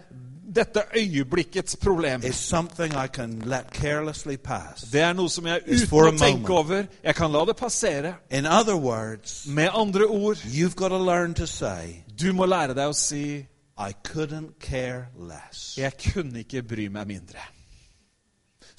dette 0.54 0.84
øyeblikkets 0.96 1.76
problem 1.76 2.22
is 2.24 2.36
something 2.36 2.94
I 2.94 3.08
can 3.08 3.40
let 3.46 3.72
carelessly 3.74 4.38
pass. 4.38 4.82
det 4.92 5.02
er 5.02 5.14
noe 5.14 5.30
som 5.30 5.46
jeg 5.46 5.62
uten 5.68 6.08
å 6.08 6.14
tenke 6.18 6.54
over 6.54 6.88
Jeg 7.04 7.16
kan 7.16 7.32
la 7.32 7.44
det 7.46 7.58
passere. 7.58 8.16
In 8.30 8.46
other 8.46 8.76
words, 8.76 9.46
Med 9.48 9.70
andre 9.74 10.06
ord, 10.06 10.38
you've 10.46 10.76
got 10.76 10.90
to 10.90 10.98
learn 10.98 11.34
to 11.34 11.46
say, 11.48 12.04
du 12.20 12.34
må 12.34 12.46
lære 12.46 12.74
deg 12.74 12.90
å 12.90 12.96
si 12.96 13.46
I 13.78 13.94
couldn't 14.04 14.60
care 14.60 15.10
less. 15.20 15.78
'Jeg 15.78 15.94
kunne 16.14 16.40
ikke 16.40 16.64
bry 16.64 16.88
meg 16.88 17.08
mindre'. 17.08 17.57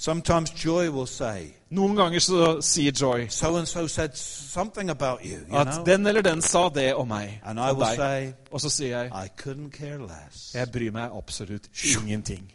Sometimes 0.01 0.51
Joy 0.65 0.89
will 0.91 1.07
say, 1.07 1.47
Noen 1.71 1.97
ganger 1.97 2.21
så 2.23 2.61
sier 2.63 2.93
Joy 2.93 3.27
so 3.29 3.57
and 3.57 3.67
so 3.67 3.87
said 3.89 4.15
something 4.15 4.91
about 4.91 5.21
you, 5.25 5.39
you 5.49 5.57
at 5.59 5.67
know? 5.67 5.85
den 5.85 6.07
eller 6.07 6.23
den 6.23 6.43
sa 6.43 6.69
det 6.69 6.95
om 6.95 7.09
meg. 7.09 7.41
And 7.45 7.59
I 7.59 7.63
Om 7.71 7.77
will 7.77 7.87
deg. 7.87 7.97
say, 7.97 8.33
Og 8.53 8.61
så 8.61 8.71
sier 8.71 8.89
jeg 9.03 9.11
I 9.25 9.29
couldn't 9.43 9.71
care 9.71 9.99
less. 9.99 10.55
jeg 10.55 10.71
bryr 10.73 10.91
meg 10.93 11.11
absolutt 11.19 11.69
ingenting. 11.99 12.53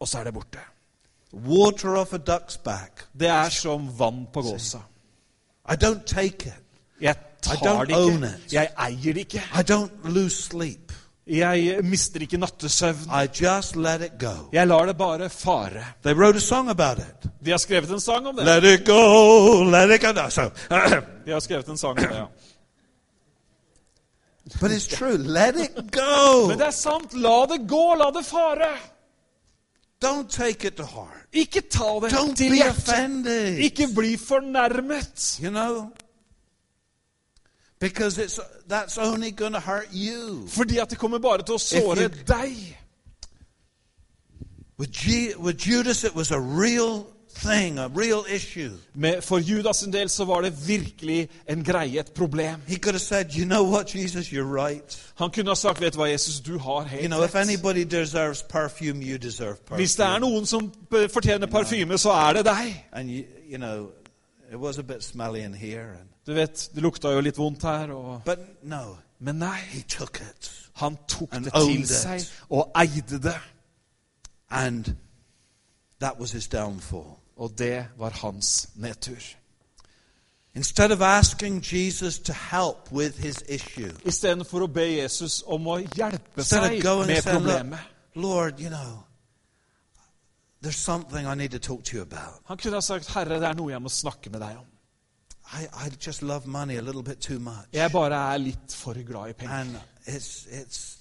Og 0.00 0.08
så 0.08 0.18
er 0.18 0.24
det 0.24 0.34
borte. 0.34 0.58
Water 1.32 1.96
off 1.96 2.12
a 2.12 2.18
duck's 2.18 2.58
back. 2.64 3.06
Det 3.20 3.28
er 3.28 3.48
som 3.48 3.88
vann 3.98 4.26
på 4.32 4.42
gåsa. 4.42 4.78
I 5.70 5.74
don't 5.84 6.04
take 6.06 6.48
it. 6.48 6.54
Jeg 7.00 7.16
I 7.46 7.56
tar 7.56 7.56
don't 7.56 7.86
det 7.86 7.96
own 7.96 8.12
ikke. 8.24 8.34
it. 8.46 8.52
Jeg 8.52 8.68
eier 8.78 9.12
det 9.14 9.16
ikke. 9.20 9.38
I 9.54 9.62
don't 9.72 9.90
lose 10.10 10.42
sleep. 10.42 10.91
Jeg 11.26 11.84
mister 11.86 12.20
ikke 12.24 12.36
nattesøvn. 12.42 13.04
I 13.14 13.28
just 13.44 13.76
let 13.76 14.02
it 14.02 14.16
go. 14.18 14.48
Jeg 14.52 14.66
lar 14.66 14.86
det 14.86 14.96
bare 14.98 15.28
fare. 15.30 15.84
They 16.02 16.14
wrote 16.14 16.36
a 16.36 16.40
song 16.40 16.68
about 16.68 16.98
it. 16.98 17.30
De 17.44 17.50
har 17.50 17.58
skrevet 17.58 17.90
en 17.90 18.00
sang 18.00 18.26
om 18.26 18.36
det. 18.36 18.44
Let 18.44 18.64
it 18.64 18.86
go, 18.86 19.62
let 19.70 19.90
it 19.94 20.00
go. 20.02 20.28
So, 20.30 20.48
De 21.26 21.30
har 21.32 21.40
skrevet 21.40 21.68
en 21.68 21.78
sang 21.78 21.90
om 21.90 21.96
det, 21.96 22.16
ja. 22.16 22.26
but 24.60 24.70
it's 24.70 24.88
true. 24.96 25.16
Let 25.16 25.56
it 25.56 25.92
go. 25.92 26.48
Men 26.48 26.58
det 26.58 26.66
er 26.66 26.70
sant. 26.74 27.14
La 27.14 27.46
det 27.46 27.60
gå. 27.70 27.94
La 27.94 28.10
det 28.10 28.24
fare. 28.26 28.72
Don't 30.02 30.28
take 30.28 30.66
it 30.66 30.74
to 30.76 30.82
heart. 30.84 31.26
Ikke 31.32 31.60
ta 31.70 32.00
det 32.02 32.10
Don't 32.12 32.34
til 32.36 32.54
hjertet. 32.56 32.88
offended. 32.88 33.58
Ikke 33.58 33.86
bli 33.94 34.16
fornærmet. 34.16 35.38
You 35.42 35.50
know? 35.50 35.86
Because 37.82 38.18
it's 38.18 38.40
that's 38.68 38.98
only 38.98 39.30
going 39.30 39.52
to 39.52 39.60
hurt 39.60 39.88
you. 39.92 40.46
Fordi 40.48 40.78
at 40.78 40.90
det 40.90 40.98
kommer 40.98 41.18
bare 41.18 41.42
til 41.42 41.54
å 41.54 41.58
såre 41.58 42.04
If 42.04 42.26
deg. 42.26 42.78
With, 44.78 44.92
G, 44.92 45.34
with 45.38 45.58
Judas, 45.68 46.04
it 46.04 46.14
was 46.14 46.30
a 46.30 46.40
real 46.40 47.06
thing, 47.34 47.78
a 47.78 47.88
real 47.88 48.24
issue. 48.28 48.70
Men 48.94 49.22
for 49.22 49.38
Judas 49.38 49.76
sin 49.76 49.92
del 49.92 50.08
så 50.08 50.24
var 50.24 50.40
det 50.40 50.68
virkelig 50.68 51.28
en 51.48 51.64
greie, 51.64 51.98
et 51.98 52.12
problem. 52.14 52.60
He 52.66 52.76
could 52.76 52.94
have 52.94 53.00
said, 53.00 53.34
"You 53.34 53.44
know 53.44 53.70
what, 53.70 53.94
Jesus, 53.94 54.28
you're 54.28 54.64
right. 54.64 55.12
Han 55.14 55.30
kunne 55.30 55.50
ha 55.50 55.54
sagt, 55.54 55.80
'Vet 55.80 55.92
du 55.92 55.98
hva, 55.98 56.06
Jesus, 56.06 56.40
du 56.40 56.58
har 56.58 56.82
You 56.82 56.88
helt 56.88 57.06
know, 57.06 57.24
if 57.24 57.34
anybody 57.34 57.84
deserves 57.84 58.42
perfume, 58.42 59.02
you 59.02 59.18
deserve 59.18 59.56
Hvis 59.70 59.94
det 59.96 60.06
er 60.06 60.08
perfume." 60.08 60.30
noen 60.30 60.46
som 60.46 60.72
fortjener 61.10 61.46
parfyme, 61.46 61.98
så 61.98 62.10
er 62.10 62.32
det 62.32 62.44
deg. 62.44 62.86
And 62.92 63.10
you, 63.10 63.24
you 63.50 63.58
know, 63.58 63.90
it 64.52 64.58
was 64.58 64.78
a 64.78 64.82
bit 64.82 65.02
smelly 65.04 65.40
in 65.40 65.54
here, 65.54 65.90
and 66.00 66.11
Du 66.26 66.34
vet, 66.34 66.70
Det 66.74 66.82
lukta 66.82 67.12
jo 67.12 67.20
litt 67.20 67.38
vondt 67.38 67.62
her. 67.62 67.90
Og... 67.90 68.28
no, 68.62 68.96
Men 69.18 69.38
nei, 69.38 69.58
han 70.74 70.96
tok 71.08 71.34
det 71.34 71.52
til 71.52 71.86
seg 71.86 72.24
og 72.50 72.70
eide 72.78 73.18
det. 73.22 73.38
and 74.50 74.96
that 76.00 76.18
was 76.20 76.32
his 76.32 76.48
downfall. 76.48 77.18
Og 77.36 77.58
det 77.58 77.86
var 77.98 78.10
hans 78.10 78.68
nedtur. 78.74 79.22
Instead 80.54 80.92
of 80.92 81.00
asking 81.00 81.62
Jesus 81.62 82.18
to 82.18 82.32
help 82.32 82.92
with 82.92 83.18
his 83.18 83.42
issue, 83.48 83.92
Istedenfor 84.04 84.62
å 84.62 84.66
be 84.66 84.84
Jesus 84.98 85.42
om 85.46 85.66
å 85.66 85.78
hjelpe 85.78 86.44
seg 86.44 86.82
med 87.06 87.22
problemet. 87.24 87.80
Lord, 88.14 88.60
you 88.60 88.68
know, 88.68 89.04
there's 90.60 90.76
something 90.76 91.26
I 91.26 91.34
need 91.34 91.50
to 91.52 91.58
talk 91.58 91.84
to 91.84 91.96
you 91.96 92.02
about. 92.02 92.42
Han 92.44 92.58
kunne 92.58 92.76
ha 92.76 92.80
sagt, 92.80 93.08
'Herre, 93.08 93.40
det 93.40 93.48
er 93.48 93.54
noe 93.54 93.72
jeg 93.72 93.82
må 93.82 93.88
snakke 93.88 94.30
med 94.30 94.40
deg 94.40 94.56
om'. 94.56 94.71
I, 95.52 95.64
I 95.86 95.90
just 96.06 96.22
love 96.22 96.46
money 96.46 96.76
a 96.76 96.80
little 96.82 97.02
bit 97.02 97.20
too 97.20 97.38
much. 97.38 97.66
Jeg 97.72 97.90
bare 97.92 98.32
er 98.34 98.36
litt 98.38 98.74
for 98.74 98.94
glad 98.94 99.28
i 99.30 99.32
penger. 99.32 99.54
And 99.54 99.76
it's, 100.06 100.46
it's 100.50 100.98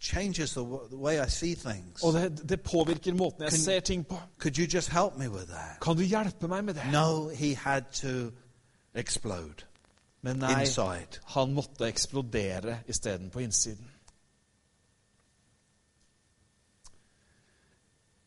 changes 0.00 0.52
the, 0.52 0.60
w- 0.62 0.88
the 0.90 0.96
way 0.96 1.20
I 1.26 1.28
see 1.28 1.54
things. 1.54 2.02
Og 2.02 2.12
det, 2.12 2.48
det 2.48 2.60
påvirker 2.60 3.14
måten 3.14 3.42
jeg 3.42 3.52
Can- 3.52 3.58
ser 3.64 3.80
ting 3.80 4.06
på. 4.06 4.18
Could 4.38 4.58
you 4.58 4.66
just 4.74 4.88
help 4.88 5.16
me 5.18 5.30
with 5.30 5.46
that? 5.46 5.80
Kan 5.82 5.96
du 5.96 6.02
hjelpe 6.02 6.48
meg 6.48 6.64
med 6.64 6.74
det? 6.74 6.82
No, 6.92 7.28
he 7.28 7.54
had 7.54 7.82
to 7.92 8.30
explode 8.94 9.64
Men 10.22 10.36
nei, 10.36 10.60
inside. 10.60 11.20
han 11.26 11.52
måtte 11.54 11.84
eksplodere 11.88 12.78
isteden 12.88 13.30
på 13.30 13.38
innsiden. 13.40 13.90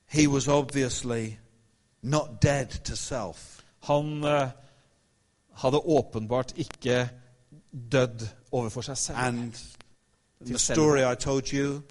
He 0.05 0.27
was 0.27 0.47
obviously 0.47 1.37
not 2.01 2.41
dead 2.41 2.69
to 2.85 2.95
self. 2.95 3.61
Han 3.83 4.23
eh, 4.23 4.49
hadde 5.57 5.81
åpenbart 5.83 6.53
ikke 6.57 7.09
dødd 7.91 8.27
overfor 8.51 8.81
seg 8.81 8.97
selv. 8.97 9.17
And 9.17 9.53
the 10.45 10.57
story. 10.57 11.01
I 11.11 11.15
told 11.15 11.53
you, 11.53 11.81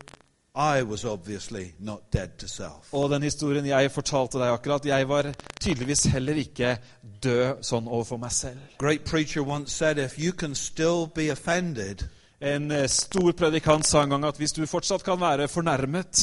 I 0.54 0.82
was 0.82 1.04
obviously 1.04 1.74
not 1.78 2.12
dead 2.12 2.28
to 2.38 2.48
self. 2.48 2.92
Og 2.92 3.10
den 3.10 3.22
historien 3.22 3.66
jeg 3.66 3.90
fortalte 3.92 4.38
deg 4.38 4.52
akkurat, 4.52 4.86
jeg 4.86 5.08
var 5.08 5.32
tydeligvis 5.60 6.04
heller 6.14 6.38
ikke 6.40 6.76
død 7.22 7.62
sånn 7.66 7.88
overfor 7.88 8.16
meg 8.22 8.32
selv. 8.32 8.60
Great 8.78 9.04
preacher 9.04 9.42
once 9.44 9.72
said, 9.72 9.98
if 9.98 10.18
you 10.18 10.32
can 10.32 10.54
still 10.54 11.06
be 11.14 11.28
offended, 11.32 12.06
En 12.40 12.70
eh, 12.70 12.84
stor 12.88 13.32
predikant 13.32 13.86
sa 13.88 14.02
en 14.04 14.10
gang 14.12 14.24
at 14.28 14.36
hvis 14.36 14.52
du 14.52 14.58
fortsatt 14.68 15.00
kan 15.04 15.16
være 15.16 15.46
fornærmet 15.48 16.18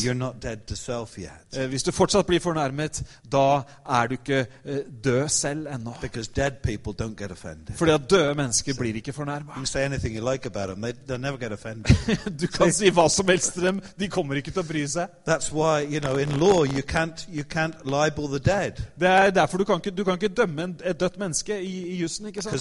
eh, 1.58 1.66
Hvis 1.72 1.84
du 1.84 1.90
fortsatt 1.92 2.28
blir 2.30 2.40
fornærmet, 2.40 3.00
da 3.32 3.64
er 3.90 4.08
du 4.08 4.14
ikke 4.20 4.44
eh, 4.66 4.84
død 5.04 5.24
selv 5.34 5.68
ennå. 5.74 5.96
Fordi 7.80 7.92
at 7.96 8.06
døde 8.12 8.36
mennesker 8.38 8.78
blir 8.78 8.96
ikke 8.96 9.14
fornærma. 9.14 9.56
Du 12.44 12.46
kan 12.48 12.70
si 12.74 12.92
hva 12.94 13.08
som 13.10 13.28
helst 13.34 13.54
til 13.58 13.66
dem, 13.72 13.82
de 14.00 14.10
kommer 14.10 14.38
ikke 14.38 14.52
til 14.54 14.62
å 14.62 14.68
bry 14.70 14.86
seg. 14.90 15.10
Det 19.02 19.10
er 19.10 19.34
derfor 19.34 19.58
du 19.58 19.66
kan 19.66 19.82
ikke, 19.82 19.96
du 19.98 20.04
kan 20.06 20.22
ikke 20.22 20.30
dømme 20.36 20.76
et 20.84 21.00
dødt 21.00 21.18
menneske 21.20 21.58
i, 21.58 21.74
i 21.96 21.98
jussen. 22.04 22.28
ikke 22.30 22.42
sant? 22.46 22.54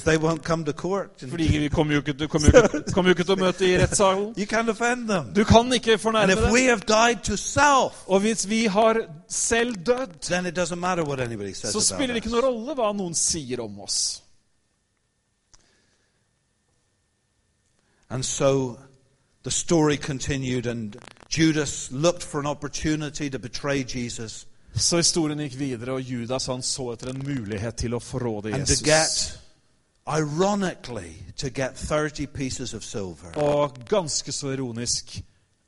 Fordi 1.29 1.53
vi 1.67 1.69
kommer 1.69 1.95
jo 1.95 2.01
ikke, 2.01 2.29
kommer 2.29 2.49
jo 2.49 2.59
ikke, 2.65 2.93
kommer 2.93 3.13
jo 3.13 3.17
ikke 3.19 3.25
til 3.29 3.37
å 3.37 3.42
møte 3.43 3.67
i 3.69 3.77
rettssalen. 3.79 4.31
You 4.39 4.47
can't 4.53 4.71
offend 4.71 5.09
them. 5.09 5.33
Du 5.35 5.45
kan 5.45 5.73
ikke 5.73 5.93
And 5.93 6.01
fornærme 6.01 6.33
if 6.33 6.39
we 6.53 6.61
dem. 6.61 6.69
have 6.69 6.81
died 6.89 7.23
to 7.25 7.37
self, 7.37 8.03
Og 8.07 8.21
hvis 8.21 8.49
vi 8.49 8.65
har 8.67 8.97
selv 9.29 9.75
dødd, 9.87 10.21
then 10.23 10.47
it 10.47 10.59
doesn't 10.59 10.75
matter 10.81 11.05
what 11.05 11.21
anybody 11.21 11.53
says 11.53 11.73
så 11.73 11.81
spiller 11.81 12.15
det 12.15 12.25
ikke 12.25 12.29
us. 12.29 12.33
noen 12.33 12.45
rolle 12.45 12.75
hva 12.75 12.93
noen 12.93 13.15
sier 13.15 13.61
om 13.63 13.81
oss. 13.81 14.23
And 18.11 18.23
so 18.25 18.79
the 19.43 19.51
story 19.51 19.97
continued, 19.97 20.67
and 20.67 20.97
Judas 21.39 21.89
looked 21.91 22.23
for 22.23 22.41
an 22.41 22.47
opportunity 22.47 23.29
to 23.31 23.39
betray 23.39 23.85
Jesus 23.85 24.47
Så 24.75 24.97
historien 24.97 25.39
gikk 25.39 25.59
videre, 25.59 25.93
og 25.93 26.01
Judas 26.01 26.47
han 26.47 26.63
så 26.63 26.93
etter 26.95 27.11
en 27.11 27.23
mulighet 27.27 27.77
til 27.77 27.93
å 27.95 27.99
forråde 28.01 28.55
and 28.55 28.67
to 28.67 28.73
Jesus. 28.73 28.83
get, 28.89 29.41
ironically, 30.09 31.13
to 31.37 31.49
get 31.51 31.77
30 31.77 32.27
pieces 32.27 32.75
of 32.75 32.83
silver. 32.83 33.33
Og 33.37 33.75
ganske 33.89 34.33
så 34.33 34.53
ironisk 34.53 35.21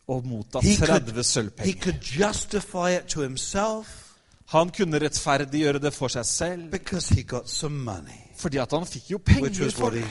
å 0.09 0.21
motta 0.25 0.61
He 0.61 0.77
30 0.77 0.87
could, 0.87 1.17
he 1.17 1.23
sølvpenger. 1.23 1.81
could 1.83 2.03
justify 2.03 2.91
it 2.97 3.07
to 3.09 3.21
himself 3.23 4.01
Han 4.47 4.71
kunne 4.71 4.99
rettferdiggjøre 5.01 5.79
det 5.81 5.93
for 5.95 6.09
seg 6.09 6.27
selv 6.27 6.71
because 6.71 7.15
he 7.15 7.23
got 7.23 7.49
some 7.49 7.75
money, 7.85 8.19
fordi 8.37 8.59
at 8.59 8.71
han 8.73 8.85
fikk 8.87 9.11
jo 9.11 9.19
penger 9.19 9.71
for 9.71 9.91
det. 9.91 10.05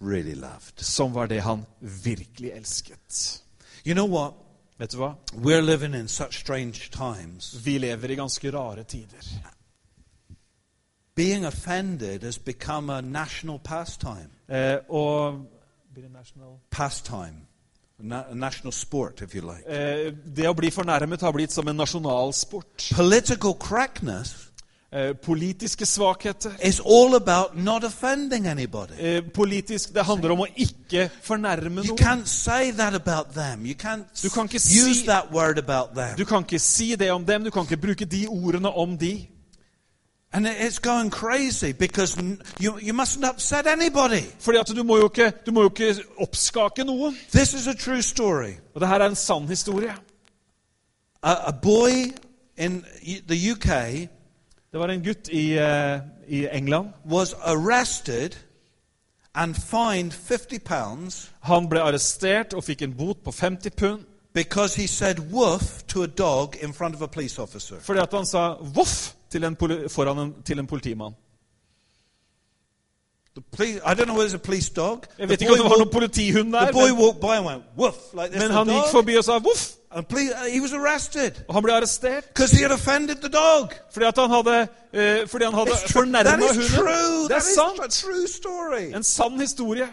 really 0.00 0.34
loved. 0.34 0.72
Som 0.78 1.14
var 1.14 1.26
det 1.26 1.40
han 1.42 1.64
virkelig 1.80 2.50
elsket. 2.54 3.42
You 3.86 3.94
know 3.94 4.06
what? 4.06 4.34
Vet 4.78 4.92
du 4.92 4.96
hva? 4.98 5.14
We're 5.34 5.60
living 5.60 5.94
in 5.94 6.08
such 6.08 6.40
strange 6.40 6.90
times. 6.90 7.54
Vi 7.64 7.78
lever 7.78 8.10
i 8.10 8.14
ganske 8.14 8.50
rare 8.52 8.84
tider. 8.84 9.26
Being 11.14 11.44
offended 11.44 12.22
has 12.22 12.38
become 12.38 12.90
a 12.90 13.00
national 13.00 13.58
pastime. 13.58 14.30
Eh, 14.48 14.76
og 14.88 15.40
Pastime. 16.70 17.36
A 17.98 18.02
na- 18.02 18.34
national 18.34 18.72
sport, 18.72 19.20
if 19.22 19.34
you 19.34 19.40
like. 19.42 19.62
eh, 19.66 20.12
Det 20.36 20.48
å 20.48 20.54
bli 20.54 20.70
fornærmet 20.70 21.20
har 21.20 21.32
blitt 21.32 21.52
som 21.52 21.68
en 21.68 21.76
nasjonalsport. 21.76 22.92
Political 22.96 23.54
correctness 23.54 24.48
Eh, 24.94 25.14
politiske 25.22 25.86
svakheter. 25.86 26.52
is 26.64 26.80
all 26.80 27.14
about 27.14 27.56
not 27.56 27.84
offending 27.84 28.46
anybody. 28.46 28.92
Eh, 28.98 29.22
politisk, 29.34 29.92
Det 29.94 30.04
handler 30.04 30.30
om 30.30 30.38
å 30.40 30.46
ikke 30.56 31.10
fornærme 31.22 31.82
You 31.84 31.94
noen. 31.94 31.98
can't 31.98 32.26
say 32.28 32.70
that 32.72 32.94
about 32.94 33.32
them. 33.34 33.64
You 33.66 33.74
can't 33.74 34.04
Du 34.22 34.28
kan 34.28 34.44
ikke 34.44 34.56
use 34.56 34.94
si- 35.00 35.06
that 35.06 35.32
word 35.32 35.58
about 35.58 35.94
them. 35.94 36.16
Du 36.16 36.24
kan 36.24 36.42
ikke 36.44 36.58
si 36.58 36.94
det 36.96 37.10
om 37.10 37.24
dem, 37.24 37.44
du 37.44 37.50
kan 37.50 37.62
ikke 37.62 37.76
bruke 37.80 38.04
de 38.04 38.26
ordene 38.28 38.68
om 38.76 38.96
de. 38.98 39.26
And 40.34 40.46
it's 40.46 40.78
going 40.78 41.10
crazy 41.10 41.72
because 41.72 42.16
you, 42.58 42.78
you 42.78 42.94
mustn't 42.94 43.24
upset 43.24 43.66
anybody. 43.66 44.22
Fordi 44.38 44.58
at 44.58 44.68
du 44.76 44.82
må 44.82 44.96
jo 44.96 45.04
ikke, 45.04 45.32
du 45.46 45.52
må 45.52 45.62
jo 45.62 45.68
ikke 45.68 46.04
oppskake 46.18 46.84
noen. 46.84 47.16
This 47.30 47.54
is 47.54 47.66
a 47.66 47.74
true 47.74 48.02
story. 48.02 48.52
Og 48.74 48.80
det 48.80 48.88
her 48.88 49.00
er 49.00 49.06
en 49.06 49.14
sann 49.14 49.48
historie. 49.48 49.94
A, 51.22 51.34
a 51.48 51.52
boy 51.52 52.12
in 52.56 52.84
the 53.28 53.52
UK 53.52 54.08
Det 54.72 54.80
var 54.80 54.86
en 54.86 55.04
gutt 55.04 55.28
i, 55.28 55.58
uh, 55.58 55.98
i 56.28 56.46
England. 56.52 56.88
was 57.04 57.34
arrested 57.44 58.30
and 59.34 59.54
fined 59.54 60.12
50 60.12 60.58
pounds 60.58 61.32
Han 61.40 61.68
ble 61.68 61.80
arrestert 61.80 62.54
og 62.54 62.64
fikk 62.64 62.82
en 62.82 62.94
bot 62.94 63.16
på 63.24 63.30
50 63.30 63.70
pund 63.70 64.00
because 64.34 64.80
he 64.80 64.86
said 64.88 65.18
woof 65.32 65.82
to 65.88 66.02
a 66.02 66.06
dog 66.06 66.56
in 66.62 66.72
front 66.72 66.94
of 66.94 67.02
a 67.02 67.06
police 67.06 67.42
officer. 67.42 67.76
fordi 67.80 68.00
at 68.00 68.08
han 68.12 68.26
sa 68.26 68.54
'voff' 68.54 69.14
til 69.32 69.44
en, 69.44 69.56
foran 69.90 70.18
en, 70.18 70.34
til 70.44 70.58
en 70.58 70.66
politimann. 70.66 71.14
Police, 73.56 73.80
I 73.86 73.94
don't 73.94 74.04
know 74.04 74.14
whether 74.14 74.28
it's 74.28 74.34
a 74.34 74.38
police 74.38 74.68
dog. 74.68 75.04
Jeg 75.18 75.28
vet 75.28 75.40
ikke 75.40 75.52
om 75.52 75.58
det 75.58 75.64
var 75.64 75.78
noen 75.78 75.90
politihund 75.92 76.52
der, 76.52 76.72
men, 76.72 76.98
walked 76.98 77.20
by 77.20 77.32
and 77.38 77.46
went 77.46 77.62
woof 77.78 77.94
like 78.12 78.38
men 78.38 78.50
han 78.50 78.68
gikk 78.68 78.90
forbi 78.92 79.16
og 79.16 79.24
sa 79.24 79.38
voff, 79.38 79.62
uh, 79.96 80.02
he 80.52 80.60
was 80.60 80.72
arrested 80.72 81.32
og 81.48 81.54
han 81.54 81.62
ble 81.62 81.72
arrestert 81.72 82.24
because 82.34 82.56
he 82.56 82.62
had 82.62 82.72
offended 82.72 83.16
the 83.24 83.32
dog. 83.32 83.72
fordi 83.92 84.04
han 84.04 84.30
hadde, 84.30 84.68
uh, 84.92 85.28
fordi 85.28 85.44
han 85.44 85.54
hadde 85.54 85.70
fornærma 85.96 86.30
hunden. 86.30 86.68
true. 86.76 87.28
Det 87.28 87.36
er 87.36 87.46
sant. 87.56 88.94
En 88.96 89.02
sann 89.02 89.40
historie. 89.40 89.88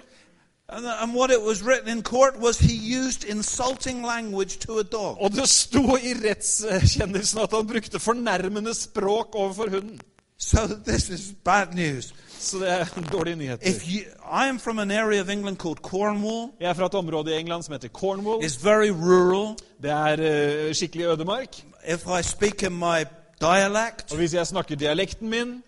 And, 0.71 0.85
and 0.85 1.15
what 1.15 1.31
it 1.31 1.41
was 1.41 1.63
written 1.63 1.97
in 1.97 2.03
court 2.03 2.39
was 2.39 2.59
he 2.59 2.73
used 2.73 3.23
insulting 3.23 4.03
language 4.03 4.59
to 4.59 4.79
a 4.79 4.83
dog. 4.83 5.17
Og 5.21 5.31
det 5.31 5.49
sto 5.49 5.97
i 5.97 6.13
rettskjennelsen 6.13 7.39
at 7.39 7.49
han 7.53 7.67
brukte 7.67 7.99
fornærmende 7.99 8.73
språk 8.73 9.35
overfor 9.35 9.69
hunden. 9.69 9.99
So 10.37 10.59
this 10.87 11.09
is 11.09 11.21
bad 11.45 11.73
news. 11.73 12.13
Så 12.39 12.57
det 12.57 12.69
er 12.69 12.85
dårlige 13.11 13.35
nyheter. 13.35 13.69
If 13.69 13.83
you, 13.87 13.99
I 14.43 14.47
am 14.47 14.59
from 14.59 14.79
an 14.79 14.91
area 14.91 15.21
of 15.21 15.29
England 15.29 15.57
called 15.57 15.77
Cornwall. 15.77 16.51
Jeg 16.59 16.69
er 16.69 16.73
fra 16.73 16.85
et 16.85 16.93
område 16.93 17.35
i 17.35 17.39
England 17.39 17.63
som 17.63 17.71
heter 17.71 17.87
Cornwall. 17.87 18.45
It's 18.45 18.63
very 18.63 18.89
rural. 18.89 19.55
Det 19.81 19.91
er 19.91 20.67
uh, 20.67 20.73
skikkelig 20.73 21.05
ødemark. 21.05 21.57
If 21.87 22.05
I 22.19 22.23
speak 22.23 22.63
in 22.63 22.75
my 22.75 23.03
dialect, 23.41 24.11
Og 24.11 24.17
hvis 24.17 24.33
jeg 24.33 24.47
snakker 24.47 24.75
dialekten 24.75 25.29
min 25.29 25.63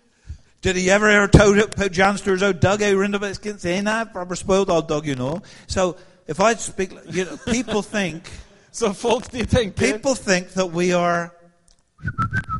did 0.62 0.76
he 0.76 0.90
ever 0.90 1.10
ever 1.10 1.28
told 1.28 1.70
put 1.76 1.92
Johnsters 1.92 2.42
out 2.42 2.60
Doug 2.60 2.82
I 2.82 2.92
ran 2.92 3.14
about 3.14 3.34
skin 3.34 3.58
saying 3.58 3.86
I've 3.86 4.12
probably 4.12 4.36
spoiled 4.36 4.70
all 4.70 4.82
Doug, 4.82 5.06
you 5.06 5.16
know? 5.16 5.42
So 5.66 5.96
if 6.26 6.40
I 6.40 6.54
speak, 6.54 6.92
you 7.10 7.24
know, 7.24 7.36
people 7.36 7.82
think 7.98 8.30
Så 8.72 8.92
folk 8.92 9.32
de 9.32 9.44
tenker 9.44 9.76
people 9.76 10.14
think 10.14 10.48
that 10.48 10.66
we 10.66 10.92
are 10.92 11.30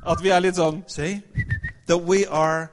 at 0.07 0.20
vi 0.22 0.28
er 0.28 0.40
litt 0.40 0.59
sånn 0.59 0.82
see 0.86 1.22
that 1.86 2.05
we 2.05 2.26
are 2.26 2.70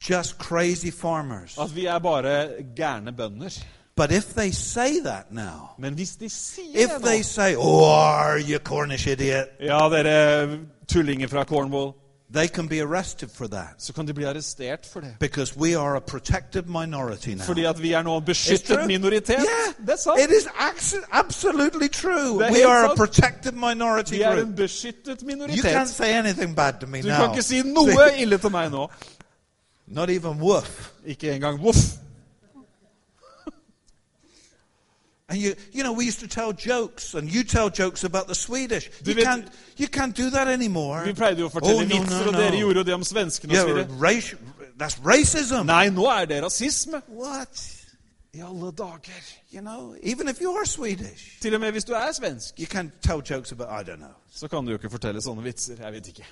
just 0.00 0.38
crazy 0.38 0.90
farmers. 0.90 1.58
At 1.58 1.70
vi 1.74 1.86
er 1.86 1.98
bare 1.98 2.64
gærne 2.76 3.12
bønder. 3.12 3.54
But 3.96 4.10
if 4.10 4.34
they 4.34 4.50
say 4.50 5.00
that 5.00 5.32
now, 5.32 5.70
Men 5.78 5.94
hvis 5.94 6.16
de 6.16 6.28
sier 6.28 6.84
if 6.84 6.90
det 6.90 7.02
they 7.02 7.18
nå 7.18 7.22
say, 7.22 7.54
"Oh, 7.56 7.84
are 7.84 8.38
you 8.38 8.58
Cornish 8.58 9.06
idiot?" 9.06 9.48
Ja, 9.60 9.88
dere 9.88 10.58
tullinger 10.88 11.28
fra 11.28 11.44
Cornwall. 11.44 11.94
They 12.34 12.48
can 12.48 12.68
be 12.68 12.80
arrested 12.80 13.28
for 13.34 13.46
that 13.46 13.68
Så 13.78 13.92
kan 13.92 14.06
de 14.06 14.14
bli 14.14 14.24
arrestert 14.24 14.86
for 14.92 15.00
det. 15.00 15.14
because 15.20 15.56
we 15.56 15.74
are 15.78 15.96
a 15.96 16.00
protected 16.00 16.66
minority 16.66 17.34
now. 17.34 17.44
Fordi 17.44 17.64
at 17.64 17.82
vi 17.82 17.92
er 17.92 18.02
nå 18.02 18.16
en 18.16 18.24
beskyttet 18.24 18.86
minoritet. 18.86 19.28
Yeah, 19.38 19.74
Det 19.86 19.90
er 19.92 19.96
sant. 19.96 20.20
It 20.20 20.30
is 20.30 20.46
absolutely 21.12 21.88
true. 21.88 22.38
Det 22.38 22.48
er 22.48 22.52
We 22.52 22.64
are 22.66 22.88
sant. 22.88 22.92
a 22.92 22.96
protected 22.96 23.52
minority 23.52 24.10
Vi 24.14 24.22
er 24.22 24.32
en 24.42 24.54
beskyttet 24.56 25.20
You 25.22 25.26
minoritet. 25.26 25.64
can't 25.64 25.86
say 25.88 26.12
anything 26.12 26.56
bad 26.56 26.72
to 26.80 26.86
me 26.86 27.02
Du 27.02 27.08
now. 27.08 27.16
kan 27.16 27.30
ikke 27.30 27.42
si 27.42 27.62
noe 27.62 28.10
ille 28.22 28.38
til 28.38 28.50
meg 28.50 28.70
nå. 28.70 28.88
Not 29.86 30.10
even 30.10 30.40
woof. 30.40 30.90
Ikke 31.06 31.32
engang 31.34 31.62
voff. 31.62 31.76
And 35.28 35.38
you, 35.38 35.54
you 35.72 35.82
know, 35.82 35.92
we 35.92 36.04
used 36.04 36.20
to 36.20 36.28
tell 36.28 36.52
jokes, 36.52 37.14
and 37.14 37.32
you 37.32 37.44
tell 37.44 37.70
jokes 37.70 38.04
about 38.04 38.28
the 38.28 38.34
Swedish. 38.34 38.90
You 39.04 39.14
vet- 39.14 39.24
can't, 39.24 39.48
you 39.78 39.88
can't 39.88 40.14
do 40.14 40.28
that 40.30 40.48
anymore. 40.48 41.02
Vi 41.04 41.14
pleide 41.14 41.38
jo 41.40 41.48
å 41.48 41.52
fortelle 41.52 41.80
Oh, 41.80 41.80
no, 41.80 42.02
no, 42.02 42.18
no, 42.20 42.28
og 42.28 42.34
dere 42.34 42.58
gjorde 42.58 42.82
jo 42.82 42.84
det 42.84 42.94
om 42.94 43.04
svenskene 43.04 43.54
Yeah, 43.54 43.64
og 43.64 44.02
race, 44.02 44.36
that's 44.76 44.98
racism. 45.02 45.64
Nei, 45.66 45.88
nå 45.88 46.04
er 46.12 46.26
det 46.28 46.42
rasisme. 46.44 47.00
What? 47.08 47.64
I 48.34 48.42
alle 48.42 48.70
dager. 48.72 49.24
You 49.50 49.62
know, 49.62 49.96
even 50.02 50.28
if 50.28 50.40
you 50.42 50.52
are 50.58 50.66
Swedish, 50.66 51.40
Til 51.40 51.54
og 51.54 51.60
med 51.60 51.72
hvis 51.72 51.84
du 51.84 51.94
er 51.94 52.12
svensk, 52.12 52.58
you 52.60 52.66
can't 52.66 52.90
tell 53.00 53.22
jokes 53.30 53.52
about. 53.52 53.68
I 53.70 53.82
don't 53.90 53.96
know. 54.02 54.12
så 54.34 54.48
kan 54.48 54.64
du 54.64 54.70
jo 54.70 54.76
ikke 54.76 54.90
fortelle 54.90 55.22
sånne 55.22 55.42
vitser. 55.42 55.76
Jeg 55.80 55.92
vet 55.92 56.08
ikke. 56.08 56.26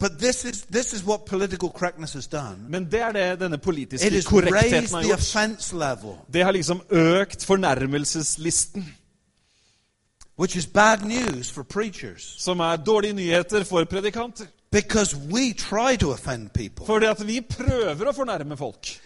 But 0.00 0.10
this 0.18 0.44
is 0.44 0.62
this 0.62 0.92
is 0.92 1.04
what 1.04 1.24
political 1.26 1.68
correctness 1.70 2.12
has 2.12 2.26
done. 2.26 2.56
Men 2.68 2.84
det 2.84 3.00
er 3.00 3.12
det 3.12 3.40
denne 3.40 3.54
It 3.56 3.62
politiske 3.62 4.10
has 4.10 4.26
korrektheten 4.26 4.72
raised 4.72 4.94
har 4.94 5.02
the 5.02 5.08
gjort. 5.08 5.18
offense 5.18 5.74
level, 5.76 6.14
Det 6.32 6.44
har 6.44 6.52
liksom 6.52 6.82
økt 6.90 7.44
fornærmelseslisten, 7.46 8.84
which 10.38 10.56
is 10.56 10.66
bad 10.66 10.98
news 11.04 11.50
for 11.50 11.62
preachers 11.62 12.34
som 12.38 12.60
er 12.60 12.76
dårlige 12.76 13.12
nyheter 13.12 13.64
for 13.64 13.84
predikanter. 13.84 14.44
because 14.72 15.16
we 15.16 15.52
try 15.52 15.96
to 15.96 16.10
offend 16.12 16.50
people. 16.54 16.86
Fordi 16.86 17.06
at 17.06 17.26
vi 17.26 17.40
prøver 17.40 18.04
å 18.08 18.12
fornærme 18.12 18.56
folk. 18.56 19.00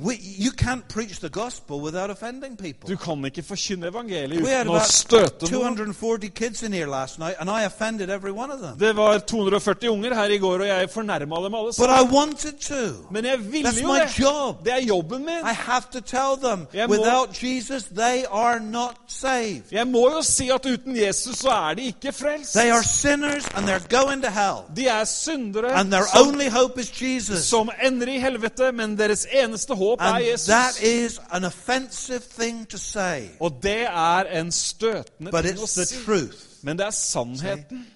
We, 0.00 0.14
you 0.38 0.50
can't 0.52 0.88
preach 0.88 1.20
the 1.20 1.28
gospel 1.28 1.80
without 1.80 2.10
offending 2.10 2.56
people. 2.56 2.88
Du 2.88 2.96
kan 2.96 3.24
ikke 3.24 3.42
forkynne 3.42 3.86
evangeliet 3.86 4.40
uten 4.40 4.68
å 4.72 4.80
støte 4.88 5.50
noen. 5.52 5.76
240 5.76 6.30
kids 6.30 6.62
in 6.62 6.72
here 6.72 6.86
night, 7.18 7.36
I 7.40 7.64
offended 7.64 8.10
every 8.10 8.30
one 8.32 8.50
of. 8.50 8.60
Det 8.78 8.96
var 8.96 9.18
240 9.18 9.88
unger 9.90 10.14
her 10.14 10.30
i 10.30 10.38
går, 10.38 10.60
og 10.60 10.66
jeg 10.66 10.90
fornærma 10.90 11.44
dem 11.44 11.54
alle 11.54 11.72
sammen. 11.72 11.98
I 11.98 12.14
wanted 12.14 12.58
to. 12.60 13.06
Men 13.10 13.24
jeg 13.24 13.52
ville 13.52 13.68
That's 13.68 13.82
jo 13.82 13.94
det. 13.94 14.18
job. 14.18 14.64
Det 14.64 14.72
er 14.72 14.80
jobben 14.86 15.18
min. 15.26 15.44
I 15.44 15.52
have 15.54 15.84
to 15.92 16.00
tell 16.00 16.36
them 16.42 16.66
Jeg 16.72 16.88
må- 16.88 17.26
Jesus, 17.42 17.84
they 17.84 18.24
are 18.30 18.60
not 18.60 18.96
saved. 19.06 19.62
Jeg 19.72 19.86
må 19.86 20.10
jo 20.10 20.22
si 20.22 20.48
at 20.50 20.66
uten 20.66 20.96
Jesus 20.96 21.36
så 21.36 21.48
er 21.70 21.74
de 21.74 21.82
ikke 21.82 22.12
frelst. 22.12 22.52
They 22.54 22.70
are 22.70 22.82
sinners 22.82 23.44
and 23.54 23.68
they're 23.68 23.88
going 23.88 24.22
to 24.22 24.30
hell. 24.30 24.64
De 24.76 24.86
er 24.88 25.04
syndere 25.04 25.72
And 25.72 25.90
their 25.90 26.04
som, 26.14 26.28
only 26.28 26.48
hope 26.48 26.80
is 26.80 26.90
Jesus. 27.02 27.44
som 27.44 27.70
ender 27.86 28.06
i 28.06 28.18
helvete, 28.18 28.72
men 28.72 28.98
deres 28.98 29.26
eneste 29.32 29.74
håp 29.74 29.81
er 30.00 30.18
Jesus. 30.18 30.46
that 30.46 30.82
is 30.82 31.20
an 31.30 31.44
offensive 31.44 32.20
thing 32.20 32.68
to 32.68 32.78
say. 32.78 33.28
Og 33.40 33.58
det 33.62 33.82
er 33.82 34.40
en 34.40 34.52
støtende 34.52 35.30
But 35.30 35.44
ting 35.44 35.58
å 35.58 35.66
si. 35.66 36.04
truth. 36.04 36.36
Men 36.62 36.78
det 36.78 36.86
er 36.86 36.90
sannheten. 36.90 37.86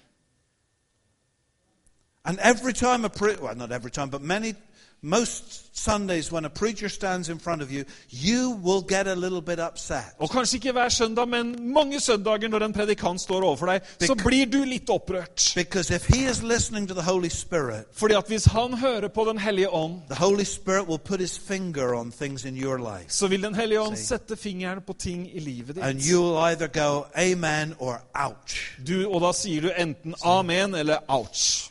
And 2.25 2.39
every 2.41 2.73
time 2.73 3.05
a 3.05 3.09
pre- 3.09 3.37
well, 3.41 3.55
not 3.55 3.71
every 3.71 3.89
time, 3.91 4.09
but 4.09 4.21
many, 4.21 4.53
most 5.01 5.63
Sundays 5.77 6.31
when 6.31 6.45
a 6.45 6.49
preacher 6.49 6.89
stands 6.89 7.29
in 7.29 7.39
front 7.39 7.61
of 7.61 7.71
you, 7.71 7.85
you 8.09 8.49
will 8.63 8.81
get 8.81 9.07
a 9.07 9.13
little 9.15 9.41
bit 9.41 9.59
upset. 9.59 10.03
Og 10.19 10.29
kanskje 10.29 10.55
ikke 10.57 10.71
hver 10.71 10.89
søndag, 10.89 11.27
men 11.27 11.73
mange 11.73 11.99
søndager 11.99 12.47
når 12.47 12.65
en 12.65 12.73
predikant 12.73 13.21
står 13.21 13.43
overfor 13.43 13.65
deg, 13.65 13.81
så 14.01 14.15
blir 14.15 14.45
du 14.45 14.57
litt 14.65 14.89
opprørt. 14.89 15.51
Because 15.55 15.95
if 15.95 16.07
he 16.07 16.29
is 16.29 16.41
listening 16.43 16.87
to 16.87 16.93
the 16.93 17.03
Holy 17.03 17.29
Spirit, 17.29 17.85
Fordi 17.93 18.13
at 18.13 18.27
hvis 18.27 18.45
han 18.45 18.73
hører 18.73 19.07
på 19.07 19.25
Den 19.29 19.37
hellige 19.37 19.69
ånd, 19.69 20.01
the 20.09 20.15
Holy 20.15 20.43
Spirit 20.43 20.87
will 20.87 20.99
put 20.99 21.19
his 21.19 21.39
finger 21.39 21.93
on 21.95 22.11
things 22.11 22.45
in 22.45 22.57
your 22.57 22.77
life. 22.77 23.05
så 23.07 23.27
vil 23.27 23.43
Den 23.43 23.55
hellige 23.55 23.81
ånd 23.81 23.95
See. 23.95 24.05
sette 24.05 24.35
fingeren 24.35 24.81
på 24.87 24.93
ting 24.93 25.35
i 25.35 25.39
livet 25.39 25.77
And 25.77 26.01
you 26.11 26.21
will 26.23 26.37
either 26.51 26.67
go, 26.67 27.03
Amen 27.15 27.75
or 27.79 28.01
ouch. 28.25 28.79
Du, 28.87 29.09
og 29.13 29.21
da 29.21 29.31
sier 29.31 29.61
du 29.61 29.69
enten 29.77 30.15
amen 30.23 30.75
eller 30.75 30.97
ouch. 31.07 31.69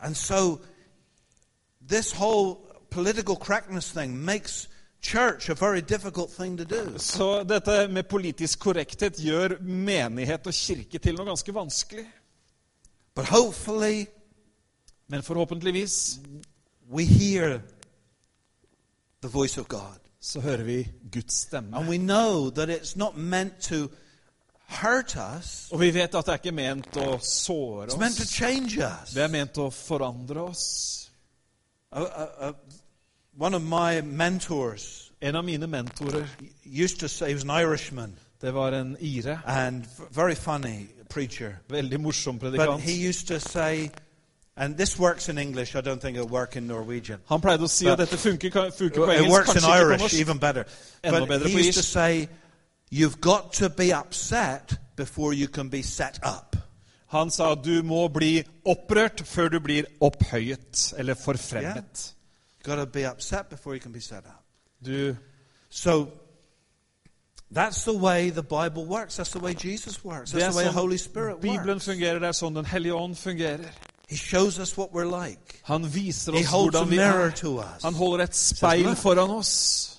And 0.00 0.14
so, 0.14 0.58
this 1.88 2.12
whole 2.12 2.54
political 2.90 3.36
correctness 3.36 3.90
thing 3.92 4.24
makes 4.24 4.68
church 5.00 5.48
a 5.50 5.54
very 5.54 5.80
difficult 5.80 6.30
thing 6.30 6.56
to 6.58 6.64
do. 6.64 6.98
Så 6.98 7.42
dette 7.44 7.88
med 7.88 8.02
politisk 8.08 8.58
korrekthet 8.58 9.16
gjør 9.18 9.58
menighet 9.62 10.46
og 10.46 10.54
kirke 10.54 10.98
til 10.98 11.14
noe 11.14 11.26
ganske 11.26 11.54
vanskelig. 11.54 12.06
But 13.14 13.28
hopefully, 13.28 14.06
Men 15.08 15.22
forhåpentligvis 15.22 16.18
we 16.90 17.04
hear 17.04 17.60
the 19.22 19.28
voice 19.28 19.60
of 19.60 19.68
God. 19.68 19.98
så 20.20 20.40
hører 20.40 20.62
vi 20.64 20.88
Guds 21.12 21.34
stemme. 21.34 21.76
And 21.76 21.88
we 21.88 21.98
know 21.98 22.50
that 22.50 22.68
it's 22.68 22.96
not 22.96 23.16
meant 23.16 23.52
to 23.62 23.88
hurt 24.68 25.16
us, 25.16 25.68
Og 25.72 25.80
vi 25.80 25.90
vet 25.94 26.14
at 26.14 26.26
det 26.26 26.32
er 26.32 26.38
ikke 26.42 26.52
ment 26.52 26.96
å 26.96 27.18
såre 27.22 27.86
it's 27.86 27.98
meant 27.98 28.16
to 28.16 28.22
oss. 28.22 28.28
change 28.32 28.78
us. 28.82 29.10
Det 29.14 29.22
er 29.22 29.28
ment 29.28 29.58
å 29.58 29.70
forandre 29.70 30.40
oss. 30.50 31.05
Uh, 31.92 32.00
uh, 32.00 32.26
uh, 32.38 32.52
one 33.38 33.54
of 33.54 33.62
my 33.62 34.00
mentors 34.00 35.12
En 35.22 35.34
av 35.34 35.44
mine 35.44 35.66
mentorer, 35.66 36.26
used 36.64 37.00
to 37.00 37.08
say, 37.08 37.28
he 37.28 37.34
was 37.34 37.42
an 37.42 37.50
Irishman 37.50 38.16
det 38.40 38.54
var 38.54 38.72
en 38.72 38.96
ire. 39.00 39.40
and 39.46 39.86
very 40.12 40.34
funny 40.34 40.88
preacher. 41.08 41.58
Veldig 41.68 41.98
morsom 42.00 42.38
But 42.38 42.52
predikant. 42.52 42.80
he 42.82 43.08
used 43.08 43.28
to 43.28 43.40
say, 43.40 43.90
and 44.56 44.76
this 44.76 44.98
works 44.98 45.28
in 45.28 45.38
English, 45.38 45.74
I 45.74 45.80
don't 45.80 46.00
think 46.00 46.16
it'll 46.16 46.28
work 46.28 46.56
in 46.56 46.66
Norwegian. 46.66 47.20
Han 47.26 47.40
pleide 47.40 47.62
å 47.62 47.68
si 47.68 47.88
at 47.88 47.98
dette 47.98 48.16
funker, 48.16 48.50
funker 48.50 49.06
på 49.06 49.10
It 49.10 49.20
engelsk, 49.20 49.30
works 49.30 49.54
in 49.54 49.62
kanskje 49.62 49.80
ikke 49.80 49.96
på 49.98 50.02
Irish 50.04 50.20
even 50.20 50.38
better. 50.38 50.64
Enda 51.02 51.26
But 51.26 51.46
he 51.46 51.58
used 51.58 51.74
to 51.74 51.82
say, 51.82 52.28
you've 52.90 53.20
got 53.20 53.54
to 53.54 53.70
be 53.70 53.90
upset 53.92 54.78
before 54.96 55.32
you 55.32 55.48
can 55.48 55.70
be 55.70 55.82
set 55.82 56.18
up. 56.22 56.45
Han 57.16 57.30
sa 57.30 57.54
du 57.54 57.82
må 57.82 58.08
bli 58.08 58.42
opprørt 58.64 59.22
før 59.26 59.48
du 59.48 59.60
blir 59.60 59.84
opphøyet 60.00 60.92
eller 60.98 61.14
forfremmet. 61.14 62.14
Yeah. 62.66 62.78
to 62.78 62.86
be 62.86 63.04
upset 63.04 63.48
before 63.48 63.74
you 63.74 63.80
can 63.80 63.92
be 63.92 64.00
set 64.00 64.24
up. 64.26 64.42
Du, 64.84 65.16
So 65.70 66.08
that's 67.50 67.84
the 67.84 67.92
way 67.92 68.30
the 68.30 68.42
Bible 68.42 68.84
works. 68.86 69.16
That's 69.16 69.30
the 69.30 69.38
way 69.38 69.54
Jesus 69.54 70.04
works. 70.04 70.32
That's 70.32 70.52
the 70.52 70.56
way 70.56 70.64
the 70.64 70.70
sånn 70.70 70.74
Holy 70.74 70.96
Spirit 70.96 71.40
Bibelen 71.40 71.76
works. 71.76 71.84
fungerer, 71.84 72.18
det 72.18 72.28
er 72.28 72.32
sånn 72.32 72.54
Den 72.54 72.64
hellige 72.64 72.94
ånd 72.94 73.16
fungerer. 73.16 73.70
He 74.08 74.16
shows 74.16 74.58
us 74.58 74.76
what 74.78 74.90
we're 74.92 75.04
like. 75.28 75.60
Han 75.64 75.94
viser 75.94 76.32
oss 76.32 76.46
hvordan 76.46 76.90
vi 76.90 76.96
er. 76.96 77.32
Han 77.82 77.94
holder 77.94 78.24
et 78.24 78.34
speil 78.36 78.84
"Look." 78.84 78.96
foran 78.96 79.30
oss. 79.30 79.92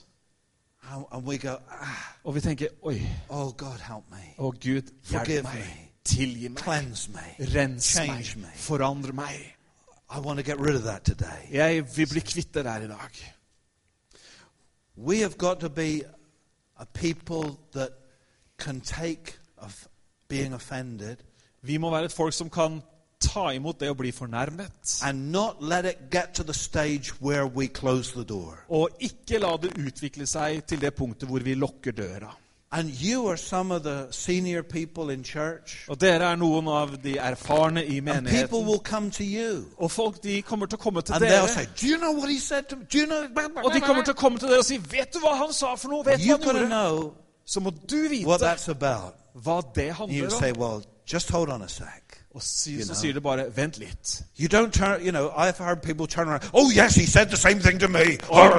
And 1.12 1.26
we 1.26 1.38
go, 1.38 1.58
ah, 1.70 2.14
Og 2.24 2.36
vi 2.36 2.42
tenker 2.42 2.68
Oi, 2.84 3.02
oh 3.30 3.52
God, 3.52 3.80
help 3.80 4.04
me. 4.12 4.34
å 4.38 4.52
Gud, 4.52 4.92
Forgive 5.04 5.44
meg. 5.44 5.54
me. 5.54 5.87
Tilgi 6.08 6.50
meg. 6.50 6.64
Rens 6.66 7.10
meg. 7.98 8.38
me. 8.38 8.52
Forandre 8.56 9.14
meg. 9.14 9.54
I 10.10 10.20
want 10.24 10.40
to 10.40 10.44
get 10.44 10.60
rid 10.60 10.76
of 10.76 10.84
that 10.84 11.04
today. 11.04 11.48
Jeg 11.52 11.84
vil 11.98 12.08
bli 12.08 12.20
kvitt 12.24 12.54
det 12.54 12.66
der 12.66 12.86
i 12.86 12.88
dag. 12.88 13.34
We 14.98 15.20
have 15.20 15.34
got 15.38 15.60
to 15.60 15.70
be 15.70 16.02
a 16.80 16.86
people 16.94 17.58
that 17.74 17.90
can 18.60 18.82
take 18.82 19.36
of 19.58 19.88
being 20.30 20.54
offended 20.54 21.18
Vi 21.62 21.78
må 21.78 21.90
være 21.90 22.06
et 22.06 22.14
folk 22.14 22.34
som 22.34 22.50
kan 22.50 22.82
ta 23.20 23.50
imot 23.52 23.80
det 23.80 23.90
å 23.90 23.94
bli 23.98 24.12
fornærmet. 24.12 25.02
and 25.04 25.32
not 25.32 25.62
let 25.62 25.86
it 25.86 25.98
get 26.12 26.34
to 26.34 26.44
the 26.44 26.54
stage 26.54 27.12
where 27.22 27.46
we 27.48 27.68
close 27.68 28.14
the 28.14 28.24
door. 28.24 28.64
Og 28.70 28.90
ikke 29.00 29.40
la 29.40 29.58
det 29.58 29.74
utvikle 29.78 30.26
seg 30.26 30.64
til 30.68 30.82
det 30.82 30.94
punktet 30.96 31.30
hvor 31.30 31.40
vi 31.40 31.54
lukker 31.54 31.92
døra. 31.92 32.32
And 32.72 32.90
you 32.90 33.28
are 33.28 33.38
some 33.38 33.72
of 33.72 33.84
the 33.84 34.08
senior 34.12 34.62
people 34.62 35.10
in 35.10 35.24
church. 35.24 35.86
Og 35.88 36.02
dere 36.02 36.24
er 36.32 36.36
noen 36.36 36.68
av 36.68 36.98
de 37.04 37.18
erfarne 37.18 37.86
i 37.86 37.98
And 37.98 38.28
people 38.28 38.66
will 38.66 38.80
come 38.80 39.12
to 39.12 39.24
you. 39.24 39.66
Og 39.78 39.92
folk 39.92 40.24
de 40.24 40.42
kommer 40.42 40.66
til 40.66 40.78
å 40.78 40.82
komme 40.82 41.02
til 41.02 41.14
And 41.14 41.24
they'll 41.24 41.48
dere. 41.48 41.48
say, 41.48 41.66
Do 41.80 41.88
you 41.88 41.98
know 41.98 42.12
what 42.12 42.30
he 42.30 42.40
said 42.40 42.64
to 42.70 42.76
me? 42.76 42.86
Do 42.92 42.98
you 42.98 43.06
know? 43.06 43.24
Og 43.64 43.74
de 43.74 43.80
kommer 43.80 44.04
til 44.04 44.14
å 44.14 44.18
komme 44.18 44.40
til 44.40 44.50
dere 44.50 44.60
og 44.60 44.66
si 44.66 44.78
'Vet 44.78 45.14
du 45.14 45.20
hva 45.20 45.36
han 45.36 45.54
sa 45.54 45.76
for 45.76 45.90
noe?' 45.90 46.06
Vet 46.06 46.20
du 46.20 46.26
hva 46.26 46.38
han 46.38 46.56
gjorde? 46.56 46.70
know 46.70 47.14
Så 47.46 47.60
må 47.60 47.70
du 47.70 48.26
what 48.26 48.42
vite 48.42 48.74
hva 49.34 49.62
det 49.76 50.00
And 50.00 50.12
you 50.12 50.30
say. 50.30 50.52
Well, 50.52 50.84
just 51.06 51.30
hold 51.30 51.50
on 51.50 51.62
a 51.62 51.70
sec. 51.70 52.07
Og 52.38 52.44
si, 52.46 52.76
you 52.78 52.86
så 52.86 52.94
sier 52.94 53.14
det 53.14 53.24
bare 53.24 53.44
'Vent 53.56 53.78
litt'. 53.82 54.22
You 54.40 54.48
don't 54.48 54.72
turn, 54.72 55.02
you 55.02 55.12
know, 55.12 55.30
I've 55.38 55.58
heard 55.58 55.82
people 55.82 56.06
turn 56.08 56.28
around, 56.28 56.44
oh, 56.54 56.70
yes, 56.72 56.94
he 56.96 57.06
said 57.08 57.30
the 57.30 57.38
same 57.38 57.60
thing 57.60 57.80
to 57.80 57.88
me. 57.88 58.18
Og, 58.30 58.52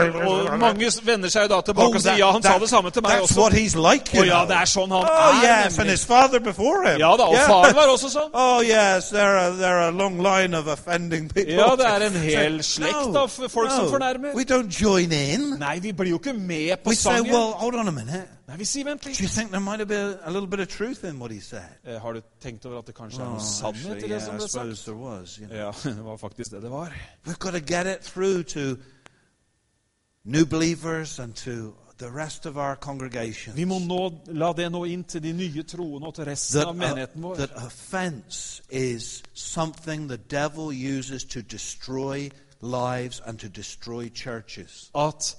og 0.53 0.59
mange 0.59 0.91
vender 1.05 1.29
seg 1.29 1.49
da 1.49 1.61
tilbake 1.61 1.87
Oh, 1.87 1.95
og 1.95 2.01
sier 2.01 2.11
that- 2.11 2.19
'Ja, 2.19 2.33
han 2.33 2.43
sa 2.43 2.59
det 2.59 2.69
samme 2.69 2.91
til 2.91 3.03
meg 3.03 3.11
That's 3.13 3.31
også'. 3.33 3.39
what 3.41 3.53
he's 3.53 3.77
like, 3.93 4.11
you 4.15 4.21
Og 4.21 4.27
ja, 4.27 4.39
know. 4.45 4.49
det 4.51 4.57
er 4.63 4.65
sånn 4.67 4.91
han 4.91 5.05
Oh, 5.07 5.45
er. 5.45 5.65
yes, 5.65 5.79
and 5.79 5.91
his 5.91 6.05
father 6.05 6.41
before 6.41 6.91
him. 6.91 6.99
Ja 7.01 7.15
da, 7.17 7.23
og 7.23 7.35
Yeah. 7.35 7.47
faren 7.49 7.75
var 7.75 7.87
også 7.95 8.09
sånn. 8.11 8.31
Oh, 8.45 8.61
yes, 8.63 9.09
there 9.11 9.33
are, 9.43 9.51
there 9.57 9.77
are 9.79 9.89
a 9.89 9.97
long 10.03 10.17
line 10.23 10.55
of 10.59 10.67
offending 10.67 11.29
people. 11.35 11.55
Ja, 11.55 11.77
det 11.77 11.87
er 11.87 12.07
en 12.07 12.13
hel 12.13 12.63
slekt 12.63 13.13
no, 13.13 13.19
av 13.23 13.29
folk 13.29 13.71
som 13.71 13.89
fornærmer. 13.91 14.35
We 14.35 14.45
don't 14.45 14.71
join 14.83 15.13
in. 15.13 15.55
Nei, 15.59 15.79
vi 15.79 15.93
blir 15.93 16.11
jo 16.11 16.19
ikke 16.19 16.33
med 16.33 16.77
på 16.85 16.91
We 16.91 16.95
say, 16.95 17.21
well, 17.21 17.53
hold 17.63 17.75
on 17.75 17.89
a 17.89 17.91
minute. 17.93 18.25
Nei, 18.49 18.57
vi 18.57 18.65
sier 18.65 18.85
'vent 18.85 19.03
Do 19.05 19.11
you 19.11 19.15
litt'. 19.27 19.35
think 19.35 19.51
there 19.51 19.61
might 19.61 19.79
have 19.79 19.89
been 19.89 20.19
a 20.25 20.31
little 20.31 20.47
bit 20.49 20.61
of 20.61 20.69
truth 20.69 21.05
in 21.05 21.19
what 21.21 21.31
he 21.31 21.41
said? 21.41 21.69
Eh, 21.85 21.99
Har 22.01 22.13
du 22.13 22.23
tenkt 22.41 22.65
over 22.67 22.79
at 22.79 22.87
det 22.87 22.95
kanskje 22.95 23.21
er 23.21 23.27
Oh, 23.27 23.33
noe 23.33 23.41
sannhet 23.41 23.97
i 23.99 24.01
det 24.01 24.11
yeah, 24.11 24.25
som 24.25 24.35
I 24.35 24.39
ble 24.39 24.49
suppose 24.49 24.77
sagt? 24.77 24.85
there 24.85 24.97
was. 24.97 25.39
You 25.39 25.47
know. 25.47 25.57
Ja, 25.57 25.73
det 25.97 26.05
var 26.05 26.17
faktisk 26.17 26.51
det 26.51 26.63
det 26.63 26.71
var. 26.71 26.93
We've 27.27 27.39
got 27.39 27.53
to 27.53 27.61
get 27.61 27.87
it 27.87 28.01
through 28.03 28.43
to 28.45 28.77
new 30.25 30.45
believers 30.47 31.19
and 31.19 31.35
to 31.35 31.75
the 31.99 32.09
rest 32.11 32.47
of 32.47 32.57
our 32.57 32.75
congregation. 32.77 33.55
Vi 33.57 33.65
må 33.65 33.79
nå, 33.79 34.21
la 34.27 34.53
det 34.53 34.71
nå 34.73 34.85
inn 34.85 35.05
til 35.05 35.23
de 35.23 35.33
nye 35.33 35.63
troende 35.63 36.07
og 36.07 36.15
til 36.15 36.25
resten 36.25 36.61
that, 36.61 36.69
av 36.69 36.77
menigheten 36.77 37.23
vår. 37.23 37.35
that 37.37 37.51
offense 37.57 38.63
is 38.71 39.23
something 39.35 40.09
the 40.09 40.17
devil 40.31 40.71
uses 40.99 41.25
to 41.25 41.41
destroy 41.43 42.31
lives 42.61 43.21
and 43.27 43.39
to 43.39 43.49
destroy 43.49 44.09
churches. 44.09 44.91
At 44.95 45.37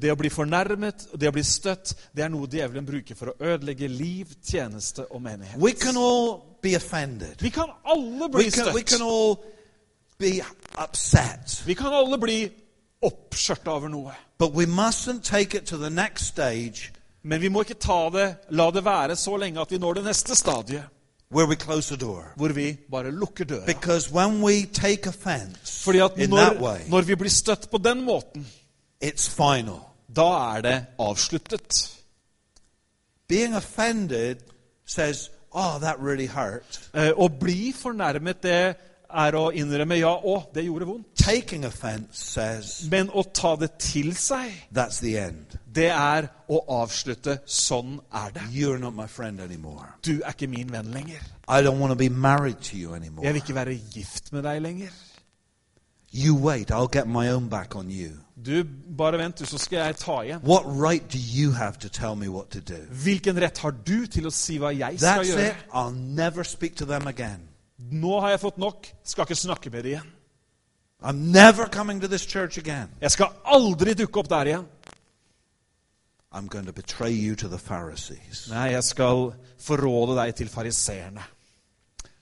det 0.00 0.12
å 0.12 0.16
bli 0.16 0.30
fornærmet, 0.30 1.08
det 1.18 1.28
å 1.28 1.34
bli 1.34 1.42
støtt, 1.46 1.94
det 2.14 2.24
er 2.24 2.32
noe 2.32 2.50
djevelen 2.50 2.86
bruker 2.86 3.18
for 3.18 3.32
å 3.32 3.52
ødelegge 3.54 3.88
liv, 3.88 4.34
tjeneste 4.44 5.06
og 5.10 5.22
menighet. 5.22 5.58
We 5.60 5.72
can 5.72 5.96
all 5.96 6.58
be 6.62 6.76
offended. 6.76 7.42
Vi 7.42 7.50
kan 7.50 7.72
alle 7.84 8.28
bli 8.28 8.44
We 8.44 8.50
can, 8.50 8.74
we 8.74 8.82
can 8.82 8.98
støtt. 8.98 9.08
all 9.08 9.38
be 10.18 10.40
upset. 10.78 11.62
Vi 11.66 11.74
kan 11.74 11.92
alle 11.92 12.18
bli 12.18 12.42
oppskjørta 13.04 13.70
over 13.70 13.88
noe. 13.88 14.14
But 14.38 14.54
we 14.54 14.66
mustn't 14.66 15.22
take 15.22 15.54
it 15.54 15.66
to 15.66 15.76
the 15.76 15.90
next 15.90 16.26
stage 16.26 16.92
Men 17.24 17.40
vi 17.40 17.48
må 17.48 17.62
ikke 17.64 17.80
ta 17.80 18.10
det, 18.12 18.26
la 18.52 18.66
det 18.70 18.82
være 18.84 19.16
så 19.16 19.38
lenge 19.40 19.62
at 19.62 19.70
vi 19.72 19.78
når 19.80 19.98
det 19.98 20.04
neste 20.10 20.36
stadiet, 20.36 20.84
where 21.34 21.46
we 21.46 21.56
close 21.56 21.88
the 21.96 21.96
door. 22.06 22.32
hvor 22.36 22.48
vi 22.48 22.76
bare 22.90 23.10
lukker 23.10 23.44
døra. 23.44 23.66
Because 23.66 24.12
when 24.12 24.42
we 24.42 24.66
take 24.72 25.06
offense 25.08 25.84
Fordi 25.84 25.98
at 25.98 26.10
in 26.16 26.30
that 26.30 26.56
når, 26.56 26.62
way, 26.62 26.80
når 26.88 27.00
vi 27.00 27.14
blir 27.14 27.30
støtt 27.30 27.70
på 27.70 27.78
den 27.78 28.04
måten, 28.04 28.46
it's 29.04 29.28
final. 29.30 29.80
da 30.16 30.56
er 30.56 30.60
det 30.60 30.86
avsluttet. 30.98 31.90
Being 33.28 33.54
offended 33.56 34.36
says, 34.86 35.30
oh, 35.52 35.78
that 35.80 35.96
really 35.98 36.26
hurt. 36.26 36.90
Uh, 36.94 37.10
Å 37.16 37.28
bli 37.40 37.72
fornærmet, 37.72 38.42
det 38.42 38.74
er 39.14 39.36
å 39.38 39.50
innrømme 39.54 39.96
ja, 39.98 40.10
å, 40.12 40.42
det 40.54 40.64
gjorde 40.66 40.86
vondt. 40.86 41.06
Taking 41.16 41.64
offense 41.66 42.18
says, 42.18 42.84
Men 42.90 43.10
å 43.14 43.22
ta 43.22 43.56
det 43.56 43.70
til 43.78 44.14
seg, 44.16 44.52
that's 44.74 45.00
the 45.00 45.16
end. 45.18 45.58
Det 45.74 45.90
er 45.90 46.28
å 46.48 46.60
avslutte. 46.80 47.38
Sånn 47.46 47.98
er 48.14 48.34
det. 48.34 48.44
Du 50.04 50.12
er 50.20 50.30
ikke 50.30 50.50
min 50.50 50.70
venn 50.72 50.92
lenger. 50.94 51.24
Jeg 51.48 53.32
vil 53.32 53.42
ikke 53.42 53.58
være 53.58 53.74
gift 53.94 54.32
med 54.32 54.46
deg 54.46 54.62
lenger. 54.62 54.94
You 56.14 56.36
wait, 56.36 56.70
I'll 56.70 56.86
get 56.86 57.08
my 57.08 57.28
own 57.30 57.48
back 57.48 57.74
on 57.74 57.90
you. 57.90 58.12
Du, 58.36 58.62
bare 58.98 59.18
vent, 59.18 59.40
så 59.48 59.58
skal 59.58 59.80
jeg 59.80 59.96
ta 59.98 60.20
igjen. 60.22 60.40
What 60.46 60.62
right 60.66 61.02
do 61.10 61.18
you 61.18 61.50
have 61.52 61.78
to 61.80 61.88
tell 61.88 62.14
me 62.14 62.28
what 62.28 62.50
to 62.50 62.60
do? 62.60 62.78
Hvilken 63.02 63.40
rett 63.42 63.58
har 63.58 63.72
du 63.72 64.06
til 64.06 64.26
å 64.26 64.30
si 64.30 64.60
hva 64.62 64.70
jeg 64.70 65.00
skal 65.00 65.24
That's 65.24 65.32
gjøre? 65.32 65.48
it. 65.50 65.64
I'll 65.72 65.94
never 65.94 66.44
speak 66.46 66.76
to 66.76 66.86
them 66.86 67.08
again. 67.10 67.48
Nå 67.90 68.20
har 68.20 68.30
jeg 68.36 68.44
fått 68.44 68.58
nok. 68.62 68.86
Skal 69.02 69.26
ikke 69.26 69.38
snakke 69.40 69.70
med 69.74 69.82
dem 69.82 69.96
igjen. 69.96 70.12
I'm 71.02 71.18
never 71.34 71.66
coming 71.66 72.00
to 72.00 72.08
this 72.08 72.22
church 72.22 72.58
again. 72.58 72.88
Jeg 73.00 73.10
skal 73.10 73.34
aldri 73.44 73.94
dukke 73.98 74.22
opp 74.22 74.30
der 74.30 74.52
igjen. 74.52 74.68
I'm 76.34 76.46
going 76.48 76.66
to 76.66 76.72
betray 76.72 77.10
you 77.12 77.34
to 77.36 77.48
the 77.48 77.58
Pharisees. 77.58 78.48
Nei, 78.50 78.70
jeg 78.72 78.84
skal 78.84 79.32
forråde 79.58 80.16
deg 80.18 80.34
til 80.34 80.48
fariseerne. 80.48 81.22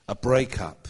A 0.08 0.14
breakup, 0.14 0.88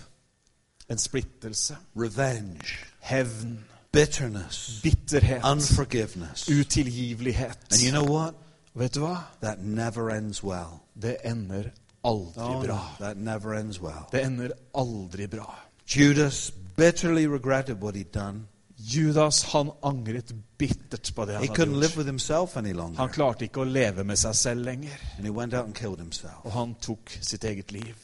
En 0.88 0.98
splittelse. 0.98 1.76
revenge, 1.96 2.74
Hevn. 3.00 3.58
bitterness, 3.92 4.80
Bitterhet. 4.82 5.40
unforgiveness. 5.44 6.48
Utilgivelighet. 6.48 7.58
And 7.70 7.80
you 7.82 7.90
know 7.92 8.04
what? 8.04 8.34
Vet 8.74 8.94
du 8.94 9.00
hva? 9.00 9.16
That 9.40 9.58
never 9.60 10.10
ends 10.10 10.42
well. 10.42 10.82
Det 11.02 11.16
ender 11.24 11.70
aldri 12.04 12.32
Oh, 12.36 12.64
bra. 12.64 12.96
that 13.00 13.16
never 13.16 13.54
ends 13.54 13.80
well. 13.80 14.08
Det 14.12 14.24
ender 14.24 14.50
aldri 14.74 15.26
bra. 15.26 15.54
Judas 15.86 16.50
bitterly 16.76 17.26
regretted 17.26 17.80
what 17.82 17.94
he'd 17.94 18.12
done. 18.12 18.48
Judas 18.84 19.42
han 19.52 19.70
angret 19.82 20.32
bittert 20.58 21.14
på 21.14 21.24
det 21.24 21.34
han 21.36 21.48
hadde 21.48 21.66
gjort. 21.66 21.96
with 21.96 22.06
himself 22.06 22.56
any 22.56 22.72
Han 22.74 23.08
klarte 23.08 23.44
ikke 23.44 23.60
å 23.60 23.64
leve 23.64 24.04
med 24.04 24.18
seg 24.18 24.34
selv 24.34 24.64
lenger, 24.64 24.98
And 25.16 25.26
he 25.26 25.30
went 25.30 25.54
out 25.54 25.64
and 25.64 25.74
killed 25.74 25.98
himself. 25.98 26.44
og 26.44 26.52
han 26.52 26.74
tok 26.74 27.18
sitt 27.20 27.44
eget 27.44 27.72
liv. 27.72 27.96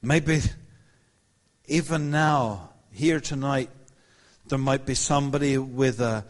Maybe 0.00 0.42
even 1.68 2.10
now, 2.10 2.68
here 2.90 3.20
tonight, 3.20 3.70
there 4.48 4.58
might 4.58 4.84
be 4.86 4.94
somebody 4.94 5.58
with 5.58 6.00
a 6.00 6.24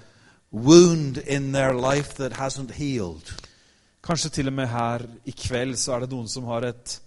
wound 0.50 1.18
in 1.18 1.52
their 1.52 1.74
life 1.74 2.14
that 2.14 2.32
hasn't 2.32 2.70
healed. 2.72 3.32
Kanskje 4.04 4.30
til 4.30 4.46
og 4.46 4.52
med 4.52 4.66
her 4.66 5.06
i 5.24 5.30
kveld 5.30 5.76
så 5.76 5.92
er 5.94 6.00
det 6.00 6.10
noen 6.10 6.28
som 6.28 6.44
har 6.44 6.66
et 6.66 7.00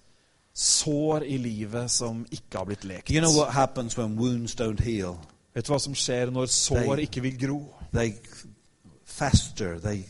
sår 0.56 1.24
i 1.24 1.38
livet 1.38 1.92
som 1.92 2.26
ikke 2.32 2.58
har 2.58 2.66
blitt 2.66 2.84
lekt. 2.88 3.10
You 3.12 3.20
know 3.22 3.34
what 3.36 3.54
happens 3.54 3.98
when 3.98 4.16
wounds 4.20 4.56
don't 4.56 4.84
heal? 4.84 5.18
Vet 5.56 5.68
du 5.68 5.72
hva 5.74 5.80
som 5.80 5.96
skjer 5.96 6.32
når 6.32 6.46
sår 6.52 6.78
They- 6.96 7.00
ikke 7.08 7.22
vil 7.22 7.40
gro? 7.40 7.60
They 7.94 8.14
faster, 9.06 9.80
they 9.80 10.04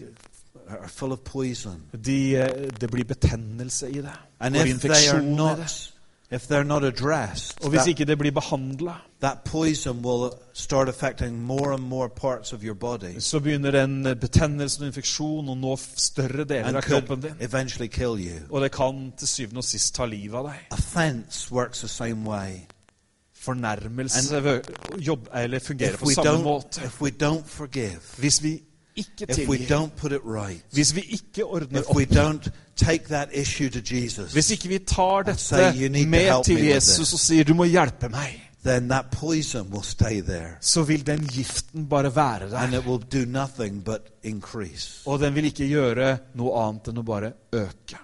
are 0.69 0.87
full 0.87 1.11
of 1.11 1.19
poison. 1.19 1.81
De, 2.05 2.35
eh, 2.37 2.69
det 2.81 2.91
blir 2.91 3.03
betennelse 3.03 3.89
i 3.89 4.01
det. 4.01 4.13
And 4.39 4.55
infeksjoner 4.55 4.73
if 4.75 4.81
they 4.81 5.19
are 5.19 5.57
not, 5.57 5.91
if 6.35 6.47
they're 6.47 6.63
not 6.63 6.83
addressed, 6.83 7.63
Og 7.63 7.69
hvis 7.69 7.79
that, 7.79 7.87
ikke 7.87 8.05
det 8.05 8.17
blir 8.17 8.31
behandla, 8.31 8.93
that 9.21 9.37
poison 9.45 10.05
will 10.05 10.31
start 10.53 10.89
affecting 10.89 11.43
more 11.43 11.73
and 11.73 11.83
more 11.83 12.09
parts 12.09 12.53
of 12.53 12.63
your 12.63 12.73
body 12.73 13.19
så 13.19 13.39
begynner 13.39 13.71
den 13.71 14.03
betennelsen 14.21 14.83
og 14.83 14.87
infeksjon 14.87 15.49
å 15.49 15.55
nå 15.55 15.75
større 15.95 16.43
deler 16.43 16.75
av 16.75 16.81
kroppen 16.81 17.21
din. 17.21 17.89
kill 17.89 18.19
you. 18.19 18.39
Og 18.49 18.61
det 18.61 18.71
kan 18.71 19.11
til 19.17 19.27
syvende 19.27 19.57
og 19.57 19.63
sist 19.63 19.95
ta 19.95 20.05
livet 20.05 20.37
av 20.37 20.43
deg. 20.43 20.59
Offense 20.71 21.51
works 21.51 21.79
the 21.79 21.87
same 21.87 22.29
way. 22.29 22.51
Fornærmelse 23.33 24.61
jobb, 24.97 25.27
eller 25.33 25.59
fungerer 25.59 25.97
på 25.97 26.09
samme 26.09 26.43
måte. 26.43 26.85
if 26.85 27.01
we 27.01 27.09
don't 27.09 27.47
forgive, 27.47 27.99
Hvis 28.17 28.43
vi 28.43 28.61
ikke 28.95 29.25
tilgir, 29.33 30.19
right, 30.25 30.65
hvis 30.71 30.95
vi 30.95 31.01
ikke 31.01 31.45
ordner 31.45 31.83
opp, 31.87 32.47
don't 32.75 32.87
take 32.87 33.07
that 33.07 33.29
issue 33.31 33.69
to 33.69 33.95
Jesus, 33.95 34.33
hvis 34.33 34.51
ikke 34.51 34.67
vi 34.67 34.77
tar 34.77 35.33
say, 35.37 35.73
"You 35.73 35.87
dette 35.87 36.07
med 36.07 36.19
help 36.19 36.45
til 36.45 36.65
Jesus 36.65 36.97
this." 36.97 37.13
og 37.13 37.19
sier 37.19 37.43
'du 37.43 37.53
må 37.53 37.63
hjelpe 37.63 38.09
meg', 38.09 38.41
then 38.65 38.89
that 38.89 39.05
poison 39.11 39.73
will 39.73 39.83
stay 39.83 40.21
there 40.21 40.57
så 40.61 40.83
vil 40.83 41.07
den 41.07 41.27
giften 41.27 41.89
bare 41.89 42.15
være 42.15 42.57
and 42.57 42.71
der. 42.71 42.79
it 42.79 42.85
will 42.85 43.03
do 43.13 43.25
nothing 43.25 43.83
but 43.83 44.01
increase. 44.23 45.01
Og 45.05 45.19
den 45.19 45.35
vil 45.35 45.45
ikke 45.45 45.67
gjøre 45.67 46.17
noe 46.33 46.67
annet 46.67 46.87
enn 46.87 46.97
å 46.97 47.03
bare 47.03 47.33
øke. 47.53 47.97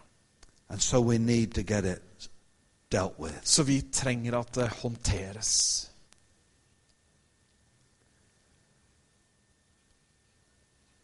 And 0.69 0.79
so 0.79 1.01
we 1.01 1.17
need 1.17 1.47
to 1.47 1.61
get 1.61 1.85
it 1.85 2.29
dealt 2.91 3.19
with. 3.19 3.35
Så 3.43 3.63
vi 3.63 3.81
trenger 3.93 4.39
at 4.39 4.55
det 4.55 4.69
håndteres. 4.69 5.87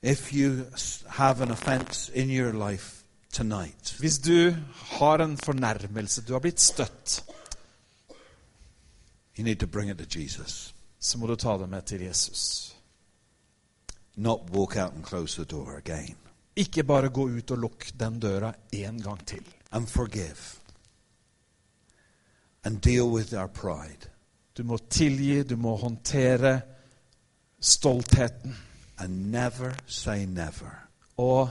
If 0.03 0.33
you 0.33 0.65
have 1.07 1.41
an 1.41 1.51
offense 1.51 2.11
in 2.13 2.29
your 2.29 2.69
life 2.69 2.96
tonight, 3.37 3.95
Hvis 3.99 4.19
du 4.19 4.55
har 4.75 5.19
en 5.19 5.37
fornærmelse, 5.37 6.21
du 6.21 6.33
har 6.33 6.39
blitt 6.39 6.59
støtt, 6.59 7.23
you 9.37 9.43
need 9.43 9.59
to 9.59 9.67
bring 9.67 9.91
it 9.91 9.97
to 9.97 10.19
Jesus. 10.19 10.73
så 10.99 11.17
må 11.17 11.27
du 11.27 11.35
ta 11.35 11.57
det 11.57 11.69
med 11.69 11.81
til 11.81 12.01
Jesus. 12.01 12.73
Not 14.15 14.49
walk 14.49 14.75
out 14.75 14.93
and 14.93 15.05
close 15.05 15.35
the 15.35 15.45
door 15.45 15.77
again. 15.77 16.15
Ikke 16.55 16.83
bare 16.83 17.09
gå 17.09 17.27
ut 17.29 17.51
og 17.51 17.57
lukk 17.57 17.91
den 17.99 18.19
døra 18.19 18.53
en 18.71 19.01
gang 19.01 19.25
til. 19.27 19.43
And 19.71 19.87
forgive. 19.87 20.57
And 22.63 22.81
deal 22.81 23.03
with 23.03 23.33
our 23.33 23.47
pride. 23.47 24.09
Du 24.57 24.63
må 24.63 24.77
tilgi, 24.89 25.43
du 25.43 25.55
må 25.55 25.75
håndtere 25.75 26.61
stoltheten. 27.59 28.57
And 28.97 29.31
never 29.31 29.73
say 29.87 30.25
never. 30.25 30.87
Og 31.17 31.49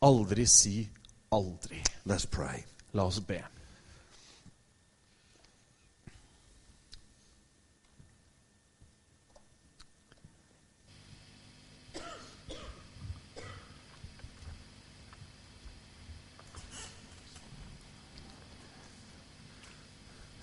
aldri 0.00 0.46
si 0.46 0.88
aldri. 1.30 1.82
Let's 2.04 2.24
pray. 2.24 2.64
La 2.92 3.04
oss 3.04 3.20
be. 3.20 3.42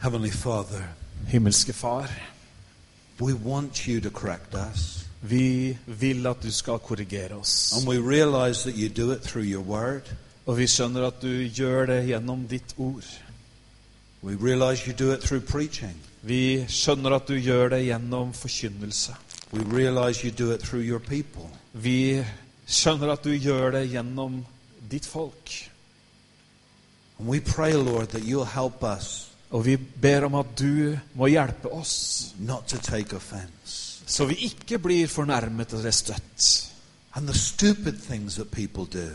Heavenly 0.05 0.29
Father, 0.29 0.87
Himmelske 1.29 1.73
Far, 1.73 2.07
we 3.19 3.33
want 3.33 3.87
you 3.87 3.99
to 4.01 4.11
correct 4.11 4.53
us. 4.53 5.04
Vi 5.29 5.77
vil 5.85 6.27
at 6.27 6.43
du 6.43 6.51
skal 6.51 6.79
korrigere 6.79 7.35
oss. 7.35 7.73
And 7.73 7.87
we 7.87 7.97
realize 7.97 8.63
that 8.63 8.77
you 8.77 8.89
do 8.89 9.11
it 9.11 9.21
through 9.21 9.45
your 9.45 9.63
word. 9.63 10.01
Og 10.45 10.57
vi 10.57 10.67
skjønner 10.67 11.07
at 11.07 11.21
du 11.21 11.47
gjør 11.47 11.85
det 11.85 12.07
gjennom 12.07 12.47
ditt 12.47 12.75
ord. 12.77 13.05
We 14.23 14.35
realize 14.35 14.87
you 14.87 14.93
do 14.93 15.13
it 15.13 15.21
through 15.21 15.45
preaching. 15.45 15.95
Vi 16.21 16.65
skjønner 16.67 17.15
at 17.15 17.27
du 17.27 17.35
gjør 17.35 17.69
det 17.69 17.85
gjennom 17.85 18.33
forkynnelse. 18.33 19.15
We 19.53 19.61
realize 19.77 20.25
you 20.25 20.31
do 20.31 20.51
it 20.53 20.59
through 20.59 20.85
your 20.85 20.99
people. 20.99 21.49
Vi 21.73 22.23
skjønner 22.67 23.11
at 23.11 23.23
du 23.23 23.31
gjør 23.33 23.71
det 23.71 23.89
gjennom 23.89 24.45
ditt 24.91 25.05
folk. 25.05 25.71
And 27.19 27.29
we 27.29 27.39
pray, 27.39 27.73
Lord, 27.73 28.07
that 28.07 28.23
you'll 28.23 28.61
help 28.61 28.83
us 28.83 29.31
Og 29.49 29.65
vi 29.65 29.77
ber 29.77 30.25
om 30.25 30.35
at 30.35 30.45
du 30.59 30.97
må 31.13 31.29
hjelpe 31.31 31.71
oss, 31.71 32.33
not 32.39 32.67
to 32.67 32.77
take 32.77 33.15
offense. 33.15 33.94
Så 34.05 34.25
vi 34.25 34.35
ikke 34.35 34.77
blir 34.79 35.07
fornærmet 35.07 35.73
eller 35.73 35.91
støtt 35.91 36.71
And 37.15 37.27
the 37.27 37.33
stupid 37.39 37.93
things 38.07 38.35
that 38.35 38.51
people 38.51 38.85
do, 38.85 39.09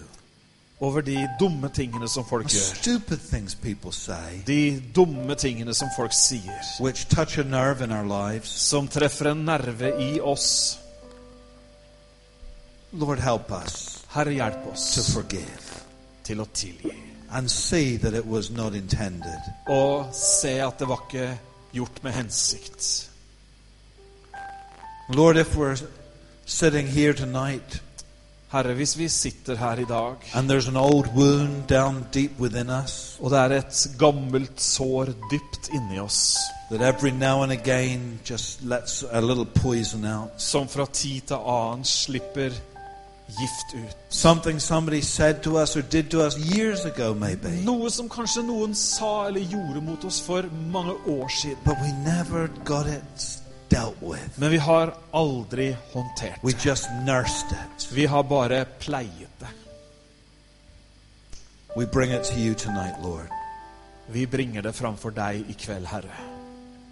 over 0.81 1.01
de 1.03 1.29
dumme 1.41 1.69
tingene 1.69 2.09
som 2.09 2.25
folk 2.25 2.49
the 2.49 2.57
gjør. 2.59 2.75
stupid 2.81 3.19
things 3.31 3.55
people 3.55 3.93
say, 3.93 4.41
De 4.47 4.81
dumme 4.97 5.35
tingene 5.35 5.75
som 5.75 5.89
folk 5.97 6.13
sier, 6.13 6.63
which 6.81 7.07
touch 7.09 7.39
a 7.39 7.43
nerve 7.43 7.85
in 7.85 7.93
our 7.93 8.05
lives. 8.33 8.49
som 8.49 8.89
treffer 8.89 9.31
en 9.33 9.45
nerve 9.45 9.93
i 10.01 10.21
oss. 10.21 10.79
Lord, 12.93 13.19
help 13.19 13.51
us 13.53 13.99
Herre, 14.15 14.33
hjelp 14.35 14.65
to 14.65 14.71
oss 14.73 15.13
forgive 15.15 15.85
til 16.25 16.41
å 16.41 16.47
tilgi. 16.55 16.91
and 17.33 17.49
see 17.51 17.97
that 17.99 18.15
it 18.15 18.27
was 18.27 18.51
not 18.51 18.75
intended. 18.75 19.39
Og 19.69 20.09
se 20.15 20.59
at 20.61 20.79
det 20.79 20.89
var 20.89 21.05
ikke 21.07 21.39
gjort 21.73 22.03
med 22.03 22.13
hensikt. 22.13 23.10
Lord, 25.13 25.37
if 25.37 25.57
we're 25.57 25.77
sitting 26.47 26.87
here 26.87 27.13
tonight 27.13 27.81
Herre, 28.53 28.75
hvis 28.75 28.99
vi 28.99 29.09
sitter 29.09 29.57
her 29.57 29.77
i 29.79 29.85
dag, 29.85 30.17
and 30.35 30.49
there's 30.51 30.69
an 30.69 30.77
old 30.77 31.07
wound 31.17 31.67
down 31.69 32.07
deep 32.15 32.39
within 32.41 32.71
us 32.71 33.17
og 33.21 33.31
det 33.31 33.39
er 33.39 33.53
et 33.59 33.87
gammelt 33.99 34.61
sår 34.61 35.13
dypt 35.31 35.69
inni 35.75 35.99
oss, 35.99 36.37
that 36.71 36.81
every 36.81 37.11
now 37.11 37.43
and 37.43 37.53
again 37.53 38.21
just 38.31 38.63
lets 38.63 39.05
a 39.11 39.21
little 39.21 39.45
poison 39.45 40.05
out, 40.05 40.31
som 40.37 40.69
fra 40.69 40.87
tid 40.93 41.21
til 41.21 41.37
annen 41.37 41.85
slipper 41.85 42.51
gift 43.39 43.75
ut. 43.75 43.97
something 44.09 44.61
somebody 44.61 45.01
said 45.01 45.43
to 45.43 45.57
us 45.59 45.77
or 45.77 45.83
did 45.83 46.11
to 46.11 46.21
us 46.27 46.39
years 46.39 46.85
ago, 46.85 47.15
maybe, 47.15 47.49
Noe 47.65 47.91
som 47.91 48.09
kanskje 48.09 48.43
noen 48.43 48.75
sa 48.75 49.27
eller 49.27 49.41
gjorde 49.41 49.81
mot 49.81 50.05
oss 50.05 50.21
for 50.21 50.43
mange 50.73 50.95
år 51.07 51.29
siden. 51.43 51.59
but 51.65 51.77
we 51.83 51.93
never 52.05 52.49
got 52.65 52.87
it 52.87 53.40
dealt 53.71 54.03
with. 54.03 54.39
Men 54.39 54.51
vi 54.51 54.57
har 54.59 54.95
aldri 55.13 55.77
håndtert 55.93 56.39
We 56.45 56.53
just 56.65 56.89
nursed 57.07 57.53
it. 57.53 57.89
Vi 57.93 58.07
har 58.07 58.23
bare 58.23 58.65
pleiet 58.81 59.31
det. 59.41 59.49
We 61.77 61.87
bring 61.87 62.13
it 62.13 62.25
to 62.25 62.35
you 62.39 62.55
tonight, 62.55 62.95
Lord. 63.03 63.29
Vi 64.09 64.27
bringer 64.27 64.63
det 64.63 64.73
framfor 64.75 65.11
deg 65.11 65.45
i 65.49 65.53
kveld, 65.53 65.87
Herre. 65.87 66.15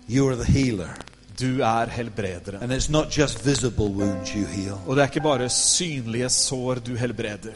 You 0.08 0.28
are 0.28 0.36
the 0.36 0.52
healer. 0.52 0.94
Du 1.40 1.60
er 1.62 1.86
helbrederen. 1.86 2.62
And 2.62 2.72
it's 2.72 2.90
not 2.90 3.18
just 3.18 3.46
visible 3.46 3.86
wounds 3.88 4.30
you 4.34 4.44
heal, 4.46 4.78
Og 4.86 4.96
det 4.96 5.02
er 5.02 5.06
ikke 5.08 5.20
bare 5.20 5.48
synlige 5.48 6.28
sår 6.28 6.74
du 6.74 6.94
helbreder. 6.96 7.54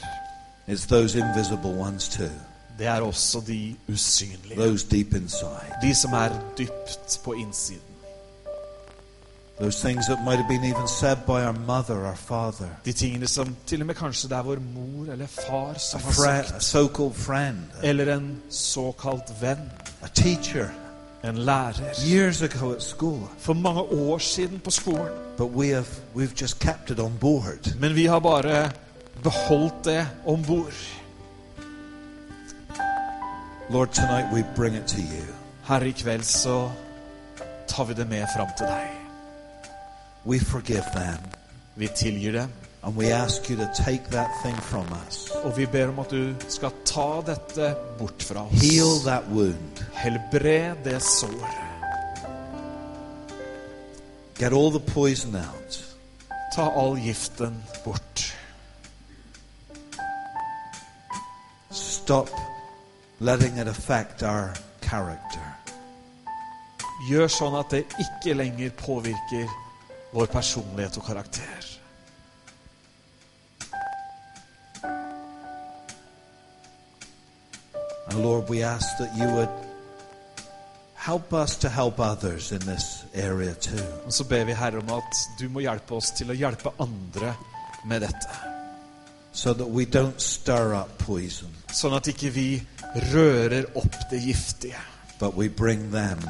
it's 0.68 0.86
those 0.86 1.18
invisible 1.18 1.70
ones 1.80 2.08
too, 2.08 2.28
Det 2.78 2.86
er 2.86 3.00
også 3.00 3.40
de 3.46 3.76
usynlige. 3.88 4.56
those 4.56 4.86
deep 4.90 5.14
inside. 5.14 5.72
De 5.82 5.94
som 5.94 6.12
er 6.12 6.28
dypt 6.58 7.20
på 7.24 7.32
innsiden. 7.32 7.91
Those 9.60 9.88
things 9.88 10.06
that 10.06 10.24
might 10.24 10.36
have 10.38 10.48
been 10.48 10.64
even 10.64 10.88
said 10.88 11.18
by 11.26 11.44
our 11.44 11.52
mother, 11.66 12.06
our 12.06 12.16
father, 12.16 12.68
De 12.84 12.92
tingene 12.92 13.26
som 13.28 13.56
til 13.66 13.80
og 13.80 13.86
med 13.86 13.94
kanskje 13.94 14.28
det 14.28 14.36
er 14.38 14.42
vår 14.42 14.58
mor 14.74 15.12
eller 15.12 15.26
far 15.26 15.70
a, 15.74 15.78
som 15.78 16.00
har 16.00 16.12
friend, 16.12 16.54
a 16.56 16.60
so 16.60 16.88
called 16.88 17.14
friend, 17.14 17.58
Eller 17.82 18.14
en 18.16 18.42
såkalt 18.50 19.32
venn. 19.42 19.70
a 20.02 20.06
teacher, 20.14 20.68
En 21.24 21.36
lærer. 21.38 21.94
years 22.08 22.42
ago 22.42 22.72
at 22.72 22.82
school. 22.82 23.28
For 23.38 23.52
mange 23.54 23.80
år 23.80 24.18
siden 24.18 24.58
på 24.60 24.70
skolen. 24.70 25.12
But 25.36 25.50
we 25.50 25.68
have, 25.68 25.86
we've 26.16 26.34
just 26.40 26.58
kept 26.58 26.90
it 26.90 26.98
on 26.98 27.12
board. 27.20 27.74
Men 27.80 27.94
vi 27.94 28.06
har 28.06 28.18
bare 28.20 28.70
beholdt 29.22 29.84
det 29.84 30.06
om 30.26 30.42
bord. 30.44 30.74
Lord, 33.70 33.88
tonight 33.94 34.32
we 34.32 34.44
bring 34.56 34.74
it 34.76 34.86
to 34.88 34.98
you. 34.98 35.24
Herre, 35.64 35.88
i 35.88 35.92
kveld 35.92 36.22
så 36.24 36.70
tar 37.68 37.84
vi 37.84 37.94
det 37.94 38.08
med 38.08 38.26
fram 38.36 38.48
til 38.58 38.66
deg. 38.66 39.01
We 40.24 40.38
forgive 40.38 40.84
them. 40.94 41.18
Vi 41.76 41.88
tilgir 41.88 42.32
dem, 42.32 42.48
And 42.84 42.96
we 42.96 43.12
ask 43.12 43.48
you 43.50 43.56
to 43.56 43.70
take 43.84 44.10
that 44.10 44.28
thing 44.42 44.56
from 44.56 44.86
us. 45.06 45.30
og 45.44 45.56
vi 45.56 45.66
ber 45.66 45.88
om 45.88 45.98
at 45.98 46.10
du 46.10 46.34
skal 46.48 46.70
ta 46.84 47.20
dette 47.26 47.74
bort 47.98 48.22
fra 48.22 48.46
oss. 48.46 48.60
Heal 48.62 48.98
that 49.04 49.22
wound. 49.30 49.82
Helbred 49.94 50.76
det 50.84 51.02
såret. 51.02 51.58
Get 54.38 54.52
all 54.52 54.70
the 54.70 54.80
poison 54.94 55.36
out. 55.36 55.84
Ta 56.56 56.68
all 56.68 56.96
giften 56.98 57.62
bort. 57.84 58.34
Stop 61.70 62.30
letting 63.20 63.58
it 63.58 63.68
affect 63.68 64.22
our 64.22 64.54
character. 64.82 65.46
Gjør 67.08 67.28
sånn 67.30 67.54
at 67.58 67.70
det 67.70 67.84
ikke 67.98 68.34
lenger 68.38 68.70
påvirker 68.78 69.46
vår 70.12 70.26
personlighet 70.26 70.96
og 70.96 71.06
karakter. 71.06 71.68
And 78.10 78.22
Lord, 78.22 78.50
we 78.50 78.62
ask 78.62 78.86
that 78.98 79.16
you 79.16 79.26
would 79.36 79.48
help 80.94 81.32
us 81.32 81.56
to 81.56 81.68
help 81.68 81.98
others 81.98 82.52
in 82.52 82.60
this 82.60 83.04
area 83.14 83.54
too. 83.54 83.84
Og 84.06 84.12
så 84.12 84.24
ber 84.24 84.44
vi 84.44 84.52
Herre 84.52 84.78
om 84.78 84.90
at 84.90 85.22
du 85.40 85.48
må 85.48 85.60
hjelpe 85.60 85.94
oss 85.94 86.10
til 86.10 86.30
å 86.30 86.36
hjelpe 86.36 86.74
andre 86.80 87.34
med 87.86 88.00
dette. 88.04 88.36
So 89.32 89.54
that 89.54 89.68
we 89.68 89.84
don't 89.84 90.20
stir 90.20 90.74
up 90.74 90.98
poison, 90.98 91.48
Sånn 91.72 91.94
at 91.96 92.08
ikke 92.12 92.30
vi 92.30 92.62
rører 93.14 93.64
opp 93.74 93.96
det 94.10 94.20
giftige, 94.20 94.80
but 95.18 95.34
we 95.34 95.48
bring 95.48 95.90
them 95.90 96.20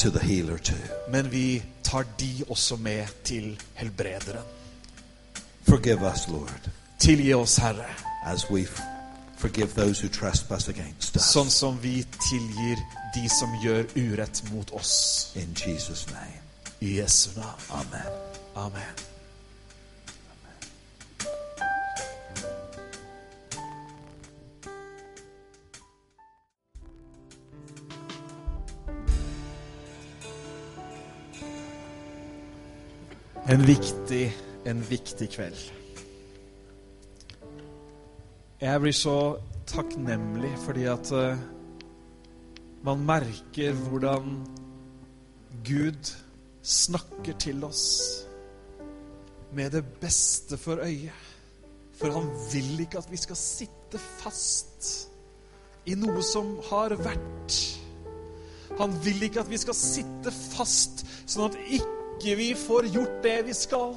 to 0.00 0.10
the 0.10 0.20
healer 0.20 0.58
too. 0.58 0.80
men 1.08 1.28
vi 1.30 1.62
tar 1.88 2.04
de 2.20 2.44
også 2.48 2.76
med 2.76 3.06
til 3.24 3.54
helbrederen. 3.74 4.44
Forgive 5.68 6.12
us, 6.12 6.28
Lord, 6.28 6.70
Tilgi 6.98 7.32
oss, 7.34 7.56
Herre, 7.56 7.86
as 8.24 8.50
we 8.50 8.66
forgive 9.36 9.68
those 9.74 10.00
who 10.00 10.08
trespass 10.08 10.68
against 10.68 11.16
us. 11.16 11.28
sånn 11.32 11.50
som 11.50 11.78
vi 11.82 12.02
tilgir 12.28 12.80
de 13.14 13.28
som 13.30 13.52
gjør 13.62 13.84
urett 13.96 14.42
mot 14.52 14.70
oss. 14.72 15.30
In 15.36 15.54
Jesus' 15.54 16.08
name. 16.12 16.40
I 16.80 16.98
Jesu 16.98 17.30
navn. 17.36 17.62
Amen. 17.70 18.12
Amen. 18.56 19.07
En 33.48 33.62
viktig, 33.64 34.26
en 34.68 34.80
viktig 34.90 35.30
kveld. 35.32 35.60
Jeg 38.60 38.80
blir 38.82 38.92
så 38.92 39.38
takknemlig 39.70 40.50
fordi 40.66 40.84
at 40.92 41.12
uh, 41.16 41.40
man 42.84 43.06
merker 43.08 43.72
hvordan 43.86 44.36
Gud 45.64 46.12
snakker 46.60 47.40
til 47.40 47.64
oss 47.64 47.88
med 49.56 49.72
det 49.78 49.84
beste 50.04 50.60
for 50.60 50.84
øyet. 50.84 51.26
For 51.96 52.12
han 52.12 52.28
vil 52.52 52.84
ikke 52.84 53.00
at 53.00 53.08
vi 53.08 53.24
skal 53.24 53.40
sitte 53.40 54.06
fast 54.20 54.90
i 55.88 55.96
noe 55.96 56.20
som 56.20 56.58
har 56.68 56.98
vært. 57.00 57.62
Han 58.76 58.92
vil 59.04 59.24
ikke 59.24 59.40
at 59.40 59.48
vi 59.48 59.64
skal 59.64 59.74
sitte 59.86 60.36
fast, 60.52 61.08
sånn 61.24 61.48
at 61.48 61.64
ikke 61.64 61.97
vi 62.24 62.54
får 62.54 62.86
gjort 62.86 63.22
det 63.22 63.42
vi 63.42 63.54
skal. 63.54 63.94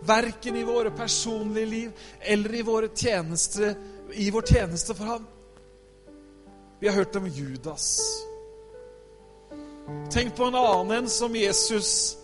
Verken 0.00 0.56
i 0.56 0.64
våre 0.64 0.90
personlige 0.90 1.66
liv 1.66 1.92
eller 2.20 2.54
i, 2.54 2.88
tjeneste, 2.94 3.74
i 4.12 4.30
vår 4.30 4.42
tjeneste 4.42 4.94
for 4.94 5.04
ham. 5.04 5.26
Vi 6.80 6.88
har 6.88 6.94
hørt 6.94 7.16
om 7.16 7.26
Judas. 7.26 8.00
Tenk 10.12 10.36
på 10.36 10.44
en 10.44 10.54
annen 10.54 10.98
enn 10.98 11.08
som 11.08 11.36
Jesus 11.36 12.16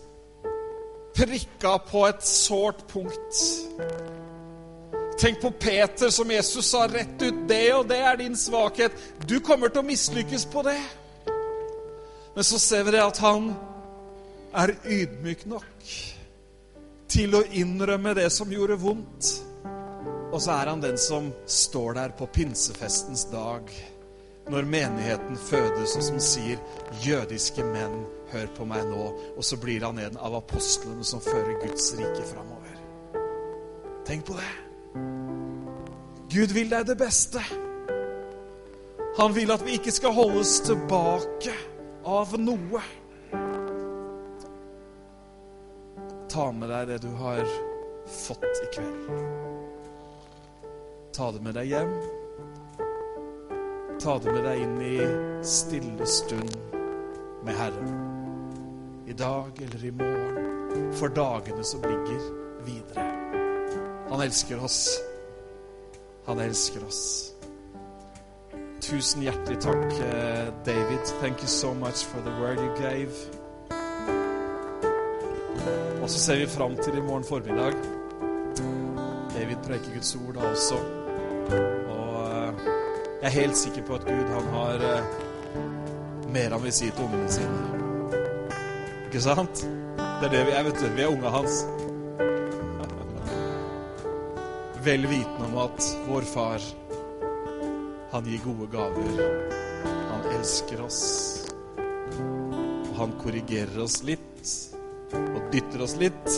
prikka 1.15 1.77
på 1.89 2.05
et 2.07 2.23
sårt 2.25 2.87
punkt. 2.87 3.41
Tenk 5.21 5.41
på 5.41 5.51
Peter 5.51 6.09
som 6.09 6.31
Jesus 6.31 6.65
sa 6.65 6.87
rett 6.87 7.21
ut 7.21 7.43
det 7.49 7.73
og 7.73 7.87
det 7.89 7.99
er 8.01 8.17
din 8.17 8.37
svakhet. 8.37 8.93
Du 9.27 9.39
kommer 9.39 9.69
til 9.69 9.83
å 9.83 9.89
mislykkes 9.89 10.47
på 10.49 10.63
det. 10.65 10.79
Men 12.33 12.43
så 12.47 12.59
ser 12.59 12.87
vi 12.87 12.95
det 12.95 13.03
at 13.03 13.19
han 13.21 13.51
er 14.53 14.73
ydmyk 14.83 15.45
nok 15.49 15.93
til 17.11 17.35
å 17.35 17.43
innrømme 17.55 18.13
det 18.15 18.27
som 18.33 18.51
gjorde 18.51 18.79
vondt. 18.79 19.31
Og 20.31 20.39
så 20.39 20.55
er 20.55 20.71
han 20.71 20.83
den 20.83 20.99
som 20.99 21.31
står 21.47 21.97
der 21.99 22.13
på 22.15 22.27
pinsefestens 22.31 23.25
dag 23.31 23.67
når 24.51 24.67
menigheten 24.67 25.37
fødes, 25.37 25.95
og 25.95 26.03
som 26.03 26.19
sier 26.19 26.57
'Jødiske 27.03 27.63
menn, 27.63 28.05
hør 28.31 28.47
på 28.57 28.65
meg 28.65 28.83
nå'. 28.83 29.37
Og 29.37 29.43
så 29.43 29.57
blir 29.57 29.85
han 29.85 29.99
en 29.99 30.17
av 30.17 30.35
apostlene 30.35 31.03
som 31.03 31.21
fører 31.21 31.59
Guds 31.61 31.93
rike 31.99 32.23
framover. 32.33 32.75
Tenk 34.05 34.25
på 34.25 34.33
det. 34.33 34.51
Gud 36.31 36.53
vil 36.53 36.69
deg 36.69 36.87
det 36.87 36.97
beste. 36.97 37.39
Han 39.19 39.35
vil 39.35 39.51
at 39.51 39.65
vi 39.65 39.71
ikke 39.71 39.91
skal 39.91 40.11
holdes 40.11 40.59
tilbake 40.59 41.53
av 42.05 42.39
noe. 42.39 42.81
Ta 46.31 46.45
med 46.55 46.69
deg 46.71 46.87
det 46.87 46.97
du 47.03 47.09
har 47.19 47.41
fått 48.07 48.59
i 48.63 48.67
kveld. 48.71 49.09
Ta 51.11 51.25
det 51.35 51.41
med 51.43 51.57
deg 51.59 51.67
hjem. 51.73 51.91
Ta 53.99 54.15
det 54.23 54.31
med 54.31 54.45
deg 54.47 54.61
inn 54.63 54.77
i 54.79 54.93
stille 55.43 56.07
stund 56.07 56.55
med 57.43 57.59
Herren. 57.59 57.91
I 59.11 59.17
dag 59.19 59.59
eller 59.65 59.83
i 59.85 59.91
morgen. 59.91 60.87
For 60.95 61.11
dagene 61.11 61.67
som 61.67 61.83
ligger 61.83 62.23
videre. 62.63 63.05
Han 64.07 64.23
elsker 64.23 64.63
oss. 64.63 64.87
Han 66.25 66.39
elsker 66.39 66.87
oss. 66.87 67.03
Tusen 68.79 69.27
hjertelig 69.27 69.59
takk, 69.67 69.99
eh, 69.99 70.47
David. 70.63 71.05
Thank 71.19 71.43
you 71.43 71.47
so 71.47 71.73
much 71.73 72.05
for 72.07 72.23
the 72.23 72.31
word 72.39 72.59
you 72.59 72.71
gave. 72.79 73.40
Så 76.11 76.19
ser 76.19 76.35
vi 76.35 76.47
fram 76.47 76.73
til 76.75 76.97
i 76.97 77.01
morgen 77.01 77.23
formiddag. 77.23 77.71
David 79.31 79.61
preker 79.63 79.93
Guds 79.93 80.15
ord 80.15 80.33
da 80.35 80.41
også. 80.49 80.79
Og 81.87 82.17
eh, 82.25 82.65
jeg 83.21 83.27
er 83.29 83.35
helt 83.37 83.55
sikker 83.57 83.85
på 83.87 83.95
at 83.95 84.03
Gud 84.09 84.33
han 84.33 84.49
har 84.51 84.83
eh, 84.89 85.13
mer 86.35 86.51
han 86.51 86.63
vil 86.65 86.73
si 86.75 86.89
til 86.89 87.05
ungene 87.05 87.31
sine. 87.31 87.61
Ikke 89.05 89.21
sant? 89.23 89.63
Det 89.95 90.27
er 90.27 90.33
det 90.33 90.41
vi 90.49 90.55
er, 90.57 90.65
vet 90.67 90.81
du. 90.81 90.89
Vi 90.97 91.05
er 91.05 91.13
unga 91.13 91.31
hans. 91.31 91.61
Vel 94.89 95.07
vitende 95.13 95.47
om 95.47 95.55
at 95.63 95.79
vår 96.09 96.27
far, 96.33 96.67
han 98.11 98.27
gir 98.27 98.43
gode 98.49 98.67
gaver. 98.75 99.23
Han 100.11 100.27
elsker 100.35 100.83
oss. 100.89 101.01
Og 101.79 102.93
han 102.99 103.15
korrigerer 103.23 103.79
oss 103.87 104.01
litt 104.03 104.27
dytter 105.51 105.83
oss 105.83 105.95
litt 105.99 106.35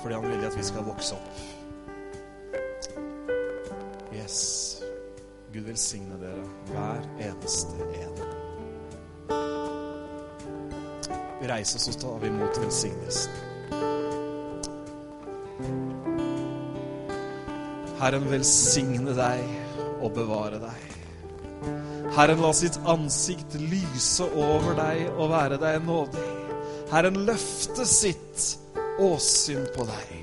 fordi 0.00 0.14
han 0.16 0.24
vil 0.24 0.46
at 0.48 0.56
vi 0.56 0.64
skal 0.64 0.86
vokse 0.86 1.16
opp. 1.16 1.40
Yes. 4.16 4.38
Gud 5.52 5.66
velsigne 5.66 6.16
dere, 6.20 6.44
hver 6.70 7.02
eneste 7.26 7.88
en. 8.00 8.14
Vi 11.40 11.48
reiser 11.50 11.80
oss 11.80 11.88
og 11.90 11.98
tar 12.00 12.26
imot 12.28 12.60
velsignelsen. 12.62 13.32
Herren 18.00 18.30
velsigne 18.30 19.12
deg 19.18 19.42
og 20.00 20.14
bevare 20.16 20.62
deg. 20.62 20.86
Herren 22.16 22.40
la 22.40 22.52
sitt 22.56 22.78
ansikt 22.88 23.58
lyse 23.60 24.24
over 24.30 24.72
deg 24.78 25.10
og 25.16 25.32
være 25.34 25.58
deg 25.60 25.82
nådig. 25.84 26.29
Herren 26.90 27.20
løfte 27.22 27.84
sitt 27.86 28.46
åsyn 28.98 29.62
på 29.76 29.84
deg 29.86 30.19